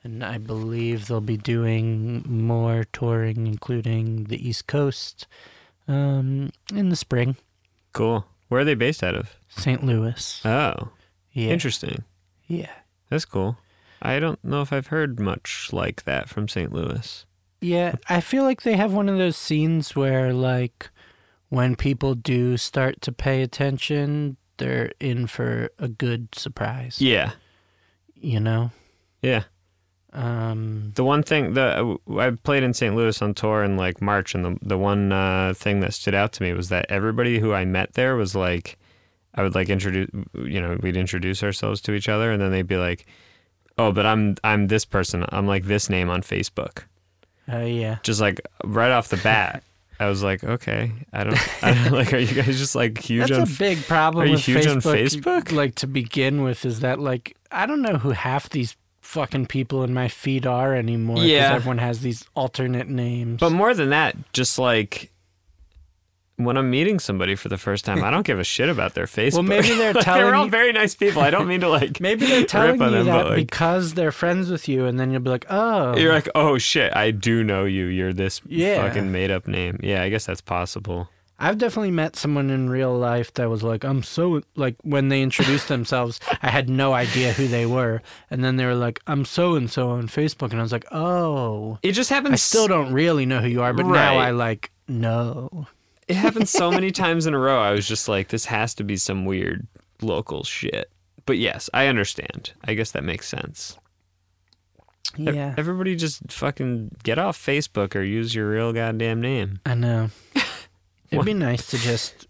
And 0.08 0.24
I 0.24 0.38
believe 0.38 1.06
they'll 1.06 1.20
be 1.20 1.36
doing 1.36 2.24
more 2.26 2.84
touring, 2.94 3.46
including 3.46 4.24
the 4.24 4.48
East 4.48 4.66
Coast, 4.66 5.26
um, 5.86 6.48
in 6.74 6.88
the 6.88 6.96
spring. 6.96 7.36
Cool. 7.92 8.24
Where 8.48 8.62
are 8.62 8.64
they 8.64 8.74
based 8.74 9.04
out 9.04 9.14
of? 9.14 9.36
St. 9.50 9.84
Louis. 9.84 10.40
Oh, 10.46 10.92
Yeah. 11.32 11.50
interesting. 11.50 12.04
Yeah. 12.46 12.70
That's 13.10 13.26
cool. 13.26 13.58
I 14.00 14.18
don't 14.18 14.42
know 14.42 14.62
if 14.62 14.72
I've 14.72 14.86
heard 14.86 15.20
much 15.20 15.68
like 15.74 16.04
that 16.04 16.26
from 16.30 16.48
St. 16.48 16.72
Louis. 16.72 17.26
Yeah, 17.60 17.96
I 18.08 18.22
feel 18.22 18.44
like 18.44 18.62
they 18.62 18.76
have 18.76 18.94
one 18.94 19.10
of 19.10 19.18
those 19.18 19.36
scenes 19.36 19.94
where, 19.94 20.32
like, 20.32 20.88
when 21.50 21.76
people 21.76 22.14
do 22.14 22.56
start 22.56 23.02
to 23.02 23.12
pay 23.12 23.42
attention, 23.42 24.38
they're 24.56 24.90
in 25.00 25.26
for 25.26 25.68
a 25.78 25.88
good 25.88 26.28
surprise. 26.34 26.98
Yeah. 26.98 27.32
You 28.14 28.40
know? 28.40 28.70
Yeah. 29.20 29.44
Um, 30.12 30.92
The 30.94 31.04
one 31.04 31.22
thing 31.22 31.54
that 31.54 31.98
I 32.18 32.30
played 32.30 32.62
in 32.62 32.72
St. 32.74 32.94
Louis 32.96 33.20
on 33.20 33.34
tour 33.34 33.62
in 33.62 33.76
like 33.76 34.00
March, 34.00 34.34
and 34.34 34.44
the 34.44 34.58
the 34.62 34.78
one 34.78 35.12
uh, 35.12 35.52
thing 35.56 35.80
that 35.80 35.94
stood 35.94 36.14
out 36.14 36.32
to 36.34 36.42
me 36.42 36.52
was 36.52 36.68
that 36.70 36.86
everybody 36.88 37.38
who 37.38 37.52
I 37.52 37.64
met 37.64 37.94
there 37.94 38.16
was 38.16 38.34
like, 38.34 38.78
I 39.34 39.42
would 39.42 39.54
like 39.54 39.68
introduce, 39.68 40.08
you 40.34 40.60
know, 40.60 40.78
we'd 40.82 40.96
introduce 40.96 41.42
ourselves 41.42 41.80
to 41.82 41.92
each 41.92 42.08
other, 42.08 42.32
and 42.32 42.40
then 42.40 42.50
they'd 42.50 42.66
be 42.66 42.78
like, 42.78 43.06
"Oh, 43.76 43.92
but 43.92 44.06
I'm 44.06 44.36
I'm 44.42 44.68
this 44.68 44.84
person. 44.84 45.24
I'm 45.28 45.46
like 45.46 45.64
this 45.64 45.90
name 45.90 46.08
on 46.10 46.22
Facebook." 46.22 46.84
oh, 47.50 47.64
yeah. 47.64 47.98
Just 48.02 48.20
like 48.20 48.40
right 48.64 48.90
off 48.90 49.08
the 49.08 49.16
bat, 49.18 49.62
I 50.00 50.08
was 50.08 50.22
like, 50.22 50.42
"Okay, 50.42 50.92
I 51.12 51.24
don't, 51.24 51.62
I 51.64 51.74
don't 51.74 51.92
like. 52.00 52.12
Are 52.14 52.18
you 52.18 52.34
guys 52.34 52.58
just 52.58 52.74
like 52.74 52.98
huge 52.98 53.28
That's 53.28 53.40
on?" 53.40 53.42
a 53.42 53.58
big 53.58 53.84
problem 53.86 54.24
are 54.24 54.26
you 54.26 54.38
huge 54.38 54.66
on 54.66 54.80
Facebook. 54.80 55.20
Facebook? 55.46 55.52
Like, 55.52 55.74
to 55.76 55.86
begin 55.86 56.42
with, 56.42 56.64
is 56.64 56.80
that, 56.80 56.98
like, 56.98 57.36
I 57.50 57.66
don't 57.66 57.82
know 57.82 57.98
who 57.98 58.10
half 58.10 58.48
these 58.48 58.74
fucking 59.08 59.46
people 59.46 59.82
in 59.84 59.94
my 59.94 60.06
feed 60.06 60.46
are 60.46 60.74
anymore. 60.74 61.18
Yeah. 61.24 61.54
everyone 61.54 61.78
has 61.78 62.00
these 62.00 62.26
alternate 62.34 62.88
names. 62.90 63.40
But 63.40 63.52
more 63.52 63.72
than 63.72 63.88
that, 63.88 64.14
just 64.34 64.58
like 64.58 65.10
when 66.36 66.56
I'm 66.58 66.70
meeting 66.70 66.98
somebody 67.00 67.34
for 67.34 67.48
the 67.48 67.56
first 67.58 67.84
time, 67.86 68.04
I 68.04 68.10
don't 68.10 68.24
give 68.26 68.38
a 68.38 68.44
shit 68.44 68.68
about 68.68 68.94
their 68.94 69.06
Facebook. 69.06 69.32
Well, 69.32 69.42
maybe 69.44 69.70
they're 69.70 69.92
Like, 69.94 70.04
telling 70.04 70.22
they're 70.24 70.34
all 70.34 70.44
you- 70.44 70.50
very 70.50 70.72
nice 70.72 70.94
people. 70.94 71.22
I 71.22 71.30
don't 71.30 71.48
mean 71.48 71.60
to 71.62 71.68
like. 71.70 72.00
Maybe 72.08 72.26
they're 72.26 72.44
telling 72.44 72.80
you 72.80 72.90
them, 72.90 73.06
that 73.06 73.26
like- 73.28 73.36
because 73.36 73.94
they're 73.94 74.12
friends 74.12 74.50
with 74.50 74.68
you, 74.68 74.84
and 74.84 75.00
then 75.00 75.10
you'll 75.10 75.22
be 75.22 75.30
like, 75.30 75.46
oh. 75.50 75.96
You're 75.96 76.12
like, 76.12 76.28
oh 76.36 76.58
shit, 76.58 76.94
I 76.94 77.10
do 77.10 77.42
know 77.42 77.64
you. 77.64 77.86
You're 77.86 78.12
this 78.12 78.40
Yeah. 78.46 78.86
fucking 78.86 79.10
made 79.10 79.30
up 79.32 79.48
name. 79.48 79.80
Yeah, 79.82 80.02
I 80.02 80.10
guess 80.10 80.26
that's 80.26 80.40
possible. 80.42 81.08
I've 81.40 81.58
definitely 81.58 81.92
met 81.92 82.16
someone 82.16 82.50
in 82.50 82.68
real 82.68 82.96
life 82.98 83.32
that 83.34 83.48
was 83.48 83.62
like, 83.62 83.84
I'm 83.84 84.02
so 84.02 84.42
like 84.56 84.76
when 84.82 85.08
they 85.08 85.22
introduced 85.22 85.68
themselves, 85.74 86.18
I 86.42 86.50
had 86.50 86.68
no 86.68 86.94
idea 86.94 87.32
who 87.32 87.46
they 87.46 87.64
were, 87.66 88.02
and 88.30 88.42
then 88.42 88.56
they 88.56 88.64
were 88.64 88.74
like, 88.74 89.00
I'm 89.06 89.24
so 89.24 89.54
and 89.54 89.70
so 89.70 89.90
on 89.90 90.08
Facebook, 90.08 90.50
and 90.50 90.58
I 90.58 90.62
was 90.62 90.72
like, 90.72 90.86
oh, 90.90 91.78
It 91.82 91.92
just 91.92 92.10
happens. 92.10 92.32
I 92.32 92.36
still 92.36 92.66
don't 92.66 92.92
really 92.92 93.26
know 93.26 93.40
who 93.40 93.48
you 93.48 93.62
are, 93.62 93.72
but 93.72 93.86
now 93.86 94.16
I 94.18 94.30
like 94.30 94.70
know. 94.88 95.66
It 96.08 96.16
happened 96.16 96.48
so 96.48 96.70
many 96.70 96.90
times 97.02 97.26
in 97.26 97.34
a 97.34 97.38
row. 97.38 97.60
I 97.60 97.72
was 97.72 97.86
just 97.86 98.08
like, 98.08 98.28
this 98.28 98.46
has 98.46 98.74
to 98.74 98.84
be 98.84 98.96
some 98.96 99.24
weird 99.24 99.66
local 100.00 100.42
shit. 100.42 100.90
But 101.26 101.36
yes, 101.38 101.68
I 101.74 101.86
understand. 101.88 102.52
I 102.64 102.72
guess 102.74 102.92
that 102.92 103.04
makes 103.04 103.28
sense. 103.28 103.76
Yeah, 105.16 105.54
Everybody 105.56 105.96
just 105.96 106.32
fucking 106.32 106.96
get 107.02 107.18
off 107.18 107.38
Facebook 107.38 107.94
or 107.94 108.02
use 108.02 108.34
your 108.34 108.48
real 108.50 108.72
goddamn 108.72 109.20
name. 109.20 109.60
I 109.66 109.74
know. 109.74 110.10
It'd 111.10 111.24
be 111.24 111.34
nice 111.34 111.66
to 111.68 111.78
just, 111.78 112.26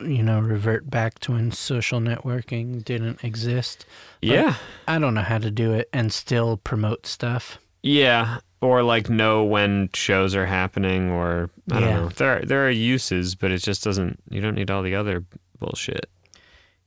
you 0.00 0.22
know, 0.22 0.40
revert 0.40 0.88
back 0.90 1.18
to 1.20 1.32
when 1.32 1.52
social 1.52 2.00
networking 2.00 2.84
didn't 2.84 3.22
exist. 3.24 3.84
Yeah. 4.20 4.54
I 4.88 4.98
don't 4.98 5.14
know 5.14 5.22
how 5.22 5.38
to 5.38 5.50
do 5.50 5.72
it 5.72 5.88
and 5.92 6.12
still 6.12 6.56
promote 6.56 7.06
stuff. 7.06 7.58
Yeah, 7.82 8.38
or 8.60 8.82
like 8.82 9.10
know 9.10 9.42
when 9.44 9.90
shows 9.92 10.34
are 10.36 10.46
happening, 10.46 11.10
or 11.10 11.50
I 11.70 11.80
don't 11.80 11.88
Yeah. 11.88 11.96
know. 11.96 12.08
There 12.10 12.36
are, 12.38 12.44
there 12.44 12.66
are 12.66 12.70
uses, 12.70 13.34
but 13.34 13.50
it 13.50 13.58
just 13.58 13.82
doesn't. 13.82 14.20
You 14.30 14.40
don't 14.40 14.54
need 14.54 14.70
all 14.70 14.82
the 14.82 14.94
other 14.94 15.24
bullshit. 15.58 16.08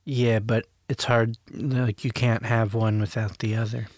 Yeah, 0.06 0.38
but 0.38 0.66
it's 0.88 1.04
hard. 1.04 1.36
Like 1.52 2.02
you 2.04 2.10
can't 2.12 2.46
have 2.46 2.72
one 2.74 2.98
without 3.00 3.38
the 3.40 3.56
other. 3.56 3.88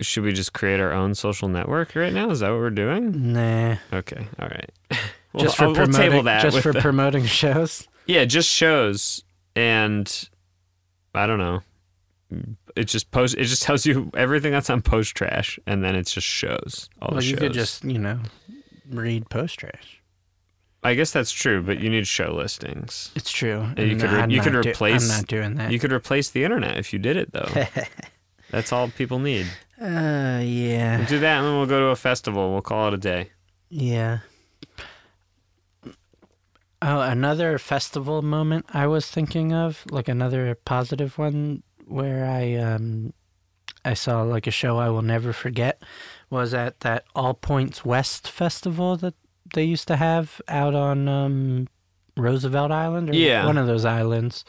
Should 0.00 0.24
we 0.24 0.32
just 0.32 0.52
create 0.52 0.80
our 0.80 0.92
own 0.92 1.14
social 1.14 1.48
network 1.48 1.94
right 1.94 2.12
now? 2.12 2.28
Is 2.30 2.40
that 2.40 2.50
what 2.50 2.58
we're 2.58 2.70
doing? 2.70 3.32
Nah. 3.32 3.76
Okay, 3.92 4.26
all 4.38 4.48
right. 4.48 4.70
Well, 5.32 5.44
just 5.44 5.56
for 5.56 5.64
I'll- 5.64 5.72
we'll 5.72 5.86
promoting, 5.86 6.24
that. 6.24 6.42
just 6.42 6.60
for 6.60 6.72
the- 6.72 6.80
promoting 6.80 7.24
shows. 7.26 7.86
yeah, 8.06 8.24
just 8.24 8.48
shows, 8.48 9.22
and 9.56 10.28
I 11.14 11.26
don't 11.26 11.38
know. 11.38 11.60
It 12.76 12.84
just 12.84 13.10
post. 13.10 13.34
It 13.36 13.44
just 13.44 13.62
tells 13.62 13.84
you 13.84 14.10
everything 14.14 14.52
that's 14.52 14.70
on 14.70 14.80
post 14.82 15.14
trash, 15.14 15.58
and 15.66 15.84
then 15.84 15.94
it's 15.94 16.12
just 16.12 16.26
shows. 16.26 16.88
All 17.02 17.08
Well, 17.12 17.20
the 17.20 17.26
you 17.26 17.36
could 17.36 17.52
just 17.52 17.84
you 17.84 17.98
know 17.98 18.20
read 18.88 19.28
post 19.28 19.58
trash. 19.58 20.00
I 20.82 20.94
guess 20.94 21.12
that's 21.12 21.30
true, 21.30 21.62
but 21.62 21.78
you 21.80 21.90
need 21.90 22.06
show 22.08 22.32
listings. 22.34 23.12
It's 23.14 23.30
true. 23.30 23.68
Yeah, 23.76 23.84
you 23.84 23.92
and 23.92 24.00
could 24.00 24.10
re- 24.10 24.34
you 24.34 24.40
could 24.40 24.52
not 24.54 24.62
do- 24.64 24.70
replace- 24.70 25.02
I'm 25.10 25.16
not 25.18 25.26
doing 25.28 25.54
that. 25.56 25.70
You 25.70 25.78
could 25.78 25.92
replace 25.92 26.30
the 26.30 26.42
internet 26.42 26.76
if 26.78 26.92
you 26.92 26.98
did 26.98 27.16
it, 27.16 27.32
though. 27.32 27.48
that's 28.50 28.72
all 28.72 28.88
people 28.88 29.18
need. 29.18 29.46
uh, 29.80 30.40
yeah, 30.42 30.96
We'll 30.98 31.06
do 31.06 31.18
that, 31.20 31.38
and 31.38 31.46
then 31.46 31.54
we'll 31.56 31.66
go 31.66 31.80
to 31.80 31.86
a 31.88 31.96
festival. 31.96 32.52
We'll 32.52 32.62
call 32.62 32.88
it 32.88 32.94
a 32.94 32.98
day. 32.98 33.30
yeah. 33.68 34.20
Oh, 36.84 37.00
another 37.00 37.58
festival 37.58 38.22
moment 38.22 38.66
I 38.74 38.86
was 38.88 39.06
thinking 39.08 39.52
of, 39.52 39.84
like 39.90 40.08
another 40.08 40.54
positive 40.64 41.16
one, 41.16 41.62
where 41.86 42.24
I 42.26 42.54
um, 42.56 43.12
I 43.84 43.94
saw 43.94 44.22
like 44.22 44.46
a 44.48 44.50
show 44.50 44.78
I 44.78 44.88
will 44.90 45.02
never 45.02 45.32
forget, 45.32 45.80
was 46.28 46.52
at 46.52 46.80
that 46.80 47.04
All 47.14 47.34
Points 47.34 47.84
West 47.84 48.28
festival 48.28 48.96
that 48.96 49.14
they 49.54 49.62
used 49.64 49.86
to 49.88 49.96
have 49.96 50.40
out 50.48 50.74
on 50.74 51.08
um, 51.08 51.68
Roosevelt 52.16 52.70
Island 52.72 53.10
or 53.10 53.14
Yeah. 53.14 53.46
one 53.46 53.58
of 53.58 53.66
those 53.68 53.84
islands. 53.84 54.44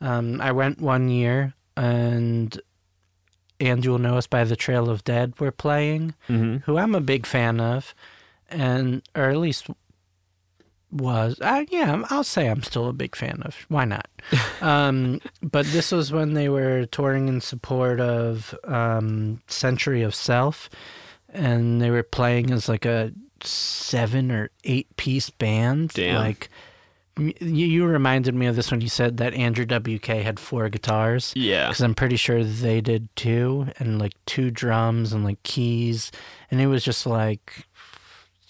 Um, 0.00 0.40
I 0.40 0.50
went 0.52 0.80
one 0.80 1.08
year 1.08 1.54
and 1.76 2.60
and 3.60 3.84
you'll 3.84 3.98
know 3.98 4.16
us 4.16 4.26
by 4.26 4.42
the 4.44 4.56
Trail 4.56 4.88
of 4.90 5.04
Dead 5.04 5.38
were 5.38 5.52
playing, 5.52 6.14
Mm-hmm. 6.28 6.56
who 6.64 6.78
I'm 6.78 6.94
a 6.94 7.00
big 7.00 7.26
fan 7.26 7.60
of, 7.60 7.94
and 8.48 9.02
or 9.14 9.24
at 9.30 9.36
least 9.36 9.66
was. 10.92 11.38
Uh, 11.40 11.64
yeah, 11.70 12.02
I'll 12.10 12.24
say 12.24 12.48
I'm 12.48 12.62
still 12.62 12.88
a 12.88 12.92
big 12.92 13.16
fan 13.16 13.42
of. 13.44 13.56
Why 13.68 13.84
not? 13.84 14.08
um, 14.60 15.20
but 15.42 15.66
this 15.66 15.92
was 15.92 16.12
when 16.12 16.34
they 16.34 16.48
were 16.48 16.86
touring 16.86 17.28
in 17.28 17.40
support 17.40 18.00
of 18.00 18.54
um, 18.64 19.40
Century 19.46 20.02
of 20.02 20.14
Self, 20.14 20.70
and 21.28 21.80
they 21.80 21.90
were 21.90 22.02
playing 22.02 22.50
as 22.50 22.68
like 22.68 22.84
a 22.84 23.12
seven 23.42 24.30
or 24.30 24.50
eight 24.64 24.94
piece 24.96 25.30
band, 25.30 25.90
Damn. 25.90 26.16
like 26.16 26.50
you, 27.20 27.66
you 27.66 27.86
reminded 27.86 28.34
me 28.34 28.46
of 28.46 28.56
this 28.56 28.70
when 28.70 28.80
you 28.80 28.88
said 28.88 29.18
that 29.18 29.34
Andrew 29.34 29.66
WK 29.66 30.06
had 30.06 30.40
four 30.40 30.68
guitars. 30.68 31.32
Yeah. 31.36 31.68
Because 31.68 31.82
I'm 31.82 31.94
pretty 31.94 32.16
sure 32.16 32.42
they 32.44 32.80
did 32.80 33.14
too, 33.16 33.68
and 33.78 33.98
like 33.98 34.14
two 34.26 34.50
drums 34.50 35.12
and 35.12 35.24
like 35.24 35.42
keys. 35.42 36.10
And 36.50 36.60
it 36.60 36.66
was 36.66 36.84
just 36.84 37.06
like, 37.06 37.66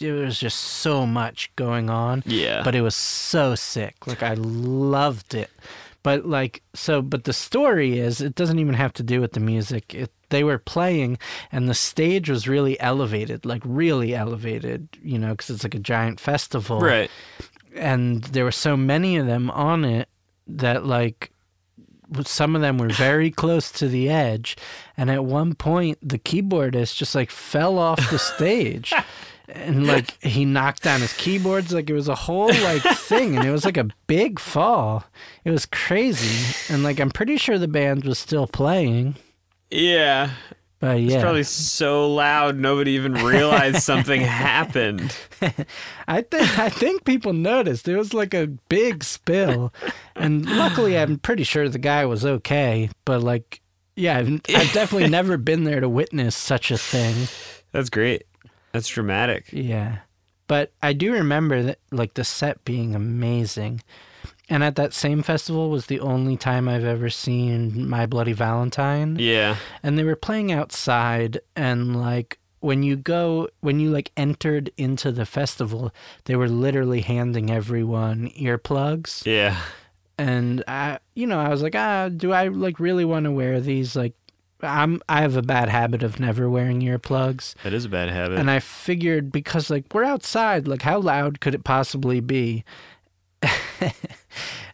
it 0.00 0.12
was 0.12 0.38
just 0.38 0.58
so 0.58 1.06
much 1.06 1.50
going 1.56 1.90
on. 1.90 2.22
Yeah. 2.26 2.62
But 2.64 2.74
it 2.74 2.82
was 2.82 2.94
so 2.96 3.54
sick. 3.54 4.06
Like, 4.06 4.22
I 4.22 4.34
loved 4.34 5.34
it. 5.34 5.50
But 6.02 6.24
like, 6.26 6.62
so, 6.74 7.02
but 7.02 7.24
the 7.24 7.32
story 7.34 7.98
is, 7.98 8.20
it 8.22 8.34
doesn't 8.34 8.58
even 8.58 8.74
have 8.74 8.92
to 8.94 9.02
do 9.02 9.20
with 9.20 9.32
the 9.32 9.40
music. 9.40 9.94
It, 9.94 10.10
they 10.30 10.42
were 10.44 10.58
playing, 10.58 11.18
and 11.52 11.68
the 11.68 11.74
stage 11.74 12.30
was 12.30 12.48
really 12.48 12.78
elevated, 12.80 13.44
like 13.44 13.60
really 13.64 14.14
elevated, 14.14 14.88
you 15.02 15.18
know, 15.18 15.32
because 15.32 15.50
it's 15.50 15.64
like 15.64 15.74
a 15.74 15.78
giant 15.80 16.18
festival 16.20 16.80
Right. 16.80 17.10
and 17.74 18.22
there 18.24 18.44
were 18.44 18.52
so 18.52 18.76
many 18.76 19.16
of 19.16 19.26
them 19.26 19.50
on 19.50 19.84
it 19.84 20.08
that 20.46 20.86
like 20.86 21.30
some 22.24 22.56
of 22.56 22.62
them 22.62 22.78
were 22.78 22.88
very 22.88 23.30
close 23.42 23.70
to 23.72 23.86
the 23.88 24.08
edge 24.08 24.56
and 24.96 25.10
at 25.10 25.24
one 25.24 25.54
point 25.54 25.98
the 26.02 26.18
keyboardist 26.18 26.96
just 26.96 27.14
like 27.14 27.30
fell 27.30 27.78
off 27.78 28.10
the 28.10 28.18
stage 28.34 28.92
and 29.54 29.86
like 29.86 30.22
he 30.22 30.44
knocked 30.44 30.82
down 30.82 31.00
his 31.00 31.12
keyboards 31.14 31.72
like 31.72 31.88
it 31.90 31.94
was 31.94 32.08
a 32.08 32.14
whole 32.14 32.48
like 32.48 32.82
thing 32.96 33.36
and 33.36 33.46
it 33.46 33.50
was 33.50 33.64
like 33.64 33.76
a 33.76 33.88
big 34.06 34.38
fall 34.38 35.04
it 35.44 35.50
was 35.50 35.66
crazy 35.66 36.72
and 36.72 36.82
like 36.82 37.00
i'm 37.00 37.10
pretty 37.10 37.36
sure 37.36 37.58
the 37.58 37.68
band 37.68 38.04
was 38.04 38.18
still 38.18 38.46
playing 38.46 39.14
Yeah. 39.70 40.30
but 40.78 41.00
yeah 41.00 41.14
It's 41.14 41.22
probably 41.22 41.42
so 41.42 42.12
loud 42.12 42.56
nobody 42.56 42.92
even 42.92 43.14
realized 43.14 43.82
something 43.82 44.20
happened. 44.50 45.16
I 46.08 46.20
think 46.22 46.58
I 46.58 46.68
think 46.68 47.04
people 47.04 47.32
noticed. 47.32 47.88
It 47.88 47.96
was 47.96 48.12
like 48.12 48.34
a 48.34 48.46
big 48.68 49.02
spill, 49.04 49.72
and 50.14 50.44
luckily, 50.44 50.98
I'm 50.98 51.18
pretty 51.18 51.44
sure 51.44 51.66
the 51.68 51.78
guy 51.78 52.04
was 52.04 52.26
okay. 52.26 52.90
But 53.06 53.22
like, 53.22 53.62
yeah, 53.96 54.18
I've, 54.18 54.28
I've 54.54 54.72
definitely 54.72 55.08
never 55.18 55.38
been 55.38 55.64
there 55.64 55.80
to 55.80 55.88
witness 55.88 56.36
such 56.36 56.70
a 56.70 56.76
thing. 56.76 57.28
That's 57.72 57.88
great. 57.88 58.24
That's 58.72 58.88
dramatic. 58.88 59.46
Yeah, 59.52 59.98
but 60.46 60.72
I 60.82 60.92
do 60.92 61.12
remember 61.12 61.62
that 61.62 61.78
like 61.90 62.14
the 62.14 62.24
set 62.24 62.64
being 62.64 62.94
amazing, 62.94 63.82
and 64.48 64.62
at 64.64 64.76
that 64.76 64.92
same 64.94 65.22
festival 65.22 65.70
was 65.70 65.86
the 65.86 66.00
only 66.00 66.36
time 66.36 66.68
I've 66.68 66.84
ever 66.84 67.10
seen 67.10 67.88
My 67.88 68.06
Bloody 68.06 68.32
Valentine. 68.32 69.16
Yeah. 69.18 69.56
and 69.82 69.98
they 69.98 70.04
were 70.04 70.16
playing 70.16 70.52
outside 70.52 71.40
and 71.56 72.00
like 72.00 72.38
when 72.60 72.82
you 72.82 72.94
go 72.96 73.48
when 73.60 73.80
you 73.80 73.90
like 73.90 74.12
entered 74.18 74.70
into 74.76 75.10
the 75.10 75.24
festival 75.24 75.92
they 76.26 76.36
were 76.36 76.48
literally 76.48 77.00
handing 77.00 77.50
everyone 77.50 78.28
earplugs 78.38 79.24
Yeah. 79.24 79.56
and 80.18 80.62
i 80.68 80.98
you 81.14 81.26
know 81.26 81.40
i 81.40 81.48
was 81.48 81.62
like 81.62 81.74
ah 81.74 82.10
do 82.10 82.32
i 82.32 82.48
like 82.48 82.78
really 82.78 83.04
want 83.06 83.24
to 83.24 83.32
wear 83.32 83.60
these 83.60 83.96
like 83.96 84.12
i'm 84.62 85.00
i 85.08 85.20
have 85.22 85.36
a 85.36 85.42
bad 85.42 85.68
habit 85.68 86.02
of 86.02 86.18
never 86.20 86.48
wearing 86.48 86.80
earplugs 86.80 87.54
That 87.62 87.72
is 87.72 87.84
a 87.84 87.88
bad 87.88 88.10
habit. 88.10 88.38
and 88.38 88.50
i 88.50 88.58
figured 88.58 89.30
because 89.32 89.70
like 89.70 89.84
we're 89.92 90.04
outside 90.04 90.66
like 90.68 90.82
how 90.82 90.98
loud 91.00 91.40
could 91.40 91.54
it 91.54 91.64
possibly 91.64 92.20
be 92.20 92.64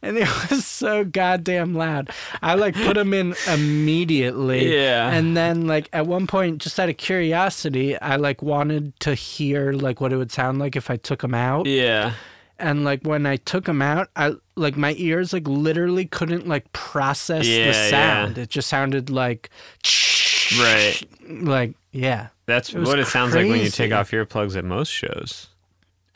and 0.03 0.17
it 0.19 0.29
was 0.51 0.67
so 0.67 1.05
goddamn 1.05 1.75
loud. 1.75 2.11
I 2.43 2.55
like 2.55 2.75
put 2.75 2.95
them 2.95 3.15
in 3.15 3.35
immediately. 3.49 4.75
Yeah. 4.77 5.09
And 5.11 5.37
then 5.37 5.69
like 5.69 5.89
at 5.93 6.07
one 6.09 6.27
point, 6.27 6.59
just 6.59 6.79
out 6.81 6.89
of 6.89 6.97
curiosity, 6.97 7.97
I 8.01 8.17
like 8.17 8.43
wanted 8.43 8.99
to 9.01 9.15
hear 9.15 9.73
like 9.73 10.01
what 10.01 10.13
it 10.13 10.17
would 10.17 10.33
sound 10.33 10.59
like 10.59 10.75
if 10.75 10.91
I 10.91 10.97
took 10.97 11.21
them 11.23 11.35
out. 11.35 11.67
yeah. 11.67 12.15
And 12.59 12.85
like 12.85 13.03
when 13.03 13.27
I 13.27 13.37
took 13.37 13.67
them 13.67 13.83
out, 13.83 14.09
I 14.17 14.35
like 14.57 14.77
my 14.77 14.95
ears 14.97 15.33
like 15.33 15.47
literally 15.47 16.07
couldn't 16.07 16.49
like 16.49 16.73
process 16.73 17.45
the 17.45 17.51
Yeah, 17.53 17.67
yeah. 17.67 17.91
sound. 17.91 18.39
It 18.39 18.49
just 18.49 18.69
sounded 18.69 19.11
like 19.11 19.51
Right. 20.59 21.03
like 21.29 21.75
yeah. 21.93 22.29
That's 22.47 22.73
It 22.73 22.81
what 22.81 22.99
it 22.99 23.07
sounds 23.07 23.35
like 23.35 23.47
when 23.49 23.59
you 23.61 23.65
take 23.71 23.91
crazy. 23.91 23.93
off 23.93 24.11
earplugs 24.13 24.57
at 24.57 24.65
most 24.65 24.91
shows. 24.91 25.49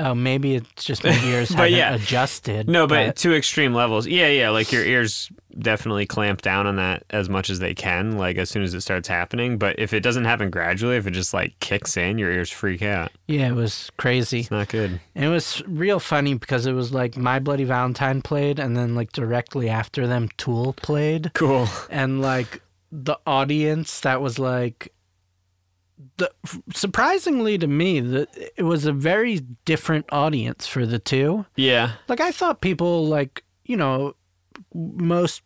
Oh, 0.03 0.14
maybe 0.14 0.55
it's 0.55 0.84
just 0.84 1.05
my 1.05 1.11
ears 1.24 1.51
But 1.51 1.70
haven't 1.70 1.74
yeah. 1.74 1.94
adjusted. 1.94 2.68
No, 2.68 2.86
but, 2.86 3.16
to 3.16 3.34
extreme 3.34 3.74
levels. 3.74 4.07
Yeah, 4.07 4.28
yeah. 4.28 4.51
Like 4.51 4.72
your 4.72 4.84
ears 4.84 5.30
definitely 5.59 6.07
clamp 6.07 6.42
down 6.42 6.66
on 6.66 6.76
that 6.76 7.03
as 7.11 7.28
much 7.28 7.51
as 7.51 7.59
they 7.59 7.74
can, 7.74 8.16
like 8.16 8.36
as 8.38 8.48
soon 8.48 8.62
as 8.62 8.72
it 8.72 8.80
starts 8.80 9.09
happening. 9.09 9.59
But 9.59 9.78
if 9.78 9.92
it 9.92 10.01
doesn't 10.01 10.24
happen 10.24 10.48
gradually, 10.51 10.96
if 10.96 11.07
it 11.07 11.11
just 11.11 11.34
like 11.34 11.59
kicks 11.61 11.96
in, 11.96 12.18
your 12.18 12.30
ears 12.32 12.51
freak 12.51 12.82
out. 12.82 13.11
yeah, 13.26 13.48
it 13.48 13.55
was 13.55 13.90
crazy. 13.96 14.40
It's 14.40 14.51
not 14.51 14.68
good. 14.68 15.01
And 15.14 15.24
it 15.24 15.28
was 15.28 15.62
real 15.66 16.01
funny 16.01 16.34
because 16.34 16.66
it 16.66 16.72
was 16.72 16.92
like 16.92 17.16
My 17.16 17.38
Bloody 17.38 17.64
Valentine 17.64 18.22
played, 18.22 18.59
and 18.59 18.76
then 18.76 18.94
like 18.94 19.12
directly 19.12 19.68
after 19.68 20.07
them, 20.07 20.28
Tool 20.38 20.72
played, 20.74 21.32
Cool. 21.34 21.68
and 21.90 22.22
like 22.22 22.62
the 22.92 23.16
audience 23.26 24.01
that 24.01 24.20
was 24.22 24.38
like. 24.38 24.92
The, 26.16 26.30
surprisingly 26.74 27.59
to 27.59 27.66
me, 27.66 28.01
that 28.01 28.28
it 28.57 28.62
was 28.62 28.86
a 28.86 28.92
very 28.92 29.40
different 29.64 30.07
audience 30.12 30.66
for 30.66 30.86
the 30.86 30.98
two. 30.98 31.46
Yeah. 31.57 31.92
Like 32.09 32.20
I 32.20 32.30
thought 32.32 32.61
people 32.61 33.07
like 33.07 33.44
you 33.64 33.76
know 33.76 34.14
most 34.74 35.42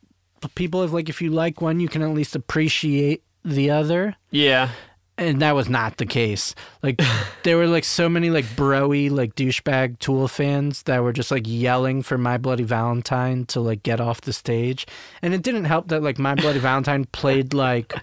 people 0.55 0.83
if 0.83 0.93
like 0.93 1.09
if 1.09 1.21
you 1.23 1.31
like 1.31 1.61
one, 1.61 1.81
you 1.81 1.89
can 1.89 2.03
at 2.03 2.11
least 2.11 2.37
appreciate 2.37 3.23
the 3.45 3.71
other 3.71 4.17
Yeah. 4.31 4.71
and 5.19 5.41
that 5.43 5.55
was 5.55 5.69
not 5.69 5.97
the 5.99 6.07
case. 6.07 6.55
Like 6.83 7.01
there 7.45 7.57
were 7.57 7.67
like 7.67 7.85
so 7.85 8.09
many 8.09 8.31
like 8.31 8.45
broy 8.57 9.11
like 9.11 9.35
douchebag 9.35 9.99
Tool 9.99 10.29
fans 10.29 10.83
that 10.85 11.03
were 11.03 11.13
just 11.13 11.31
like 11.31 11.45
yelling 11.47 12.03
for 12.03 12.17
My 12.19 12.39
Bloody 12.39 12.65
Valentine 12.65 13.45
to 13.47 13.61
like 13.61 13.83
get 13.83 14.01
off 14.01 14.23
the 14.23 14.33
stage, 14.33 14.87
and 15.23 15.35
it 15.35 15.43
didn't 15.43 15.65
help 15.67 15.89
that 15.89 16.03
like 16.03 16.19
My 16.19 16.35
Bloody 16.35 16.59
Valentine 16.59 17.05
played 17.07 17.53
like 17.55 17.95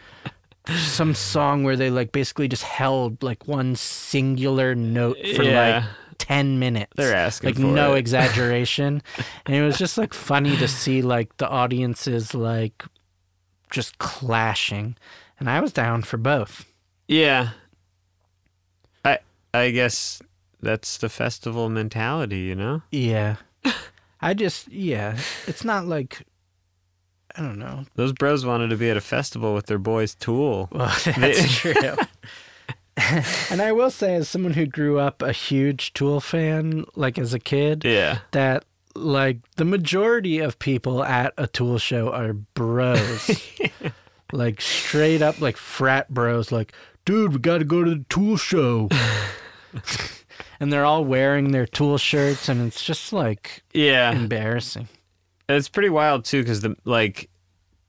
some 0.68 1.14
song 1.16 1.64
where 1.64 1.76
they 1.76 1.90
like 1.90 2.12
basically 2.12 2.48
just 2.48 2.64
held 2.64 3.22
like 3.24 3.48
one 3.48 3.76
singular 3.76 4.76
note 4.76 5.18
for 5.36 5.44
Yeah. 5.44 5.80
like 5.80 5.84
10 6.20 6.60
minutes. 6.60 6.94
They're 6.96 7.16
asking 7.16 7.50
like 7.56 7.58
no 7.60 7.94
it. 7.96 8.00
exaggeration. 8.00 9.02
and 9.46 9.56
it 9.56 9.62
was 9.64 9.78
just 9.78 9.98
like 9.98 10.14
funny 10.14 10.56
to 10.58 10.68
see 10.68 11.02
like 11.02 11.36
the 11.38 11.50
audiences 11.50 12.34
like 12.36 12.86
just 13.72 13.98
clashing. 13.98 14.96
And 15.40 15.50
I 15.50 15.60
was 15.60 15.74
down 15.74 16.04
for 16.04 16.18
both. 16.18 16.66
Yeah. 17.08 17.50
I 19.04 19.20
I 19.54 19.72
guess 19.72 20.22
that's 20.62 20.98
the 20.98 21.10
festival 21.10 21.70
mentality, 21.70 22.40
you 22.42 22.56
know? 22.56 22.84
Yeah. 22.92 23.38
I 24.22 24.36
just 24.36 24.72
yeah, 24.72 25.18
it's 25.48 25.66
not 25.66 25.88
like 25.88 26.22
I 27.38 27.42
don't 27.42 27.60
know. 27.60 27.86
Those 27.96 28.14
bros 28.14 28.46
wanted 28.46 28.70
to 28.70 28.78
be 28.78 28.90
at 28.90 28.98
a 28.98 29.02
festival 29.02 29.54
with 29.54 29.68
their 29.68 29.78
boys 29.80 30.16
Tool. 30.16 30.70
Well, 30.74 30.94
that's 31.06 31.58
true. 31.58 31.74
and 33.50 33.62
I 33.62 33.72
will 33.72 33.90
say 33.92 34.16
as 34.16 34.28
someone 34.30 34.54
who 34.54 34.66
grew 34.66 35.00
up 35.00 35.22
a 35.22 35.32
huge 35.32 35.94
Tool 35.94 36.20
fan 36.20 36.86
like 36.96 37.18
as 37.18 37.34
a 37.34 37.40
kid, 37.40 37.84
Yeah. 37.86 38.20
that 38.32 38.66
like 38.94 39.38
the 39.56 39.64
majority 39.66 40.40
of 40.40 40.60
people 40.60 41.02
at 41.04 41.34
a 41.38 41.48
tool 41.48 41.78
show 41.78 42.12
are 42.12 42.34
bros 42.34 43.30
like 44.34 44.60
straight 44.60 45.22
up 45.22 45.40
like 45.40 45.56
frat 45.56 46.10
bros 46.10 46.52
like 46.52 46.74
dude 47.06 47.32
we 47.32 47.40
gotta 47.40 47.64
go 47.64 47.86
to 47.86 47.92
the 47.92 48.06
tool 48.10 48.36
show 48.36 48.90
and 50.60 50.74
they're 50.74 50.84
all 50.84 51.06
wearing 51.06 51.54
their 51.54 51.66
tool 51.66 51.98
shirts 51.98 52.50
and 52.50 52.62
it's 52.68 52.84
just 52.84 53.14
like 53.14 53.64
Yeah. 53.74 54.12
embarrassing 54.12 54.90
It's 55.56 55.70
pretty 55.70 55.90
wild 55.90 56.26
too, 56.26 56.42
because 56.42 56.62
the 56.62 56.76
like, 56.86 57.30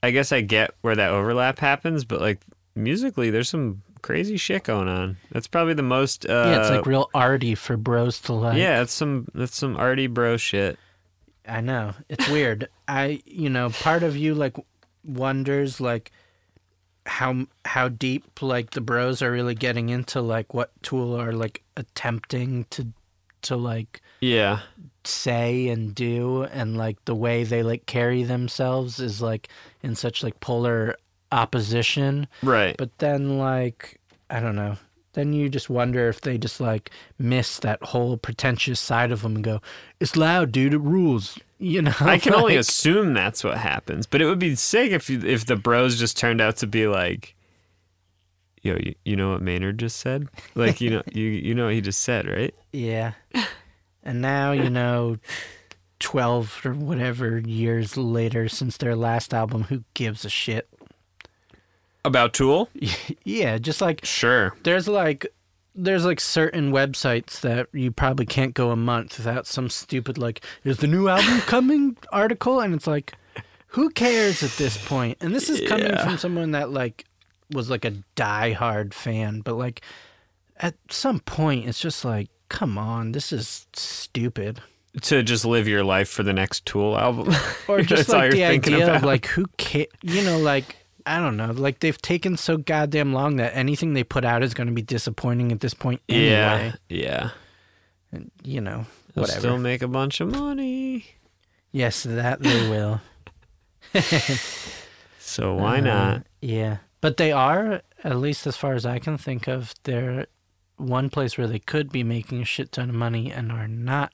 I 0.03 0.11
guess 0.11 0.33
I 0.33 0.41
get 0.41 0.73
where 0.81 0.97
that 0.97 1.11
overlap 1.11 1.59
happens, 1.59 2.05
but 2.05 2.21
like 2.21 2.41
musically, 2.75 3.31
there's 3.31 3.49
some 3.49 3.83
crazy 4.03 4.37
shit 4.37 4.65
going 4.65 4.89
on. 4.89 5.17
That's 5.31 5.47
probably 5.47 5.75
the 5.75 5.83
most. 5.83 6.27
Uh, 6.27 6.45
yeah 6.47 6.61
it's 6.61 6.71
like 6.71 6.87
real 6.87 7.09
arty 7.15 7.55
for 7.55 7.77
bros 7.77 8.21
to 8.23 8.33
like 8.33 8.59
yeah, 8.59 8.79
that's 8.79 8.93
some 8.93 9.27
that's 9.35 9.57
some 9.57 9.77
arty 9.77 10.07
bro 10.07 10.37
shit. 10.37 10.79
I 11.49 11.61
know. 11.61 11.95
It's 12.09 12.29
weird. 12.29 12.69
I, 12.87 13.21
you 13.27 13.51
know, 13.51 13.71
part 13.71 14.03
of 14.03 14.17
you 14.17 14.35
like 14.35 14.57
wonders 15.05 15.81
like 15.81 16.13
how 17.05 17.47
how 17.65 17.89
deep 17.89 18.43
like 18.43 18.71
the 18.71 18.81
bros 18.81 19.23
are 19.23 19.33
really 19.33 19.55
getting 19.55 19.89
into 19.89 20.21
like 20.21 20.55
what 20.55 20.71
Tool 20.83 21.19
are 21.21 21.33
like 21.33 21.63
attempting 21.77 22.65
to 22.71 22.89
to 23.43 23.57
like 23.57 24.01
Yeah, 24.21 24.61
say 25.05 25.69
and 25.69 25.95
do 25.95 26.45
and 26.45 26.77
like 26.77 27.05
the 27.05 27.15
way 27.15 27.45
they 27.45 27.63
like 27.63 27.87
carry 27.87 28.23
themselves 28.23 29.01
is 29.01 29.21
like 29.21 29.49
in 29.83 29.95
such 29.95 30.23
like 30.23 30.39
polar 30.41 30.97
opposition. 31.31 32.27
right. 32.43 32.77
But 32.77 32.99
then 32.99 33.39
like 33.39 33.99
I 34.31 34.41
don't 34.41 34.57
know. 34.57 34.77
Then 35.15 35.35
you 35.35 35.51
just 35.51 35.69
wonder 35.69 36.09
if 36.09 36.23
they 36.23 36.39
just 36.39 36.59
like 36.61 36.91
miss 37.19 37.59
that 37.59 37.83
whole 37.83 38.17
pretentious 38.17 38.81
side 38.81 39.13
of 39.13 39.21
them 39.23 39.37
and 39.37 39.45
go, 39.45 39.61
"It's 40.01 40.17
loud, 40.17 40.53
dude. 40.53 40.75
It 40.75 40.79
rules." 40.79 41.39
You 41.63 41.81
know. 41.81 41.95
I 42.01 42.19
can 42.19 42.35
only 42.35 42.57
assume 42.57 43.15
that's 43.15 43.45
what 43.45 43.57
happens, 43.57 44.05
but 44.05 44.21
it 44.21 44.25
would 44.25 44.41
be 44.41 44.57
sick 44.57 44.91
if 44.91 45.09
you, 45.09 45.21
if 45.21 45.47
the 45.47 45.55
bros 45.55 45.97
just 45.97 46.17
turned 46.19 46.41
out 46.41 46.57
to 46.57 46.67
be 46.67 46.89
like, 46.89 47.37
yo, 48.63 48.75
you, 48.75 48.97
you 49.05 49.15
know 49.15 49.31
what 49.31 49.43
Maynard 49.43 49.79
just 49.79 49.99
said? 49.99 50.29
Like 50.57 50.81
you 50.81 50.91
know 50.91 51.03
you 51.13 51.27
you 51.27 51.55
know 51.55 51.67
what 51.67 51.75
he 51.75 51.81
just 51.81 52.01
said, 52.01 52.27
right? 52.27 52.53
Yeah. 52.73 53.13
And 54.03 54.21
now, 54.21 54.53
you 54.53 54.69
know, 54.71 55.17
12 56.01 56.63
or 56.65 56.75
whatever 56.75 57.39
years 57.39 57.97
later 57.97 58.49
since 58.49 58.77
their 58.77 58.97
last 58.97 59.33
album. 59.33 59.65
Who 59.65 59.85
gives 59.95 60.25
a 60.25 60.29
shit? 60.29 60.69
About 62.05 62.33
Tool? 62.35 62.69
Yeah, 63.25 63.59
just 63.59 63.81
like 63.81 64.05
Sure. 64.05 64.55
there's 64.65 64.89
like 64.89 65.27
there's 65.75 66.05
like 66.05 66.21
certain 66.21 66.71
websites 66.73 67.41
that 67.41 67.67
you 67.73 67.91
probably 67.91 68.27
can't 68.27 68.53
go 68.53 68.71
a 68.73 68.77
month 68.77 69.17
without 69.17 69.47
some 69.47 69.71
stupid 69.71 70.19
like 70.19 70.45
is 70.65 70.79
the 70.79 70.87
new 70.87 71.09
album 71.09 71.41
coming 71.47 71.97
article 72.13 72.61
and 72.61 72.75
it's 72.75 72.87
like 72.87 73.15
who 73.69 73.89
cares 73.89 74.43
at 74.43 74.51
this 74.59 74.77
point? 74.87 75.17
and 75.23 75.35
this 75.35 75.49
is 75.49 75.67
coming 75.67 75.87
Yeah. 75.87 76.05
from 76.05 76.19
someone 76.19 76.51
that 76.51 76.71
like 76.71 77.07
was 77.55 77.71
like 77.71 77.85
a 77.87 77.93
diehard 78.17 78.93
fan 78.93 79.41
but 79.41 79.55
like 79.55 79.81
at 80.59 80.75
some 80.91 81.21
point 81.21 81.67
it's 81.67 81.81
just 81.81 82.05
like 82.05 82.29
come 82.53 82.77
on 82.79 83.13
this 83.13 83.33
is 83.33 83.67
stupid 83.75 84.61
To 85.03 85.23
just 85.23 85.45
live 85.45 85.67
your 85.67 85.83
life 85.85 86.09
for 86.09 86.23
the 86.23 86.35
next 86.35 86.67
Tool 86.67 86.99
album. 86.99 87.35
or 87.69 87.81
just 87.83 88.09
like 88.11 88.31
the 88.33 88.39
you're 88.39 88.49
thinking 88.49 88.75
of 88.83 88.89
about. 88.89 89.03
like 89.05 89.27
who 89.27 89.47
ca- 89.59 89.89
you 90.03 90.23
know 90.23 90.39
like 90.39 90.77
I 91.07 91.19
don't 91.19 91.37
know 91.39 91.51
like 91.51 91.81
they've 91.81 92.01
taken 92.01 92.37
so 92.37 92.59
goddamn 92.59 93.13
long 93.15 93.37
that 93.37 93.57
anything 93.57 93.95
they 93.95 94.05
put 94.05 94.25
out 94.25 94.43
is 94.43 94.53
going 94.55 94.67
to 94.69 94.73
be 94.75 94.83
disappointing 94.83 95.51
at 95.51 95.61
this 95.61 95.73
point 95.75 96.01
anyway 96.09 96.75
Yeah. 96.89 97.31
Yeah. 98.13 98.21
you 98.45 98.61
know 98.61 98.85
They'll 99.15 99.23
whatever 99.23 99.41
still 99.41 99.59
make 99.59 99.83
a 99.83 99.89
bunch 99.89 100.21
of 100.21 100.29
money. 100.31 101.07
Yes, 101.73 102.03
that 102.05 102.41
they 102.43 102.69
will. 102.71 103.01
So 105.19 105.55
why 105.55 105.79
Uh, 105.79 105.81
not? 105.81 106.27
Yeah. 106.41 106.79
But 107.01 107.17
they 107.17 107.33
are, 107.33 107.83
at 108.05 108.17
least 108.19 108.47
as 108.47 108.57
far 108.57 108.75
as 108.75 108.85
I 108.87 108.99
can 108.99 109.17
think 109.19 109.49
of, 109.49 109.75
they're 109.85 110.27
one 110.77 111.11
place 111.11 111.37
where 111.39 111.47
they 111.47 111.59
could 111.59 111.91
be 111.93 112.03
making 112.03 112.43
a 112.43 112.45
shit 112.45 112.73
ton 112.73 112.89
of 112.89 112.95
money 112.95 113.31
and 113.33 113.53
are 113.53 113.69
not. 113.69 114.13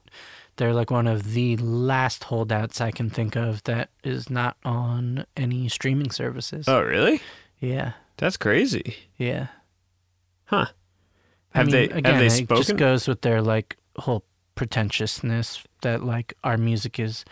They're 0.57 0.75
like 0.75 0.91
one 0.91 1.07
of 1.07 1.33
the 1.35 1.57
last 1.59 2.25
holdouts 2.25 2.81
I 2.81 2.91
can 2.91 3.11
think 3.11 3.37
of 3.37 3.63
that 3.65 3.91
is 4.03 4.29
not 4.29 4.57
on 4.65 5.25
any 5.37 5.69
streaming 5.69 6.11
services. 6.11 6.67
Oh, 6.69 6.81
really? 6.83 7.21
Yeah. 7.61 7.93
That's 8.17 8.37
crazy. 8.37 8.97
Yeah. 9.17 9.47
Huh. 10.47 10.67
I 11.55 11.59
Have 11.59 11.67
mean, 11.69 11.73
they 11.73 11.85
again, 11.85 12.05
have 12.15 12.21
they 12.21 12.27
it 12.27 12.31
spoken? 12.31 12.57
just 12.65 12.77
goes 12.77 13.07
with 13.09 13.21
their 13.23 13.41
like 13.41 13.77
whole 13.97 14.25
pretentiousness 14.57 15.63
that 15.83 16.03
like 16.03 16.35
our 16.45 16.57
music 16.59 16.99
is 16.99 17.25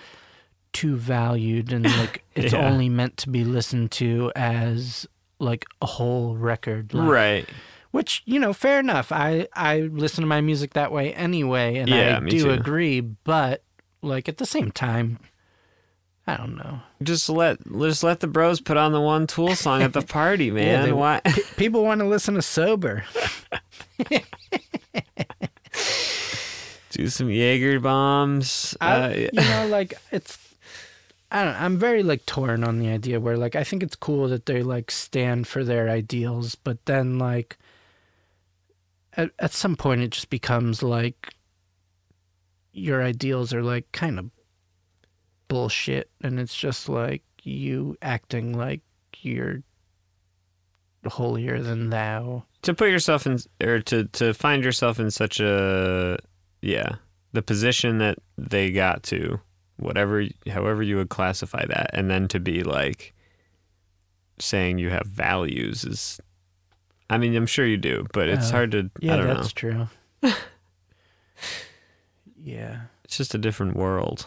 too 0.73 0.97
valued 0.97 1.73
and 1.73 1.85
like 1.99 2.23
it's 2.35 2.53
Yeah. 2.53 2.67
only 2.69 2.89
meant 2.89 3.17
to 3.19 3.29
be 3.29 3.45
listened 3.45 3.91
to 3.93 4.31
as 4.37 5.07
like 5.39 5.65
a 5.83 5.87
whole 5.87 6.37
record. 6.37 6.95
Like, 6.95 7.09
right. 7.11 7.49
Which, 7.93 8.23
you 8.27 8.39
know, 8.39 8.53
fair 8.53 8.79
enough. 8.81 9.11
I 9.13 9.49
I 9.55 9.81
listen 9.81 10.23
to 10.23 10.27
my 10.29 10.41
music 10.41 10.75
that 10.75 10.93
way 10.93 11.15
anyway 11.15 11.77
and 11.79 11.89
Yeah, 11.89 12.21
I 12.23 12.29
do 12.29 12.45
too. 12.45 12.51
agree, 12.51 13.01
but 13.01 13.63
like 14.03 14.29
at 14.29 14.37
the 14.39 14.47
same 14.47 14.71
time 14.71 15.19
I 16.29 16.37
don't 16.37 16.57
know. 16.57 16.81
Just 17.03 17.29
let 17.29 17.59
just 17.79 18.03
let 18.03 18.19
the 18.21 18.27
bros 18.27 18.61
put 18.61 18.77
on 18.77 18.91
the 18.93 19.01
one 19.01 19.27
Tool 19.29 19.55
song 19.55 19.83
at 19.83 19.93
the 19.93 20.03
party, 20.19 20.51
man. 20.51 20.85
they- 20.85 20.93
why? 20.93 21.21
P- 21.25 21.43
people 21.57 21.85
want 21.85 22.01
to 22.01 22.07
listen 22.07 22.35
to 22.35 22.43
sober. 22.43 23.05
Do 26.91 27.09
some 27.09 27.29
Jaeger 27.31 27.79
bombs. 27.81 28.77
I, 28.81 28.93
Uh, 28.95 29.09
you 29.11 29.29
know, 29.35 29.67
like 29.69 29.95
it's. 30.11 30.39
I 31.31 31.45
don't. 31.45 31.61
I'm 31.61 31.77
very 31.79 32.03
like 32.03 32.25
torn 32.25 32.65
on 32.65 32.79
the 32.79 32.89
idea 32.89 33.21
where 33.21 33.37
like 33.37 33.55
I 33.57 33.65
think 33.65 33.83
it's 33.83 33.97
cool 33.97 34.29
that 34.29 34.47
they 34.47 34.63
like 34.63 34.91
stand 34.91 35.47
for 35.47 35.63
their 35.65 35.89
ideals, 35.91 36.55
but 36.55 36.85
then 36.87 37.19
like 37.19 37.59
at 39.17 39.31
at 39.39 39.53
some 39.53 39.77
point 39.77 40.03
it 40.03 40.11
just 40.11 40.31
becomes 40.31 40.83
like 40.83 41.35
your 42.73 43.03
ideals 43.03 43.55
are 43.55 43.63
like 43.63 43.91
kind 43.93 44.19
of 44.19 44.31
bullshit, 45.49 46.11
and 46.23 46.39
it's 46.39 46.57
just 46.57 46.89
like 46.89 47.23
you 47.43 47.97
acting 48.03 48.53
like 48.57 48.83
you're 49.21 49.63
holier 51.07 51.63
than 51.63 51.91
thou. 51.91 52.45
to 52.63 52.75
put 52.75 52.91
yourself 52.91 53.27
in 53.27 53.39
or 53.63 53.81
to 53.81 54.05
to 54.07 54.35
find 54.35 54.65
yourself 54.65 54.99
in 54.99 55.11
such 55.11 55.39
a 55.41 56.19
yeah 56.63 56.97
the 57.33 57.43
position 57.43 57.99
that 57.99 58.19
they 58.37 58.73
got 58.73 59.05
to 59.05 59.39
whatever 59.77 60.25
however 60.51 60.83
you 60.83 60.97
would 60.97 61.09
classify 61.09 61.65
that 61.67 61.91
and 61.93 62.11
then 62.11 62.27
to 62.27 62.41
be 62.41 62.65
like 62.65 63.15
saying 64.41 64.79
you 64.79 64.91
have 64.91 65.07
values 65.07 65.85
is 65.85 66.21
i 67.11 67.19
mean 67.19 67.35
i'm 67.37 67.47
sure 67.47 67.67
you 67.67 67.77
do 67.77 68.07
but 68.13 68.29
it's 68.29 68.49
Uh, 68.49 68.53
hard 68.53 68.71
to 68.73 68.91
Yeah, 69.01 69.15
i 69.15 69.17
don't 69.17 69.27
know. 69.27 69.35
that's 69.35 69.63
know 69.63 69.89
true. 70.23 70.33
yeah. 72.43 72.81
it's 73.05 73.17
just 73.17 73.35
a 73.35 73.39
different 73.39 73.77
world 73.77 74.27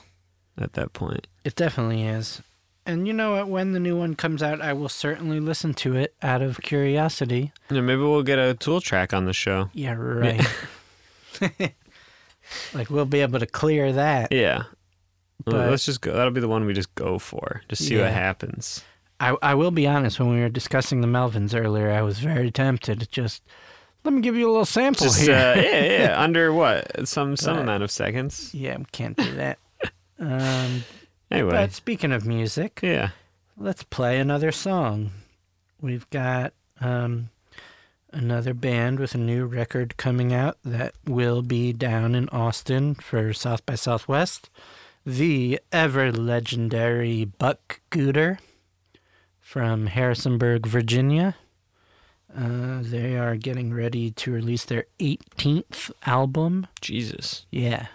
at 0.57 0.73
that 0.73 0.93
point 0.93 1.27
It 1.43 1.55
definitely 1.55 2.03
is. 2.05 2.41
And 2.85 3.05
you 3.07 3.13
know 3.13 3.33
what? 3.33 3.47
When 3.49 3.73
the 3.73 3.79
new 3.79 3.95
one 3.95 4.15
comes 4.15 4.41
out, 4.41 4.61
I 4.61 4.73
will 4.73 4.89
certainly 4.89 5.39
listen 5.39 5.75
to 5.75 5.95
it 5.95 6.15
out 6.23 6.41
of 6.41 6.59
curiosity. 6.61 7.51
yeah, 7.69 7.81
maybe 7.81 8.01
we'll 8.01 8.23
get 8.23 8.39
a 8.39 8.55
tool 8.55 8.81
track 8.81 9.13
on 9.13 9.25
the 9.25 9.33
show 9.33 9.69
Yeah, 9.73 9.93
right. 9.97 10.41
like 12.73 12.89
we'll 12.89 13.05
be 13.05 13.19
able 13.21 13.39
to 13.39 13.45
clear 13.45 13.93
that. 13.93 14.31
yeah 14.31 14.63
But- 15.45 15.69
let's 15.69 15.85
just 15.85 16.01
go 16.01 16.13
that'll 16.13 16.31
be 16.33 16.41
the 16.41 16.47
one 16.47 16.65
we 16.65 16.73
just 16.73 16.93
go 16.95 17.19
for 17.19 17.61
just 17.69 17.85
see 17.85 17.95
Yeah. 17.97 18.03
what 18.05 18.13
happens 18.13 18.83
I 19.19 19.35
I 19.41 19.55
will 19.55 19.71
be 19.71 19.87
honest. 19.87 20.19
When 20.19 20.29
we 20.33 20.39
were 20.39 20.49
discussing 20.49 21.01
the 21.01 21.07
Melvins 21.07 21.53
earlier, 21.59 21.91
I 21.91 22.01
was 22.01 22.19
very 22.19 22.51
tempted. 22.51 22.99
to 23.01 23.07
Just 23.09 23.43
let 24.03 24.13
me 24.13 24.21
give 24.21 24.35
you 24.35 24.47
a 24.47 24.51
little 24.51 24.65
sample 24.65 25.05
just 25.05 25.27
uh, 25.27 25.53
here. 25.55 25.63
yeah 25.63 25.97
yeah 26.09 26.21
under 26.21 26.53
what 26.53 27.07
some 27.07 27.35
some 27.37 27.55
Right. 27.57 27.63
amount 27.63 27.83
of 27.83 27.91
seconds 27.91 28.53
yeah, 28.53 28.77
we 28.77 28.85
can't 28.91 29.17
do 29.17 29.35
that. 29.35 29.57
Um, 30.21 30.83
Anyway, 31.31 31.51
but 31.51 31.71
speaking 31.71 32.11
of 32.11 32.25
music, 32.25 32.81
yeah. 32.83 33.11
let's 33.55 33.83
play 33.83 34.19
another 34.19 34.51
song. 34.51 35.11
We've 35.79 36.09
got 36.09 36.51
um, 36.81 37.29
another 38.11 38.53
band 38.53 38.99
with 38.99 39.15
a 39.15 39.17
new 39.19 39.45
record 39.45 39.95
coming 39.95 40.33
out 40.33 40.57
that 40.65 40.93
will 41.05 41.41
be 41.41 41.71
down 41.71 42.15
in 42.15 42.27
Austin 42.29 42.95
for 42.95 43.31
South 43.31 43.65
by 43.65 43.75
Southwest. 43.75 44.49
The 45.05 45.61
ever 45.71 46.11
legendary 46.11 47.23
Buck 47.23 47.79
Gooder 47.91 48.39
from 49.49 49.87
Harrisonburg, 49.87 50.67
Virginia. 50.67 51.35
Uh, 52.37 52.81
they 52.83 53.17
are 53.17 53.35
getting 53.35 53.73
ready 53.73 54.11
to 54.11 54.31
release 54.31 54.63
their 54.63 54.85
18th 54.99 55.89
album. 56.05 56.67
Jesus. 56.81 57.47
Yeah. 57.49 57.87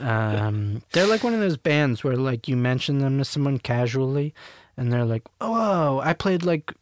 um, 0.00 0.80
they're 0.92 1.06
like 1.06 1.22
one 1.22 1.34
of 1.34 1.40
those 1.40 1.58
bands 1.58 2.02
where 2.02 2.16
like 2.16 2.48
you 2.48 2.56
mention 2.56 3.00
them 3.00 3.18
to 3.18 3.26
someone 3.26 3.58
casually 3.58 4.32
and 4.78 4.90
they're 4.90 5.04
like, 5.04 5.24
"Oh, 5.42 6.00
I 6.02 6.14
played 6.14 6.44
like 6.44 6.72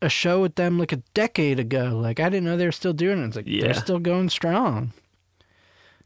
a 0.00 0.08
show 0.08 0.40
with 0.40 0.54
them 0.54 0.78
like 0.78 0.92
a 0.92 1.02
decade 1.12 1.60
ago. 1.60 1.98
Like 2.02 2.20
I 2.20 2.30
didn't 2.30 2.44
know 2.46 2.56
they 2.56 2.64
were 2.64 2.72
still 2.72 2.94
doing 2.94 3.22
it." 3.22 3.26
It's 3.26 3.36
like 3.36 3.46
Yeah. 3.46 3.64
they're 3.64 3.74
still 3.74 3.98
going 3.98 4.30
strong. 4.30 4.94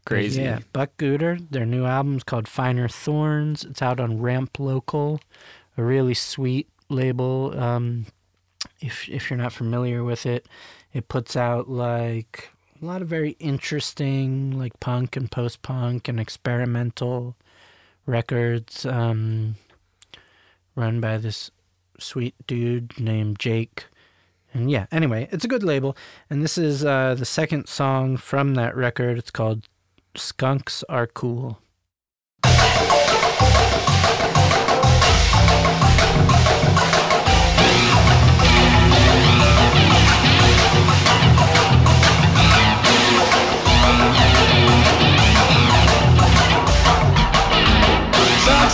But 0.03 0.09
Crazy. 0.09 0.41
Yeah, 0.41 0.59
Buck 0.73 0.97
Gooder, 0.97 1.37
their 1.49 1.65
new 1.65 1.85
album's 1.85 2.25
called 2.25 2.49
Finer 2.49 2.89
Thorns. 2.89 3.63
It's 3.63 3.81
out 3.81 4.01
on 4.01 4.21
Ramp 4.21 4.59
Local, 4.59 5.21
a 5.77 5.83
really 5.83 6.13
sweet 6.13 6.67
label. 6.89 7.53
Um, 7.57 8.05
if 8.79 9.07
if 9.09 9.29
you're 9.29 9.37
not 9.37 9.53
familiar 9.53 10.03
with 10.03 10.25
it, 10.25 10.47
it 10.93 11.07
puts 11.07 11.35
out 11.35 11.69
like 11.69 12.51
a 12.81 12.85
lot 12.85 13.01
of 13.01 13.07
very 13.07 13.31
interesting 13.39 14.57
like 14.57 14.79
punk 14.79 15.15
and 15.15 15.31
post 15.31 15.61
punk 15.61 16.07
and 16.07 16.19
experimental 16.19 17.35
records 18.05 18.85
um, 18.85 19.55
run 20.75 20.99
by 21.01 21.17
this 21.17 21.51
sweet 21.99 22.35
dude 22.45 22.99
named 22.99 23.39
Jake. 23.39 23.85
And 24.53 24.71
yeah, 24.71 24.85
anyway, 24.91 25.27
it's 25.31 25.45
a 25.45 25.49
good 25.49 25.63
label. 25.63 25.95
And 26.29 26.41
this 26.41 26.57
is 26.57 26.85
uh, 26.85 27.15
the 27.15 27.25
second 27.25 27.67
song 27.67 28.17
from 28.17 28.55
that 28.55 28.75
record. 28.75 29.17
It's 29.17 29.31
called 29.31 29.67
Skunks 30.15 30.83
Are 30.87 31.07
Cool. 31.07 31.59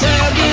Have 0.04 0.53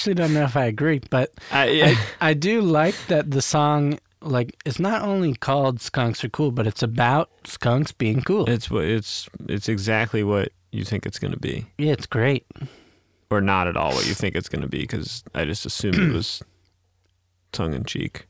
actually 0.00 0.14
don't 0.14 0.32
know 0.32 0.44
if 0.44 0.56
I 0.56 0.64
agree, 0.64 1.00
but 1.10 1.30
I, 1.52 1.68
yeah. 1.68 1.94
I 2.22 2.32
do 2.34 2.62
like 2.62 2.94
that 3.08 3.30
the 3.30 3.42
song 3.42 3.98
like 4.22 4.56
it's 4.64 4.78
not 4.78 5.02
only 5.02 5.34
called 5.34 5.80
Skunks 5.80 6.24
Are 6.24 6.28
Cool, 6.30 6.52
but 6.52 6.66
it's 6.66 6.82
about 6.82 7.30
skunks 7.44 7.92
being 7.92 8.22
cool. 8.22 8.48
it's 8.48 8.70
what 8.70 8.84
it's 8.84 9.28
it's 9.48 9.68
exactly 9.68 10.22
what 10.24 10.52
you 10.72 10.84
think 10.84 11.04
it's 11.04 11.18
going 11.18 11.32
to 11.32 11.38
be, 11.38 11.66
yeah, 11.78 11.92
it's 11.92 12.06
great. 12.06 12.46
or 13.30 13.40
not 13.42 13.66
at 13.66 13.76
all 13.76 13.92
what 13.92 14.06
you 14.06 14.14
think 14.14 14.34
it's 14.36 14.48
going 14.48 14.62
to 14.62 14.68
be, 14.68 14.80
because 14.80 15.22
I 15.34 15.44
just 15.44 15.66
assumed 15.66 15.96
it 15.96 16.12
was 16.14 16.42
tongue 17.52 17.74
in 17.74 17.84
cheek, 17.84 18.26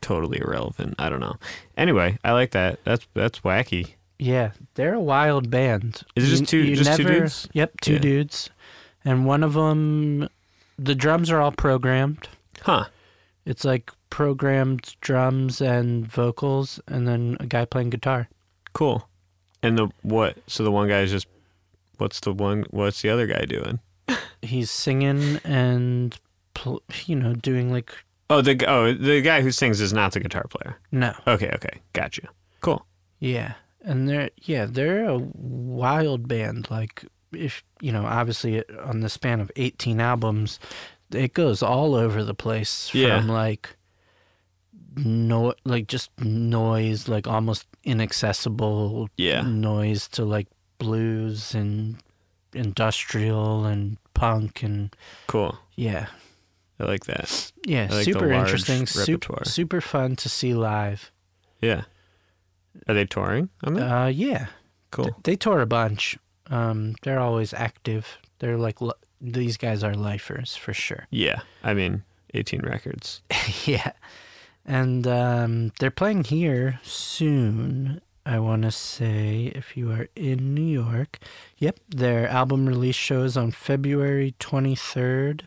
totally 0.00 0.38
irrelevant. 0.40 0.94
I 0.98 1.08
don't 1.10 1.20
know. 1.20 1.36
Anyway, 1.76 2.18
I 2.24 2.32
like 2.32 2.52
that. 2.52 2.78
That's 2.84 3.06
that's 3.14 3.40
wacky. 3.40 3.94
Yeah, 4.18 4.52
they're 4.76 4.94
a 4.94 5.00
wild 5.00 5.50
band. 5.50 6.02
Is 6.14 6.24
it 6.24 6.36
just 6.38 6.48
two- 6.50 6.58
you 6.64 6.74
just 6.76 6.96
two 6.96 7.04
dudes? 7.04 7.48
Yep, 7.52 7.80
two 7.82 7.92
Yeah. 7.94 7.98
dudes, 7.98 8.48
and 9.04 9.26
one 9.26 9.42
of 9.42 9.52
them, 9.54 10.28
the 10.78 10.94
drums 10.94 11.30
are 11.30 11.40
all 11.40 11.52
programmed. 11.52 12.28
Huh? 12.62 12.86
It's 13.44 13.64
like 13.64 13.90
programmed 14.10 14.96
drums 15.00 15.60
and 15.60 16.06
vocals, 16.06 16.80
and 16.88 17.06
then 17.06 17.36
a 17.40 17.46
guy 17.46 17.64
playing 17.64 17.90
guitar. 17.90 18.28
Cool. 18.72 19.08
And 19.62 19.78
the 19.78 19.88
what? 20.02 20.36
So 20.46 20.62
the 20.64 20.70
one 20.72 20.88
guy 20.88 21.00
is 21.00 21.10
just. 21.10 21.26
What's 21.98 22.20
the 22.20 22.32
one? 22.32 22.64
What's 22.70 23.00
the 23.02 23.08
other 23.08 23.26
guy 23.26 23.44
doing? 23.46 23.78
He's 24.42 24.70
singing 24.70 25.40
and, 25.44 26.18
pl- 26.52 26.82
you 27.06 27.16
know, 27.16 27.32
doing 27.32 27.72
like 27.72 27.92
Oh, 28.28 28.42
the 28.42 28.62
oh 28.66 28.92
the 28.92 29.22
guy 29.22 29.40
who 29.40 29.50
sings 29.50 29.80
is 29.80 29.92
not 29.94 30.12
the 30.12 30.20
guitar 30.20 30.44
player. 30.50 30.78
no, 30.92 31.14
Okay, 31.26 31.50
okay, 31.54 31.80
got 31.94 32.18
you. 32.18 32.28
Cool. 32.60 32.84
yeah, 33.18 33.54
and 33.82 34.08
they're 34.08 34.30
yeah 34.42 34.66
they're 34.68 35.04
a 35.04 35.16
wild 35.18 36.28
band. 36.28 36.70
Like 36.70 37.04
if 37.36 37.62
you 37.80 37.92
know, 37.92 38.04
obviously 38.06 38.62
on 38.80 39.00
the 39.00 39.08
span 39.08 39.40
of 39.40 39.50
eighteen 39.56 40.00
albums, 40.00 40.58
it 41.12 41.32
goes 41.34 41.62
all 41.62 41.94
over 41.94 42.24
the 42.24 42.34
place 42.34 42.92
Yeah. 42.94 43.18
from 43.18 43.28
like 43.28 43.76
no 44.96 45.52
like 45.64 45.86
just 45.88 46.10
noise 46.20 47.06
like 47.08 47.26
almost 47.26 47.66
inaccessible 47.84 49.08
Yeah. 49.16 49.42
noise 49.42 50.08
to 50.08 50.24
like 50.24 50.48
blues 50.78 51.54
and 51.54 51.96
industrial 52.54 53.64
and 53.66 53.98
punk 54.14 54.62
and 54.62 54.94
Cool. 55.26 55.58
yeah 55.76 56.06
I 56.80 56.84
like 56.84 57.04
that. 57.06 57.52
yeah 57.66 57.88
like 57.90 58.04
super 58.04 58.30
interesting 58.32 58.86
super, 58.86 59.42
super 59.44 59.80
fun 59.82 60.16
to 60.16 60.28
see 60.28 60.54
live 60.54 61.10
Yeah. 61.60 61.82
Are 62.88 62.94
they 62.94 63.04
touring 63.04 63.50
on 63.64 63.74
that? 63.74 63.92
uh 64.04 64.06
yeah 64.06 64.46
cool. 64.90 65.14
they 65.24 65.36
tour 65.36 65.60
a 65.60 65.66
bunch 65.66 66.16
um 66.50 66.94
they're 67.02 67.20
always 67.20 67.52
active 67.54 68.18
they're 68.38 68.56
like 68.58 68.80
li- 68.80 68.92
these 69.20 69.56
guys 69.56 69.82
are 69.82 69.94
lifers 69.94 70.54
for 70.56 70.72
sure 70.74 71.06
Yeah. 71.10 71.40
I 71.64 71.72
mean, 71.74 72.02
18 72.34 72.60
records. 72.60 73.22
yeah 73.64 73.92
and 74.64 75.06
um 75.06 75.72
they're 75.78 75.90
playing 75.90 76.24
here 76.24 76.80
soon 76.82 78.00
i 78.26 78.38
want 78.38 78.62
to 78.62 78.70
say 78.70 79.52
if 79.54 79.76
you 79.76 79.90
are 79.92 80.08
in 80.16 80.54
new 80.54 80.60
york 80.82 81.18
yep 81.56 81.78
their 81.88 82.28
album 82.28 82.66
release 82.66 82.96
shows 82.96 83.36
on 83.36 83.50
february 83.52 84.34
23rd 84.40 85.42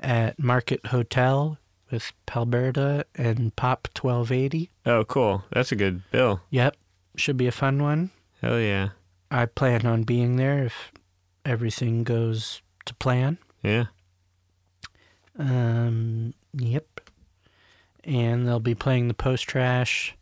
at 0.00 0.38
market 0.38 0.84
hotel 0.86 1.56
with 1.90 2.12
palberta 2.26 3.04
and 3.14 3.54
pop 3.56 3.88
1280 4.00 4.70
Oh, 4.86 5.04
cool. 5.04 5.44
That's 5.52 5.70
a 5.72 5.76
good 5.76 6.02
bill. 6.10 6.40
yep 6.50 6.76
should 7.16 7.36
be 7.36 7.46
a 7.46 7.52
fun 7.52 7.80
one 7.82 8.10
Hell 8.42 8.60
yeah. 8.60 8.90
I 9.30 9.44
plan 9.46 9.86
on 9.86 10.02
being 10.02 10.36
there 10.36 10.64
if 10.64 10.92
everything 11.44 12.04
goes 12.04 12.62
to 12.84 12.94
plan 12.94 13.38
Yeah. 13.62 13.86
Um, 15.38 16.34
yep. 16.52 17.00
And 18.04 18.46
they'll 18.46 18.58
be 18.60 18.74
playing 18.74 19.08
the 19.08 19.14
post 19.14 19.44
trash 19.46 20.16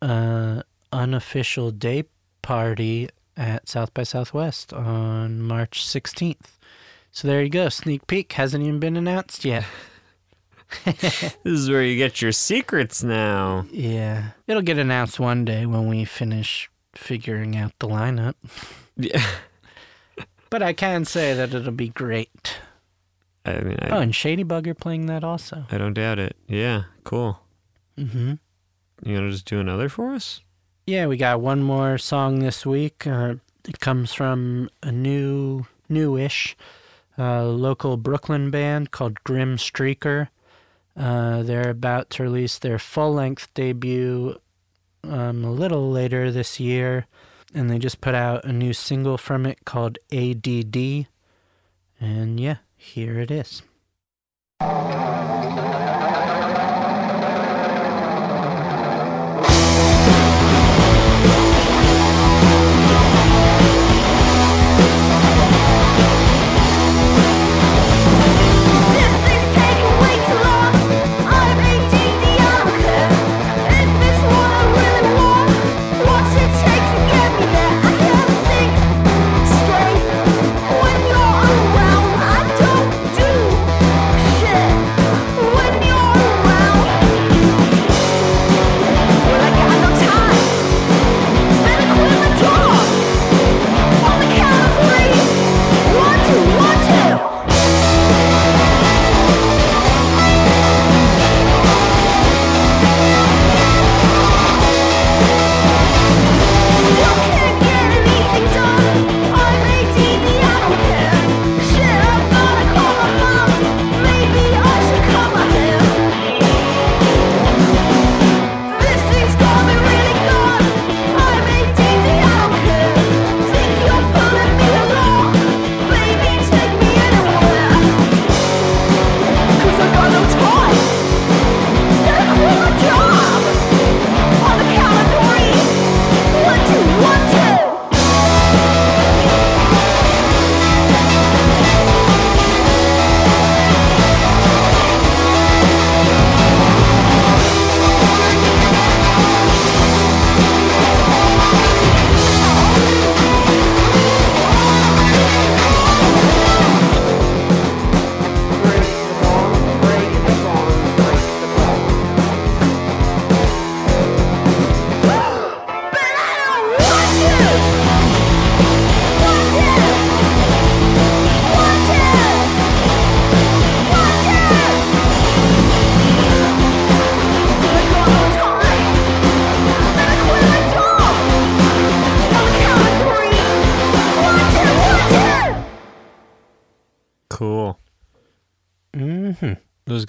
uh, 0.00 0.62
unofficial 0.92 1.70
day 1.70 2.04
party 2.42 3.08
at 3.36 3.68
South 3.68 3.92
by 3.94 4.02
Southwest 4.04 4.72
on 4.72 5.42
March 5.42 5.84
16th. 5.84 6.58
So 7.10 7.26
there 7.26 7.42
you 7.42 7.48
go. 7.48 7.68
Sneak 7.68 8.06
peek 8.06 8.32
hasn't 8.34 8.62
even 8.62 8.78
been 8.78 8.96
announced 8.96 9.44
yet. 9.44 9.64
This 10.84 11.34
is 11.44 11.70
where 11.70 11.82
you 11.82 11.96
get 11.96 12.20
your 12.20 12.32
secrets 12.32 13.02
now. 13.02 13.64
Yeah. 13.72 14.30
It'll 14.46 14.60
get 14.62 14.78
announced 14.78 15.18
one 15.18 15.44
day 15.46 15.64
when 15.64 15.88
we 15.88 16.04
finish 16.04 16.70
figuring 16.98 17.56
out 17.56 17.72
the 17.78 17.88
lineup. 17.88 18.34
Yeah. 18.96 19.24
But 20.50 20.62
I 20.62 20.72
can 20.72 21.04
say 21.04 21.34
that 21.34 21.52
it'll 21.52 21.72
be 21.72 21.90
great. 21.90 22.56
I 23.44 23.60
mean, 23.60 23.76
I, 23.82 23.90
Oh, 23.90 23.98
and 24.00 24.14
Shady 24.14 24.44
Bug 24.44 24.66
are 24.66 24.72
playing 24.72 25.04
that 25.04 25.22
also. 25.22 25.66
I 25.70 25.76
don't 25.76 25.92
doubt 25.92 26.18
it. 26.18 26.36
Yeah. 26.46 26.84
Cool. 27.04 27.38
Mm-hmm. 27.98 28.32
You 29.04 29.14
want 29.14 29.26
to 29.26 29.30
just 29.30 29.44
do 29.44 29.60
another 29.60 29.90
for 29.90 30.14
us? 30.14 30.40
Yeah, 30.86 31.06
we 31.06 31.18
got 31.18 31.42
one 31.42 31.62
more 31.62 31.98
song 31.98 32.38
this 32.38 32.64
week. 32.64 33.06
Uh, 33.06 33.34
it 33.68 33.78
comes 33.78 34.14
from 34.14 34.70
a 34.82 34.90
new, 34.90 35.66
newish, 35.90 36.56
uh, 37.18 37.44
local 37.44 37.98
Brooklyn 37.98 38.50
band 38.50 38.90
called 38.90 39.22
Grim 39.24 39.58
Streaker. 39.58 40.28
Uh, 40.96 41.42
they're 41.42 41.68
about 41.68 42.08
to 42.10 42.22
release 42.22 42.58
their 42.58 42.78
full-length 42.78 43.52
debut 43.52 44.40
um, 45.04 45.44
a 45.44 45.50
little 45.50 45.90
later 45.90 46.30
this 46.30 46.58
year, 46.60 47.06
and 47.54 47.70
they 47.70 47.78
just 47.78 48.00
put 48.00 48.14
out 48.14 48.44
a 48.44 48.52
new 48.52 48.72
single 48.72 49.18
from 49.18 49.46
it 49.46 49.64
called 49.64 49.98
ADD. 50.12 51.06
And 52.00 52.38
yeah, 52.38 52.56
here 52.76 53.18
it 53.18 53.30
is. 53.30 53.62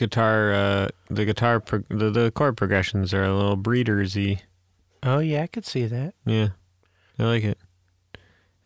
Guitar, 0.09 0.53
uh, 0.53 0.87
the 1.09 1.25
guitar, 1.25 1.59
pro- 1.59 1.83
the, 1.89 2.09
the 2.09 2.31
chord 2.31 2.57
progressions 2.57 3.13
are 3.13 3.23
a 3.23 3.33
little 3.35 3.57
breedersy. 3.57 4.39
Oh 5.03 5.19
yeah, 5.19 5.43
I 5.43 5.47
could 5.47 5.65
see 5.65 5.85
that. 5.85 6.13
Yeah, 6.25 6.49
I 7.17 7.23
like 7.23 7.43
it. 7.43 7.57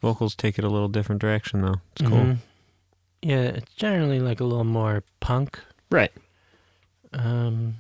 Vocals 0.02 0.36
take 0.36 0.58
it 0.58 0.66
a 0.66 0.70
little 0.70 0.88
different 0.90 1.22
direction 1.22 1.62
though. 1.62 1.76
It's 1.96 2.02
cool. 2.10 2.18
Mhm. 2.18 2.38
Yeah, 3.22 3.42
it's 3.44 3.74
generally 3.74 4.20
like 4.20 4.40
a 4.40 4.44
little 4.44 4.64
more 4.66 5.04
punk. 5.20 5.60
Right. 5.90 6.12
Um, 7.14 7.76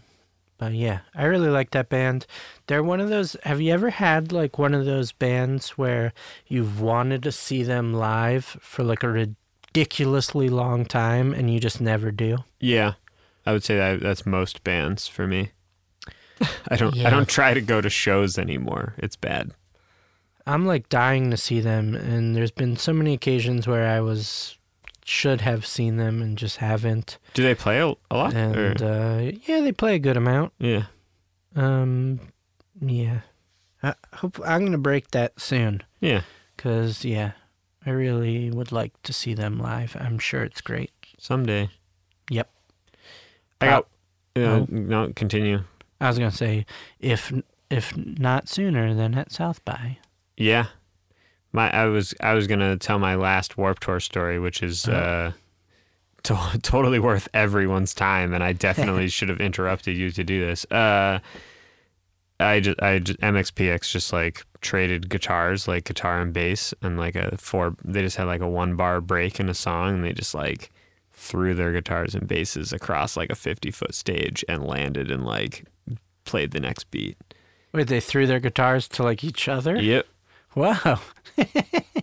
but 0.57 0.73
yeah, 0.73 0.99
I 1.15 1.25
really 1.25 1.49
like 1.49 1.71
that 1.71 1.89
band. 1.89 2.25
They're 2.67 2.83
one 2.83 3.01
of 3.01 3.09
those. 3.09 3.35
Have 3.43 3.59
you 3.59 3.73
ever 3.73 3.89
had 3.89 4.31
like 4.31 4.57
one 4.57 4.73
of 4.73 4.85
those 4.85 5.11
bands 5.11 5.71
where 5.71 6.13
you've 6.47 6.79
wanted 6.79 7.23
to 7.23 7.31
see 7.31 7.63
them 7.63 7.93
live 7.93 8.45
for 8.61 8.83
like 8.83 9.03
a 9.03 9.09
ridiculously 9.09 10.49
long 10.49 10.85
time 10.85 11.33
and 11.33 11.51
you 11.53 11.59
just 11.59 11.81
never 11.81 12.11
do? 12.11 12.37
Yeah, 12.59 12.93
I 13.45 13.51
would 13.53 13.63
say 13.63 13.77
that 13.77 13.99
that's 13.99 14.25
most 14.25 14.63
bands 14.63 15.07
for 15.07 15.27
me. 15.27 15.51
I 16.69 16.75
don't. 16.75 16.95
Yeah. 16.95 17.07
I 17.07 17.09
don't 17.09 17.27
try 17.29 17.53
to 17.53 17.61
go 17.61 17.81
to 17.81 17.89
shows 17.89 18.37
anymore. 18.37 18.95
It's 18.97 19.15
bad. 19.15 19.51
I'm 20.45 20.65
like 20.65 20.89
dying 20.89 21.31
to 21.31 21.37
see 21.37 21.59
them, 21.61 21.95
and 21.95 22.35
there's 22.35 22.51
been 22.51 22.75
so 22.75 22.91
many 22.93 23.13
occasions 23.13 23.65
where 23.67 23.87
I 23.87 24.01
was 24.01 24.57
should 25.05 25.41
have 25.41 25.65
seen 25.65 25.97
them 25.97 26.21
and 26.21 26.37
just 26.37 26.57
haven't. 26.57 27.17
Do 27.33 27.43
they 27.43 27.55
play 27.55 27.79
a, 27.79 27.87
a 28.09 28.15
lot? 28.15 28.33
And 28.33 28.55
or- 28.81 28.85
uh, 28.85 29.31
yeah, 29.45 29.61
they 29.61 29.71
play 29.71 29.95
a 29.95 29.99
good 29.99 30.17
amount. 30.17 30.53
yeah. 30.59 30.85
Um, 31.55 32.19
yeah. 32.81 33.19
I 33.83 33.93
hope 34.13 34.39
I'm 34.45 34.63
gonna 34.65 34.77
break 34.77 35.11
that 35.11 35.39
soon. 35.39 35.83
Yeah. 35.99 36.21
Cause 36.57 37.03
yeah, 37.05 37.33
I 37.85 37.89
really 37.91 38.49
would 38.49 38.71
like 38.71 38.93
to 39.03 39.13
see 39.13 39.33
them 39.33 39.59
live. 39.59 39.95
I'm 39.99 40.19
sure 40.19 40.43
it's 40.43 40.61
great. 40.61 40.91
Someday. 41.19 41.69
Yep. 42.29 42.49
I 43.63 43.69
got. 43.69 43.87
Uh. 44.35 44.65
No, 44.69 45.11
continue. 45.15 45.63
I 46.01 46.07
was 46.07 46.17
gonna 46.17 46.31
say 46.31 46.65
if 46.99 47.31
if 47.69 47.95
not 47.95 48.49
sooner 48.49 48.93
than 48.93 49.15
at 49.15 49.31
South 49.31 49.63
by. 49.63 49.97
Yeah. 50.37 50.67
My 51.51 51.71
I 51.71 51.85
was 51.85 52.13
I 52.19 52.33
was 52.33 52.47
gonna 52.47 52.77
tell 52.77 52.99
my 52.99 53.15
last 53.15 53.57
Warped 53.57 53.83
Tour 53.83 53.99
story, 53.99 54.39
which 54.39 54.63
is 54.63 54.87
uh, 54.87 55.33
to- 56.23 56.59
totally 56.63 56.99
worth 56.99 57.27
everyone's 57.33 57.93
time, 57.93 58.33
and 58.33 58.43
I 58.43 58.53
definitely 58.53 59.07
should 59.09 59.29
have 59.29 59.39
interrupted 59.39 59.95
you 59.95 60.09
to 60.11 60.23
do 60.23 60.45
this. 60.45 60.65
Uh, 60.71 61.19
I 62.39 62.59
just 62.59 62.81
I 62.81 62.99
just, 62.99 63.19
MXPX 63.19 63.91
just 63.91 64.11
like 64.11 64.45
traded 64.61 65.09
guitars, 65.09 65.67
like 65.67 65.85
guitar 65.85 66.21
and 66.21 66.33
bass, 66.33 66.73
and 66.81 66.97
like 66.97 67.15
a 67.15 67.37
four. 67.37 67.75
They 67.83 68.01
just 68.01 68.17
had 68.17 68.25
like 68.25 68.41
a 68.41 68.49
one 68.49 68.75
bar 68.75 68.99
break 68.99 69.39
in 69.39 69.47
a 69.47 69.53
song, 69.53 69.95
and 69.95 70.03
they 70.03 70.13
just 70.13 70.33
like 70.33 70.71
threw 71.13 71.53
their 71.53 71.71
guitars 71.71 72.15
and 72.15 72.27
basses 72.27 72.73
across 72.73 73.15
like 73.15 73.29
a 73.29 73.35
fifty 73.35 73.71
foot 73.71 73.93
stage 73.95 74.43
and 74.49 74.65
landed 74.65 75.09
and 75.11 75.25
like 75.25 75.65
played 76.25 76.51
the 76.51 76.59
next 76.59 76.89
beat. 76.91 77.17
Wait, 77.73 77.87
they 77.87 77.99
threw 77.99 78.27
their 78.27 78.39
guitars 78.39 78.87
to 78.89 79.03
like 79.03 79.23
each 79.23 79.47
other. 79.47 79.79
Yep. 79.79 80.05
Wow. 80.55 80.99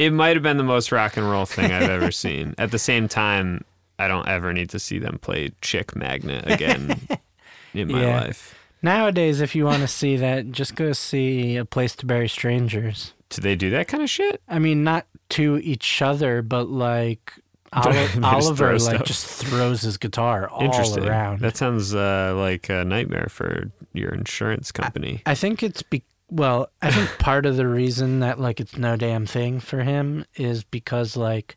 it 0.00 0.12
might 0.12 0.34
have 0.36 0.42
been 0.42 0.56
the 0.56 0.64
most 0.64 0.90
rock 0.90 1.16
and 1.16 1.30
roll 1.30 1.46
thing 1.46 1.70
I've 1.70 1.88
ever 1.88 2.11
seen. 2.11 2.54
At 2.58 2.72
the 2.72 2.78
same 2.78 3.06
time, 3.06 3.64
I 3.98 4.08
don't 4.08 4.26
ever 4.26 4.52
need 4.52 4.70
to 4.70 4.78
see 4.80 4.98
them 4.98 5.18
play 5.18 5.50
Chick 5.61 5.94
Magnet 5.94 6.50
again 6.50 7.00
in 7.74 7.92
my 7.92 8.02
Yeah. 8.02 8.20
life. 8.20 8.56
Nowadays, 8.82 9.40
if 9.40 9.54
you 9.54 9.66
want 9.66 9.82
to 9.82 9.86
see 9.88 10.16
that, 10.16 10.50
just 10.50 10.74
go 10.74 10.92
see 10.92 11.56
a 11.56 11.64
place 11.64 11.94
to 11.96 12.06
bury 12.06 12.28
strangers. 12.28 13.12
Do 13.28 13.40
they 13.42 13.54
do 13.54 13.70
that 13.70 13.86
kind 13.88 14.02
of 14.02 14.11
shit? 14.11 14.40
I 14.48 14.58
mean, 14.58 14.82
not 14.82 15.06
to 15.30 15.58
each 15.58 16.02
other, 16.02 16.42
but 16.42 16.68
like 16.70 17.34
Oliver, 18.22 18.72
like 18.72 18.80
stuff. 18.96 19.04
just 19.06 19.26
throws 19.26 19.82
his 19.82 19.96
guitar 19.96 20.48
all 20.48 20.98
around. 20.98 21.40
That 21.40 21.56
sounds 21.56 21.94
uh, 21.94 22.34
like 22.36 22.68
a 22.68 22.84
nightmare 22.84 23.28
for 23.30 23.70
your 23.92 24.10
insurance 24.10 24.72
company. 24.72 25.22
I 25.26 25.34
think 25.34 25.62
it's 25.62 25.82
be 25.82 26.02
well, 26.30 26.68
I 26.82 26.90
think 26.90 27.10
part 27.18 27.46
of 27.46 27.56
the 27.56 27.68
reason 27.68 28.20
that 28.20 28.40
like 28.40 28.60
it's 28.60 28.76
no 28.76 28.96
damn 28.96 29.26
thing 29.26 29.60
for 29.60 29.82
him 29.82 30.24
is 30.36 30.64
because 30.64 31.16
like 31.16 31.56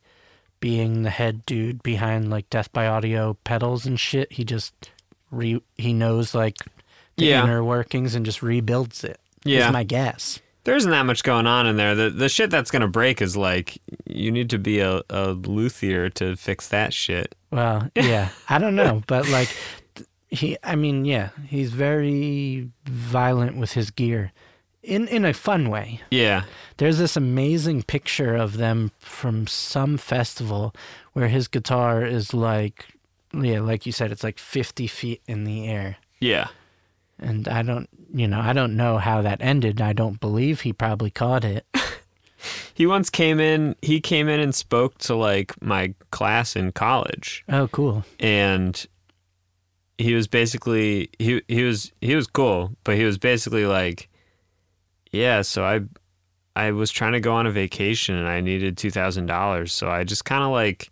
being 0.60 1.04
the 1.04 1.10
head 1.10 1.46
dude 1.46 1.82
behind 1.84 2.30
like 2.30 2.50
Death 2.50 2.72
by 2.72 2.88
Audio 2.88 3.34
pedals 3.44 3.86
and 3.86 4.00
shit, 4.00 4.32
he 4.34 4.44
just 4.44 4.92
re 5.32 5.62
he 5.78 5.94
knows 5.94 6.36
like 6.36 6.58
the 7.18 7.26
Yeah. 7.26 7.44
inner 7.44 7.64
workings 7.64 8.14
and 8.16 8.26
just 8.26 8.42
rebuilds 8.44 9.04
it. 9.04 9.20
Yeah. 9.44 9.68
Is 9.68 9.74
my 9.74 9.84
guess. 9.84 10.40
There 10.64 10.76
isn't 10.76 10.92
that 10.92 11.06
much 11.06 11.24
going 11.24 11.48
on 11.48 11.68
in 11.68 11.78
there. 11.78 11.96
The 11.96 12.10
the 12.10 12.30
shit 12.30 12.50
that's 12.50 12.72
gonna 12.72 12.88
break 12.88 13.22
is 13.22 13.36
like 13.36 13.82
you 14.06 14.32
need 14.32 14.50
to 14.52 14.58
be 14.58 14.80
a, 14.80 15.02
a 15.10 15.32
luthier 15.32 16.10
to 16.12 16.36
fix 16.36 16.68
that 16.70 16.94
shit. 16.94 17.36
Well, 17.52 17.90
yeah, 17.96 18.30
I 18.50 18.58
don't 18.58 18.76
know, 18.76 19.04
but 19.08 19.28
like 19.30 19.50
he, 20.30 20.58
I 20.64 20.76
mean, 20.76 21.06
yeah, 21.06 21.30
he's 21.48 21.72
very 21.72 22.70
violent 22.86 23.58
with 23.58 23.74
his 23.74 23.92
gear, 23.92 24.32
in 24.82 25.08
in 25.08 25.26
a 25.26 25.34
fun 25.34 25.70
way. 25.70 26.02
Yeah. 26.12 26.44
There's 26.78 26.98
this 26.98 27.16
amazing 27.16 27.84
picture 27.84 28.36
of 28.36 28.58
them 28.58 28.92
from 29.00 29.48
some 29.48 29.98
festival 29.98 30.74
where 31.14 31.28
his 31.28 31.48
guitar 31.48 32.04
is 32.04 32.34
like, 32.34 32.88
yeah, 33.34 33.60
like 33.60 33.86
you 33.86 33.92
said, 33.92 34.12
it's 34.12 34.24
like 34.24 34.40
50 34.40 34.88
feet 34.88 35.22
in 35.28 35.44
the 35.44 35.68
air. 35.68 35.98
Yeah. 36.20 36.48
And 37.20 37.48
I 37.48 37.62
don't, 37.62 37.90
you 38.14 38.28
know, 38.28 38.40
I 38.40 38.54
don't 38.54 38.76
know 38.76 38.98
how 38.98 39.22
that 39.22 39.42
ended. 39.42 39.82
I 39.82 39.94
don't 39.94 40.20
believe 40.20 40.62
he 40.62 40.74
probably 40.74 41.12
caught 41.12 41.44
it. 41.46 41.66
He 42.74 42.86
once 42.86 43.10
came 43.10 43.40
in 43.40 43.76
he 43.82 44.02
came 44.02 44.28
in 44.28 44.40
and 44.40 44.54
spoke 44.54 44.98
to 45.00 45.16
like 45.16 45.54
my 45.62 45.94
class 46.12 46.56
in 46.56 46.72
college. 46.72 47.46
Oh, 47.48 47.68
cool. 47.70 48.04
and 48.20 48.86
he 49.98 50.14
was 50.14 50.28
basically 50.28 51.10
he 51.20 51.42
he 51.48 51.64
was 51.64 51.92
he 52.02 52.16
was 52.16 52.28
cool, 52.28 52.72
but 52.84 52.96
he 52.98 53.06
was 53.06 53.18
basically 53.18 53.66
like, 53.66 54.10
yeah. 55.12 55.42
So 55.42 55.64
I 55.64 55.82
I 56.56 56.72
was 56.72 56.92
trying 56.92 57.14
to 57.14 57.20
go 57.20 57.34
on 57.34 57.48
a 57.48 57.52
vacation 57.52 58.16
and 58.16 58.28
I 58.28 58.42
needed 58.42 58.76
two 58.78 58.92
thousand 58.92 59.28
dollars, 59.28 59.72
so 59.72 59.90
I 59.90 60.04
just 60.04 60.26
kind 60.26 60.44
of 60.44 60.50
like 60.52 60.90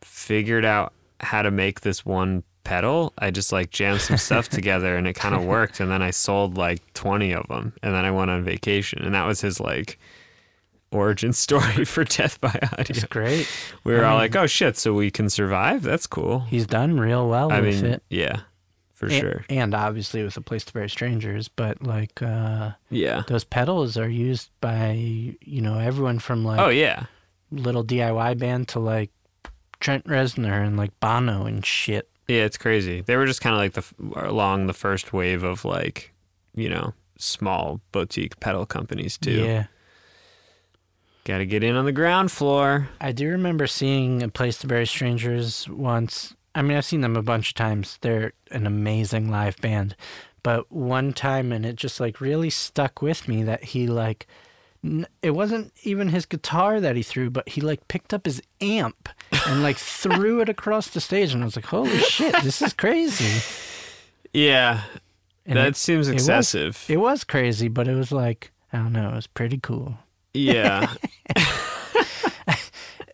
figured 0.00 0.64
out 0.64 0.92
how 1.20 1.42
to 1.42 1.50
make 1.50 1.82
this 1.82 2.04
one 2.04 2.42
pedal. 2.64 3.12
I 3.18 3.30
just 3.30 3.52
like 3.52 3.70
jammed 3.70 4.00
some 4.00 4.16
stuff 4.16 4.48
together 4.50 4.96
and 4.96 5.06
it 5.06 5.14
kind 5.14 5.34
of 5.34 5.44
worked, 5.44 5.80
and 5.80 5.90
then 5.90 6.02
I 6.02 6.10
sold 6.10 6.56
like 6.56 6.80
twenty 6.94 7.32
of 7.32 7.46
them, 7.48 7.72
and 7.82 7.94
then 7.94 8.04
I 8.04 8.10
went 8.10 8.30
on 8.30 8.44
vacation, 8.44 9.02
and 9.02 9.14
that 9.14 9.26
was 9.26 9.40
his 9.40 9.60
like 9.60 9.98
origin 10.90 11.32
story 11.44 11.84
for 11.84 12.04
Death 12.04 12.40
by 12.40 12.48
Audio. 12.72 12.76
It's 12.88 13.04
great. 13.04 13.48
We 13.84 13.92
were 13.94 14.04
I 14.04 14.08
all 14.08 14.10
mean- 14.14 14.18
like, 14.20 14.36
"Oh 14.36 14.46
shit, 14.46 14.76
so 14.76 14.92
we 14.94 15.10
can 15.10 15.28
survive? 15.30 15.82
That's 15.82 16.06
cool." 16.06 16.40
He's 16.40 16.66
done 16.66 16.98
real 17.00 17.28
well 17.28 17.52
I 17.52 17.60
with 17.60 17.82
mean, 17.82 17.92
it. 17.92 18.02
yeah, 18.10 18.40
for 18.92 19.06
And, 19.06 19.14
sure. 19.14 19.44
and 19.48 19.74
obviously 19.74 20.22
with 20.22 20.36
a 20.36 20.40
place 20.42 20.64
to 20.66 20.72
bury 20.72 20.88
strangers, 20.90 21.48
but 21.48 21.82
like 21.82 22.22
uh, 22.22 22.72
Yeah. 22.90 23.22
those 23.28 23.44
pedals 23.44 23.96
are 23.96 24.08
used 24.08 24.50
by 24.60 24.92
you 25.40 25.60
know 25.62 25.78
everyone 25.78 26.18
from 26.18 26.44
like 26.44 26.60
Oh 26.60 26.68
yeah. 26.68 27.04
little 27.50 27.84
DIY 27.84 28.38
band 28.38 28.68
to 28.68 28.78
like 28.78 29.10
Trent 29.80 30.06
Reznor 30.06 30.64
and 30.64 30.76
like 30.76 30.98
Bono 31.00 31.44
and 31.44 31.64
shit. 31.66 32.08
Yeah, 32.32 32.44
it's 32.44 32.56
crazy. 32.56 33.02
They 33.02 33.16
were 33.16 33.26
just 33.26 33.42
kind 33.42 33.54
of 33.54 33.58
like 33.58 33.74
the 33.74 34.26
along 34.26 34.66
the 34.66 34.72
first 34.72 35.12
wave 35.12 35.42
of 35.42 35.66
like, 35.66 36.14
you 36.54 36.70
know, 36.70 36.94
small 37.18 37.82
boutique 37.92 38.40
pedal 38.40 38.64
companies 38.64 39.18
too. 39.18 39.44
Yeah. 39.44 39.66
Got 41.24 41.38
to 41.38 41.46
get 41.46 41.62
in 41.62 41.76
on 41.76 41.84
the 41.84 41.92
ground 41.92 42.32
floor. 42.32 42.88
I 43.02 43.12
do 43.12 43.28
remember 43.28 43.66
seeing 43.66 44.22
a 44.22 44.28
place 44.28 44.56
to 44.60 44.66
bury 44.66 44.86
strangers 44.86 45.68
once. 45.68 46.34
I 46.54 46.62
mean, 46.62 46.78
I've 46.78 46.86
seen 46.86 47.02
them 47.02 47.16
a 47.16 47.22
bunch 47.22 47.50
of 47.50 47.54
times. 47.54 47.98
They're 48.00 48.32
an 48.50 48.66
amazing 48.66 49.30
live 49.30 49.58
band. 49.58 49.94
But 50.42 50.72
one 50.72 51.12
time, 51.12 51.52
and 51.52 51.66
it 51.66 51.76
just 51.76 52.00
like 52.00 52.18
really 52.20 52.50
stuck 52.50 53.02
with 53.02 53.28
me 53.28 53.42
that 53.42 53.62
he 53.62 53.86
like, 53.86 54.26
it 55.22 55.30
wasn't 55.30 55.72
even 55.84 56.08
his 56.08 56.26
guitar 56.26 56.80
that 56.80 56.96
he 56.96 57.02
threw, 57.02 57.30
but 57.30 57.48
he 57.48 57.60
like 57.60 57.86
picked 57.88 58.12
up 58.12 58.26
his 58.26 58.42
amp 58.60 59.08
and 59.46 59.62
like 59.62 59.76
threw 59.78 60.40
it 60.40 60.48
across 60.48 60.88
the 60.88 61.00
stage. 61.00 61.32
And 61.32 61.42
I 61.42 61.46
was 61.46 61.56
like, 61.56 61.66
holy 61.66 61.98
shit, 62.00 62.34
this 62.42 62.60
is 62.62 62.72
crazy. 62.72 63.40
Yeah, 64.32 64.82
And 65.46 65.56
that 65.58 65.68
it, 65.68 65.76
seems 65.76 66.08
it 66.08 66.14
was- 66.14 66.22
excessive. 66.24 66.84
it 66.88 66.96
was 66.96 67.22
crazy, 67.24 67.68
but 67.68 67.86
it 67.86 67.94
was 67.94 68.10
like, 68.12 68.50
I 68.72 68.78
don't 68.78 68.92
know, 68.92 69.10
it 69.10 69.14
was 69.14 69.26
pretty 69.26 69.58
cool. 69.58 69.98
yeah. 70.34 70.92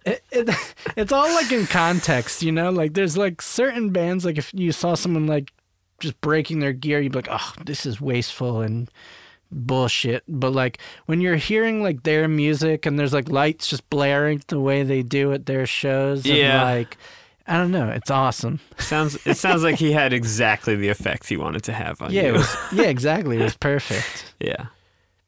it, 0.05 0.23
it, 0.31 0.75
it's 0.97 1.12
all 1.12 1.29
like 1.35 1.53
in 1.53 1.66
context, 1.66 2.43
you 2.43 2.53
know. 2.53 2.71
Like 2.71 2.95
there's 2.95 3.16
like 3.16 3.43
certain 3.43 3.91
bands, 3.91 4.25
like 4.25 4.39
if 4.39 4.53
you 4.55 4.73
saw 4.73 4.95
someone 4.95 5.27
like 5.27 5.53
just 6.01 6.21
breaking 6.21 6.61
their 6.61 6.73
gear, 6.73 7.01
you'd 7.01 7.12
be 7.12 7.19
like, 7.19 7.29
"Oh, 7.31 7.53
this 7.64 7.85
is 7.85 8.01
wasteful 8.01 8.61
and 8.61 8.91
bullshit." 9.51 10.25
But 10.29 10.53
like 10.53 10.79
when 11.07 11.21
you're 11.21 11.37
hearing 11.37 11.83
like 11.83 12.03
their 12.03 12.29
music 12.29 12.87
and 12.87 12.99
there's 12.99 13.13
like 13.13 13.29
lights 13.29 13.69
just 13.69 13.89
blaring 13.91 14.43
the 14.49 14.61
way 14.61 14.83
they 14.83 15.03
do 15.03 15.33
at 15.33 15.47
their 15.47 15.67
shows, 15.67 16.25
and, 16.27 16.37
Yeah. 16.37 16.63
like 16.63 16.97
I 17.47 17.57
don't 17.57 17.71
know, 17.71 17.89
it's 17.89 18.11
awesome. 18.11 18.61
sounds 18.79 19.17
it 19.27 19.37
sounds 19.37 19.63
like 19.63 19.77
he 19.77 19.93
had 19.93 20.13
exactly 20.13 20.77
the 20.77 20.89
effect 20.89 21.29
he 21.29 21.37
wanted 21.37 21.63
to 21.65 21.73
have 21.73 22.01
on 22.03 22.11
you. 22.13 22.17
Yeah, 22.21 22.23
you. 22.27 22.35
it 22.35 22.37
was, 22.39 22.57
yeah, 22.73 22.85
exactly. 22.87 23.39
It 23.39 23.43
was 23.45 23.57
perfect. 23.57 24.35
yeah. 24.41 24.67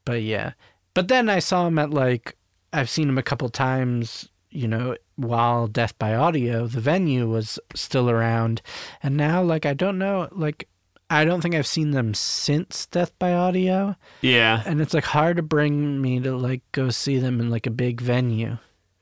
But 0.05 0.23
yeah. 0.23 0.53
But 0.95 1.09
then 1.09 1.29
I 1.29 1.39
saw 1.39 1.67
him 1.67 1.79
at 1.79 1.91
like 1.91 2.37
I've 2.73 2.91
seen 2.91 3.09
him 3.09 3.19
a 3.19 3.23
couple 3.23 3.49
times 3.49 4.29
you 4.53 4.67
know, 4.67 4.97
while 5.15 5.69
Death 5.69 5.97
by 5.97 6.13
Audio, 6.13 6.67
the 6.67 6.81
venue 6.81 7.29
was 7.29 7.61
still 7.77 8.11
around. 8.11 8.61
And 9.01 9.17
now, 9.17 9.41
like, 9.45 9.65
I 9.65 9.75
don't 9.75 9.97
know, 9.97 10.27
like, 10.33 10.67
I 11.11 11.25
don't 11.25 11.41
think 11.41 11.55
I've 11.57 11.67
seen 11.67 11.91
them 11.91 12.15
since 12.15 12.87
Death 12.87 13.13
by 13.19 13.33
Audio. 13.35 13.97
Yeah. 14.21 14.63
And 14.65 14.81
it's 14.81 14.95
like 14.95 15.05
hard 15.05 15.37
to 15.39 15.43
bring 15.43 16.01
me 16.01 16.21
to 16.21 16.37
like 16.37 16.63
go 16.73 16.91
see 16.91 17.19
them 17.19 17.41
in 17.41 17.51
like 17.51 17.67
a 17.67 17.71
big 17.71 18.01
venue 18.01 18.59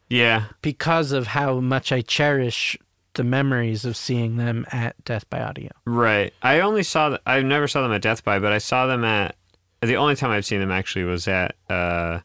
Yeah. 0.09 0.45
because 0.63 1.13
of 1.13 1.27
how 1.29 1.61
much 1.61 1.93
I 1.93 2.01
cherish 2.01 2.77
the 3.15 3.25
memories 3.25 3.85
of 3.85 3.97
seeing 3.97 4.37
them 4.37 4.65
at 4.73 5.03
Death 5.05 5.29
by 5.29 5.41
Audio. 5.43 5.71
Right. 5.85 6.33
I 6.43 6.61
only 6.61 6.83
saw 6.83 7.11
th- 7.11 7.21
I 7.27 7.43
never 7.43 7.69
saw 7.69 7.83
them 7.83 7.93
at 7.93 8.01
Death 8.03 8.25
by, 8.25 8.39
but 8.39 8.53
I 8.53 8.59
saw 8.59 8.87
them 8.87 9.05
at 9.05 9.37
the 9.83 9.97
only 9.97 10.17
time 10.17 10.31
I've 10.31 10.47
seen 10.47 10.61
them 10.61 10.71
actually 10.71 11.05
was 11.05 11.29
at 11.29 11.57
uh 11.69 12.21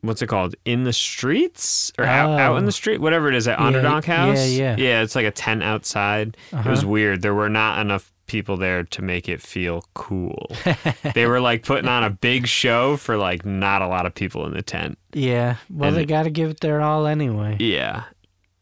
what's 0.00 0.22
it 0.22 0.26
called? 0.28 0.54
In 0.64 0.84
the 0.84 0.92
streets 0.92 1.92
or 1.98 2.04
out, 2.04 2.38
out 2.38 2.56
in 2.56 2.62
Oh. 2.62 2.66
the 2.66 2.72
street, 2.72 3.00
whatever 3.00 3.28
it 3.28 3.34
is 3.34 3.48
at 3.48 3.58
Yeah, 3.58 3.66
Onderdonk 3.66 4.04
House. 4.04 4.48
yeah, 4.50 4.76
yeah. 4.76 4.84
Yeah, 4.84 5.02
it's 5.02 5.16
like 5.16 5.26
a 5.26 5.30
tent 5.32 5.62
outside. 5.62 6.36
It 6.52 6.64
was 6.66 6.80
Uh-huh. 6.80 6.88
weird. 6.88 7.22
There 7.22 7.34
were 7.34 7.48
not 7.48 7.80
enough 7.80 8.12
people 8.28 8.56
there 8.56 8.84
to 8.84 9.02
make 9.02 9.28
it 9.28 9.42
feel 9.42 9.82
cool. 9.94 10.50
they 11.14 11.26
were 11.26 11.40
like 11.40 11.64
putting 11.64 11.88
on 11.88 12.04
a 12.04 12.10
big 12.10 12.46
show 12.46 12.96
for 12.96 13.16
like 13.16 13.44
not 13.44 13.82
a 13.82 13.88
lot 13.88 14.06
of 14.06 14.14
people 14.14 14.46
in 14.46 14.52
the 14.52 14.62
tent. 14.62 14.98
Yeah. 15.12 15.56
Well, 15.68 15.88
And 15.88 15.96
they 15.96 16.06
got 16.06 16.22
to 16.24 16.30
give 16.30 16.50
it 16.50 16.60
their 16.60 16.80
all 16.80 17.06
anyway. 17.06 17.56
Yeah. 17.58 18.04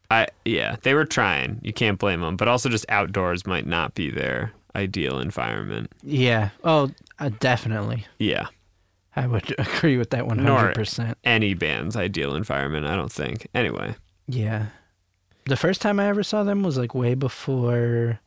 I 0.09 0.27
yeah, 0.45 0.77
they 0.83 0.93
were 0.93 1.05
trying. 1.05 1.59
You 1.63 1.73
can't 1.73 1.99
blame 1.99 2.21
them, 2.21 2.37
but 2.37 2.47
also 2.47 2.69
just 2.69 2.85
outdoors 2.89 3.45
might 3.45 3.67
not 3.67 3.93
be 3.93 4.09
their 4.09 4.53
ideal 4.75 5.19
environment. 5.19 5.91
Yeah. 6.01 6.49
Oh, 6.63 6.89
uh, 7.19 7.29
definitely. 7.39 8.05
Yeah. 8.17 8.47
I 9.15 9.27
would 9.27 9.53
agree 9.59 9.97
with 9.97 10.11
that 10.11 10.23
100%. 10.25 10.37
Nor- 10.97 11.15
Any 11.23 11.53
band's 11.55 11.95
ideal 11.97 12.35
environment, 12.35 12.85
I 12.85 12.95
don't 12.95 13.11
think. 13.11 13.47
Anyway. 13.53 13.95
Yeah. 14.27 14.67
The 15.45 15.55
first 15.57 15.81
time 15.81 15.99
I 15.99 16.07
ever 16.07 16.23
saw 16.23 16.43
them 16.43 16.61
was 16.63 16.77
like 16.77 16.93
way 16.93 17.13
before 17.13 18.19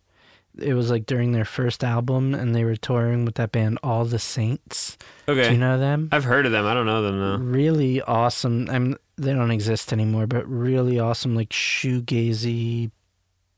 it 0.59 0.75
was 0.75 0.91
like 0.91 1.07
during 1.07 1.33
their 1.33 1.45
first 1.45 1.85
album 1.85 2.35
and 2.35 2.55
they 2.55 2.65
were 2.65 2.77
touring 2.77 3.25
with 3.25 3.37
that 3.37 3.53
band 3.53 3.79
All 3.83 4.05
the 4.05 4.19
Saints. 4.19 4.99
Okay. 5.29 5.45
Do 5.45 5.53
you 5.53 5.59
know 5.59 5.79
them? 5.79 6.09
I've 6.13 6.25
heard 6.25 6.47
of 6.47 6.53
them. 6.53 6.67
I 6.67 6.75
don't 6.75 6.87
know 6.87 7.03
them 7.03 7.21
though. 7.21 7.37
Really 7.37 8.03
awesome. 8.03 8.69
I'm 8.71 8.97
they 9.17 9.33
don't 9.33 9.51
exist 9.51 9.93
anymore, 9.93 10.27
but 10.27 10.49
really 10.49 10.99
awesome 10.99 11.35
like 11.35 11.51
shoegazy 11.51 12.91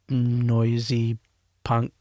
noisy 0.09 1.19
punk 1.65 1.93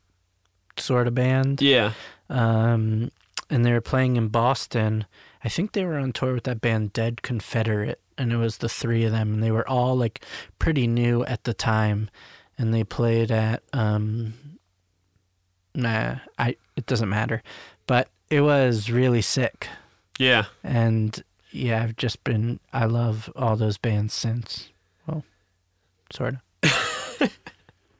sort 0.77 1.07
of 1.07 1.15
band. 1.15 1.61
Yeah. 1.61 1.93
Um 2.29 3.11
and 3.49 3.65
they 3.65 3.71
were 3.73 3.81
playing 3.81 4.15
in 4.15 4.27
Boston. 4.29 5.05
I 5.43 5.49
think 5.49 5.71
they 5.71 5.85
were 5.85 5.97
on 5.97 6.11
tour 6.11 6.33
with 6.33 6.43
that 6.43 6.61
band 6.61 6.93
Dead 6.93 7.21
Confederate 7.21 7.99
and 8.17 8.31
it 8.31 8.37
was 8.37 8.57
the 8.57 8.69
three 8.69 9.05
of 9.05 9.11
them 9.11 9.33
and 9.33 9.43
they 9.43 9.51
were 9.51 9.67
all 9.67 9.95
like 9.95 10.23
pretty 10.59 10.85
new 10.85 11.23
at 11.25 11.45
the 11.45 11.53
time 11.53 12.09
and 12.57 12.73
they 12.73 12.83
played 12.83 13.31
at 13.31 13.63
um 13.73 14.33
nah 15.75 16.15
I 16.37 16.55
it 16.75 16.85
doesn't 16.85 17.09
matter 17.09 17.41
but 17.87 18.07
it 18.29 18.41
was 18.41 18.89
really 18.89 19.21
sick 19.21 19.67
Yeah. 20.19 20.45
and 20.63 21.23
yeah 21.51 21.83
I've 21.83 21.95
just 21.97 22.23
been 22.23 22.59
I 22.73 22.85
love 22.85 23.31
all 23.35 23.55
those 23.55 23.77
bands 23.77 24.13
since 24.13 24.69
well 25.07 25.23
sort 26.13 26.35
of 26.63 27.31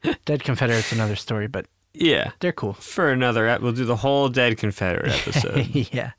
Dead 0.26 0.44
Confederate's 0.44 0.92
another 0.92 1.16
story 1.16 1.48
but 1.48 1.66
Yeah. 1.94 2.32
they're 2.40 2.52
cool 2.52 2.74
For 2.74 3.10
another 3.12 3.48
ep- 3.48 3.62
we'll 3.62 3.72
do 3.74 3.86
the 3.86 3.98
whole 3.98 4.30
Dead 4.30 4.58
Confederate 4.58 5.12
episode. 5.28 5.68
yeah 5.94 6.12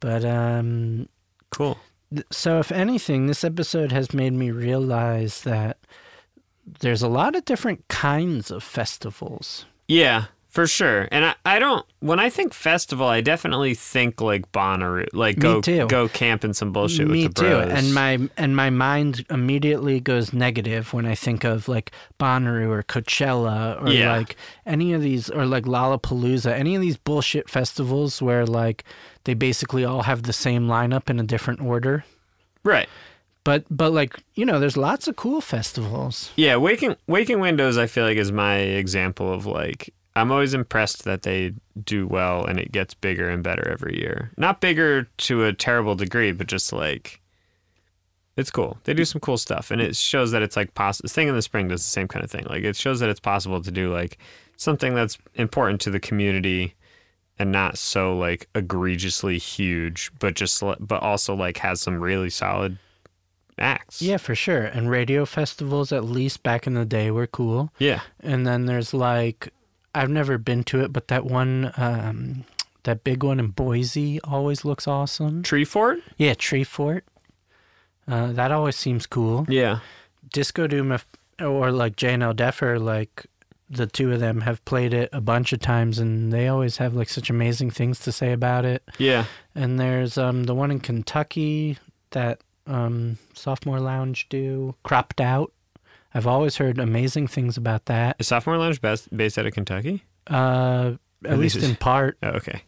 but 0.00 0.24
um 0.24 1.08
cool. 1.50 1.78
So, 2.30 2.60
if 2.60 2.70
anything, 2.70 3.26
this 3.26 3.42
episode 3.42 3.90
has 3.90 4.14
made 4.14 4.32
me 4.32 4.52
realize 4.52 5.40
that 5.42 5.78
there's 6.80 7.02
a 7.02 7.08
lot 7.08 7.34
of 7.34 7.44
different 7.44 7.88
kinds 7.88 8.50
of 8.52 8.62
festivals. 8.62 9.64
Yeah, 9.88 10.26
for 10.56 10.66
sure. 10.66 11.06
And 11.12 11.24
I, 11.26 11.34
I 11.44 11.58
don't 11.58 11.84
when 12.00 12.18
I 12.18 12.30
think 12.30 12.54
festival, 12.54 13.06
I 13.06 13.20
definitely 13.20 13.74
think 13.74 14.20
like 14.22 14.50
Bonnaroo. 14.52 15.06
Like 15.12 15.36
Me 15.36 15.42
go 15.42 15.60
too. 15.60 15.86
go 15.86 16.08
camping 16.08 16.54
some 16.54 16.72
bullshit 16.72 17.06
Me 17.08 17.24
with 17.26 17.34
the 17.34 17.42
too, 17.42 17.56
and 17.58 17.92
my 17.94 18.18
and 18.38 18.56
my 18.56 18.70
mind 18.70 19.24
immediately 19.30 20.00
goes 20.00 20.32
negative 20.32 20.92
when 20.94 21.04
I 21.04 21.14
think 21.14 21.44
of 21.44 21.68
like 21.68 21.92
Bonnaroo 22.18 22.68
or 22.70 22.82
Coachella 22.82 23.80
or 23.82 23.90
Yeah. 23.90 24.16
like 24.16 24.36
any 24.64 24.94
of 24.94 25.02
these 25.02 25.28
or 25.30 25.44
like 25.44 25.64
Lollapalooza, 25.64 26.50
any 26.52 26.74
of 26.74 26.80
these 26.80 26.96
bullshit 26.96 27.50
festivals 27.50 28.22
where 28.22 28.46
like 28.46 28.82
they 29.24 29.34
basically 29.34 29.84
all 29.84 30.02
have 30.04 30.22
the 30.22 30.32
same 30.32 30.66
lineup 30.68 31.10
in 31.10 31.20
a 31.20 31.24
different 31.24 31.60
order. 31.60 32.04
Right. 32.64 32.88
But 33.44 33.64
but 33.70 33.92
like 33.92 34.16
you 34.34 34.44
know, 34.44 34.58
there's 34.58 34.76
lots 34.76 35.06
of 35.06 35.14
cool 35.16 35.40
festivals. 35.40 36.30
Yeah, 36.36 36.56
Waking 36.56 36.96
Waking 37.06 37.40
Windows 37.40 37.76
I 37.78 37.86
feel 37.86 38.04
like 38.04 38.16
is 38.16 38.32
my 38.32 38.56
example 38.56 39.32
of 39.32 39.46
like 39.46 39.92
I'm 40.16 40.32
always 40.32 40.54
impressed 40.54 41.04
that 41.04 41.22
they 41.22 41.52
do 41.84 42.06
well 42.06 42.44
and 42.44 42.58
it 42.58 42.72
gets 42.72 42.94
bigger 42.94 43.28
and 43.28 43.42
better 43.42 43.68
every 43.68 43.98
year. 43.98 44.32
Not 44.36 44.60
bigger 44.60 45.04
to 45.18 45.44
a 45.44 45.52
terrible 45.52 45.94
degree, 45.94 46.32
but 46.32 46.46
just 46.46 46.72
like 46.72 47.20
it's 48.36 48.50
cool. 48.50 48.78
They 48.84 48.94
do 48.94 49.04
some 49.04 49.20
cool 49.20 49.38
stuff 49.38 49.70
and 49.70 49.80
it 49.80 49.94
shows 49.94 50.30
that 50.32 50.42
it's 50.42 50.56
like 50.56 50.74
possible. 50.74 51.04
This 51.04 51.12
thing 51.12 51.28
in 51.28 51.34
the 51.34 51.42
Spring 51.42 51.68
does 51.68 51.84
the 51.84 51.90
same 51.90 52.08
kind 52.08 52.24
of 52.24 52.30
thing. 52.30 52.46
Like 52.48 52.64
it 52.64 52.76
shows 52.76 53.00
that 53.00 53.08
it's 53.08 53.20
possible 53.20 53.62
to 53.62 53.70
do 53.70 53.92
like 53.92 54.18
something 54.56 54.94
that's 54.94 55.18
important 55.34 55.80
to 55.82 55.90
the 55.90 56.00
community 56.00 56.74
and 57.38 57.52
not 57.52 57.76
so 57.76 58.16
like 58.16 58.48
egregiously 58.54 59.38
huge, 59.38 60.10
but 60.18 60.34
just 60.34 60.62
but 60.80 61.02
also 61.02 61.34
like 61.34 61.58
has 61.58 61.80
some 61.80 62.00
really 62.00 62.30
solid 62.30 62.78
acts. 63.58 64.02
Yeah, 64.02 64.16
for 64.16 64.34
sure. 64.34 64.62
And 64.62 64.90
radio 64.90 65.24
festivals, 65.24 65.92
at 65.92 66.04
least 66.04 66.42
back 66.42 66.66
in 66.66 66.74
the 66.74 66.84
day, 66.84 67.10
were 67.10 67.26
cool. 67.26 67.72
Yeah. 67.78 68.00
And 68.20 68.46
then 68.46 68.66
there's 68.66 68.94
like, 68.94 69.52
I've 69.96 70.10
never 70.10 70.38
been 70.38 70.62
to 70.64 70.82
it, 70.82 70.92
but 70.92 71.08
that 71.08 71.24
one, 71.24 71.72
um, 71.76 72.44
that 72.84 73.02
big 73.02 73.22
one 73.24 73.40
in 73.40 73.48
Boise 73.48 74.20
always 74.22 74.64
looks 74.64 74.86
awesome. 74.86 75.42
Treefort? 75.42 76.02
Yeah, 76.16 76.34
Treefort. 76.34 77.02
Uh, 78.06 78.32
that 78.32 78.52
always 78.52 78.76
seems 78.76 79.06
cool. 79.06 79.46
Yeah. 79.48 79.80
Disco 80.32 80.66
Doom, 80.66 80.96
or 81.40 81.72
like 81.72 81.96
JNL 81.96 82.34
Deffer, 82.34 82.80
like 82.80 83.26
the 83.68 83.86
two 83.86 84.12
of 84.12 84.20
them 84.20 84.42
have 84.42 84.64
played 84.64 84.94
it 84.94 85.08
a 85.12 85.20
bunch 85.20 85.52
of 85.52 85.60
times, 85.60 85.98
and 85.98 86.32
they 86.32 86.48
always 86.48 86.76
have 86.76 86.94
like 86.94 87.08
such 87.08 87.30
amazing 87.30 87.70
things 87.70 87.98
to 88.00 88.12
say 88.12 88.32
about 88.32 88.64
it. 88.64 88.82
Yeah. 88.98 89.24
And 89.54 89.80
there's 89.80 90.16
um 90.18 90.44
the 90.44 90.54
one 90.54 90.70
in 90.70 90.80
Kentucky 90.80 91.78
that 92.10 92.40
um 92.66 93.18
Sophomore 93.34 93.80
Lounge 93.80 94.28
do, 94.28 94.74
Cropped 94.84 95.20
Out. 95.20 95.52
I've 96.16 96.26
always 96.26 96.56
heard 96.56 96.78
amazing 96.78 97.26
things 97.26 97.58
about 97.58 97.84
that. 97.86 98.16
Is 98.18 98.28
Sophomore 98.28 98.56
Lounge 98.56 98.80
best, 98.80 99.14
based 99.14 99.36
out 99.38 99.44
of 99.44 99.52
Kentucky? 99.52 100.02
Uh, 100.26 100.92
at 101.26 101.38
least- 101.38 101.56
in 101.56 101.76
part. 101.76 102.16
Oh, 102.22 102.28
okay. 102.30 102.62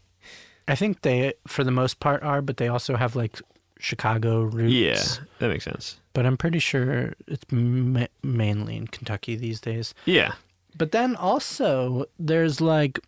I 0.69 0.75
think 0.75 1.01
they, 1.01 1.33
for 1.47 1.65
the 1.65 1.71
most 1.71 1.99
part, 1.99 2.23
are, 2.23 2.43
but 2.43 2.59
they 2.59 2.69
also 2.69 2.97
have 2.97 3.17
like 3.17 3.41
Chicago 3.79 4.43
roots. 4.43 4.75
Yeah, 4.75 5.25
that 5.39 5.49
makes 5.49 5.65
sense. 5.65 5.99
But 6.13 6.27
I'm 6.27 6.37
pretty 6.37 6.59
sure 6.59 7.15
it's 7.27 7.51
ma- 7.51 8.07
mainly 8.23 8.77
in 8.77 8.87
Kentucky 8.89 9.35
these 9.35 9.63
days. 9.63 9.95
Yeah. 10.05 10.33
But 10.77 10.93
then 10.93 11.17
also, 11.17 12.05
there's 12.19 12.61
like 12.61 13.01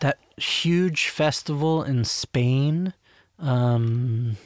that 0.00 0.18
huge 0.36 1.08
festival 1.08 1.82
in 1.82 2.04
Spain. 2.04 2.92
Um, 3.38 4.36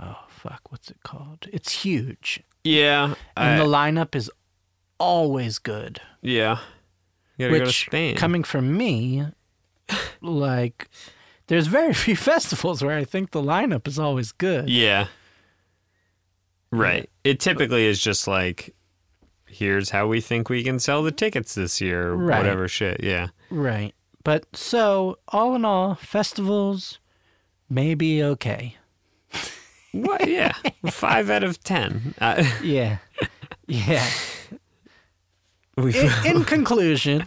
oh, 0.00 0.24
fuck. 0.28 0.70
What's 0.70 0.90
it 0.90 1.02
called? 1.02 1.46
It's 1.52 1.82
huge. 1.82 2.42
Yeah. 2.64 3.14
And 3.36 3.60
I- 3.60 3.64
the 3.64 3.64
lineup 3.70 4.14
is 4.14 4.30
always 4.98 5.58
good. 5.58 6.00
yeah. 6.22 6.58
You 7.38 7.46
gotta 7.48 7.58
go 7.60 7.70
to 7.70 7.90
Which, 7.90 8.16
coming 8.18 8.44
from 8.44 8.76
me, 8.76 9.24
like, 10.20 10.90
there's 11.46 11.68
very 11.68 11.94
few 12.04 12.14
festivals 12.14 12.82
where 12.84 12.98
I 12.98 13.04
think 13.04 13.30
the 13.30 13.40
lineup 13.42 13.88
is 13.88 13.98
always 13.98 14.30
good. 14.32 14.68
yeah. 14.68 15.06
Right. 16.72 17.08
It 17.24 17.40
typically 17.40 17.86
is 17.86 17.98
just 17.98 18.28
like, 18.28 18.74
here's 19.46 19.90
how 19.90 20.06
we 20.06 20.20
think 20.20 20.48
we 20.48 20.62
can 20.62 20.78
sell 20.78 21.02
the 21.02 21.10
tickets 21.10 21.54
this 21.54 21.80
year, 21.80 22.12
Right. 22.12 22.38
whatever 22.38 22.68
shit. 22.68 23.02
Yeah. 23.02 23.28
Right. 23.50 23.94
But 24.22 24.54
so, 24.54 25.18
all 25.28 25.54
in 25.56 25.64
all, 25.64 25.94
festivals 25.96 26.98
may 27.68 27.94
be 27.94 28.22
okay. 28.22 28.76
What? 29.92 30.28
Yeah. 30.28 30.52
Five 30.90 31.30
out 31.30 31.42
of 31.44 31.62
ten. 31.62 32.14
Uh, 32.20 32.44
Yeah. 32.62 32.98
Yeah. 33.66 34.06
In, 35.76 36.10
in 36.26 36.44
conclusion, 36.44 37.26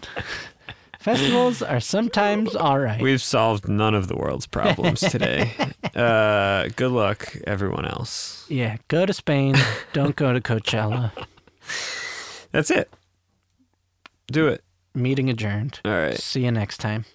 festivals 0.99 1.63
are 1.63 1.79
sometimes 1.79 2.55
all 2.55 2.77
right. 2.77 3.01
we've 3.01 3.21
solved 3.21 3.67
none 3.67 3.95
of 3.95 4.07
the 4.07 4.15
world's 4.15 4.45
problems 4.45 4.99
today. 4.99 5.51
uh, 5.95 6.67
good 6.75 6.91
luck, 6.91 7.35
everyone 7.47 7.85
else. 7.85 8.45
yeah. 8.49 8.77
Go 8.89 9.07
to 9.07 9.13
Spain. 9.13 9.55
Don't 9.93 10.15
go 10.15 10.33
to 10.33 10.39
Coachella. 10.41 11.11
That's 12.51 12.69
it. 12.69 12.93
Do 14.27 14.47
it. 14.49 14.63
Meeting 14.93 15.29
adjourned. 15.31 15.79
All 15.83 15.91
right. 15.91 16.17
See 16.19 16.43
you 16.45 16.51
next 16.51 16.77
time. 16.77 17.05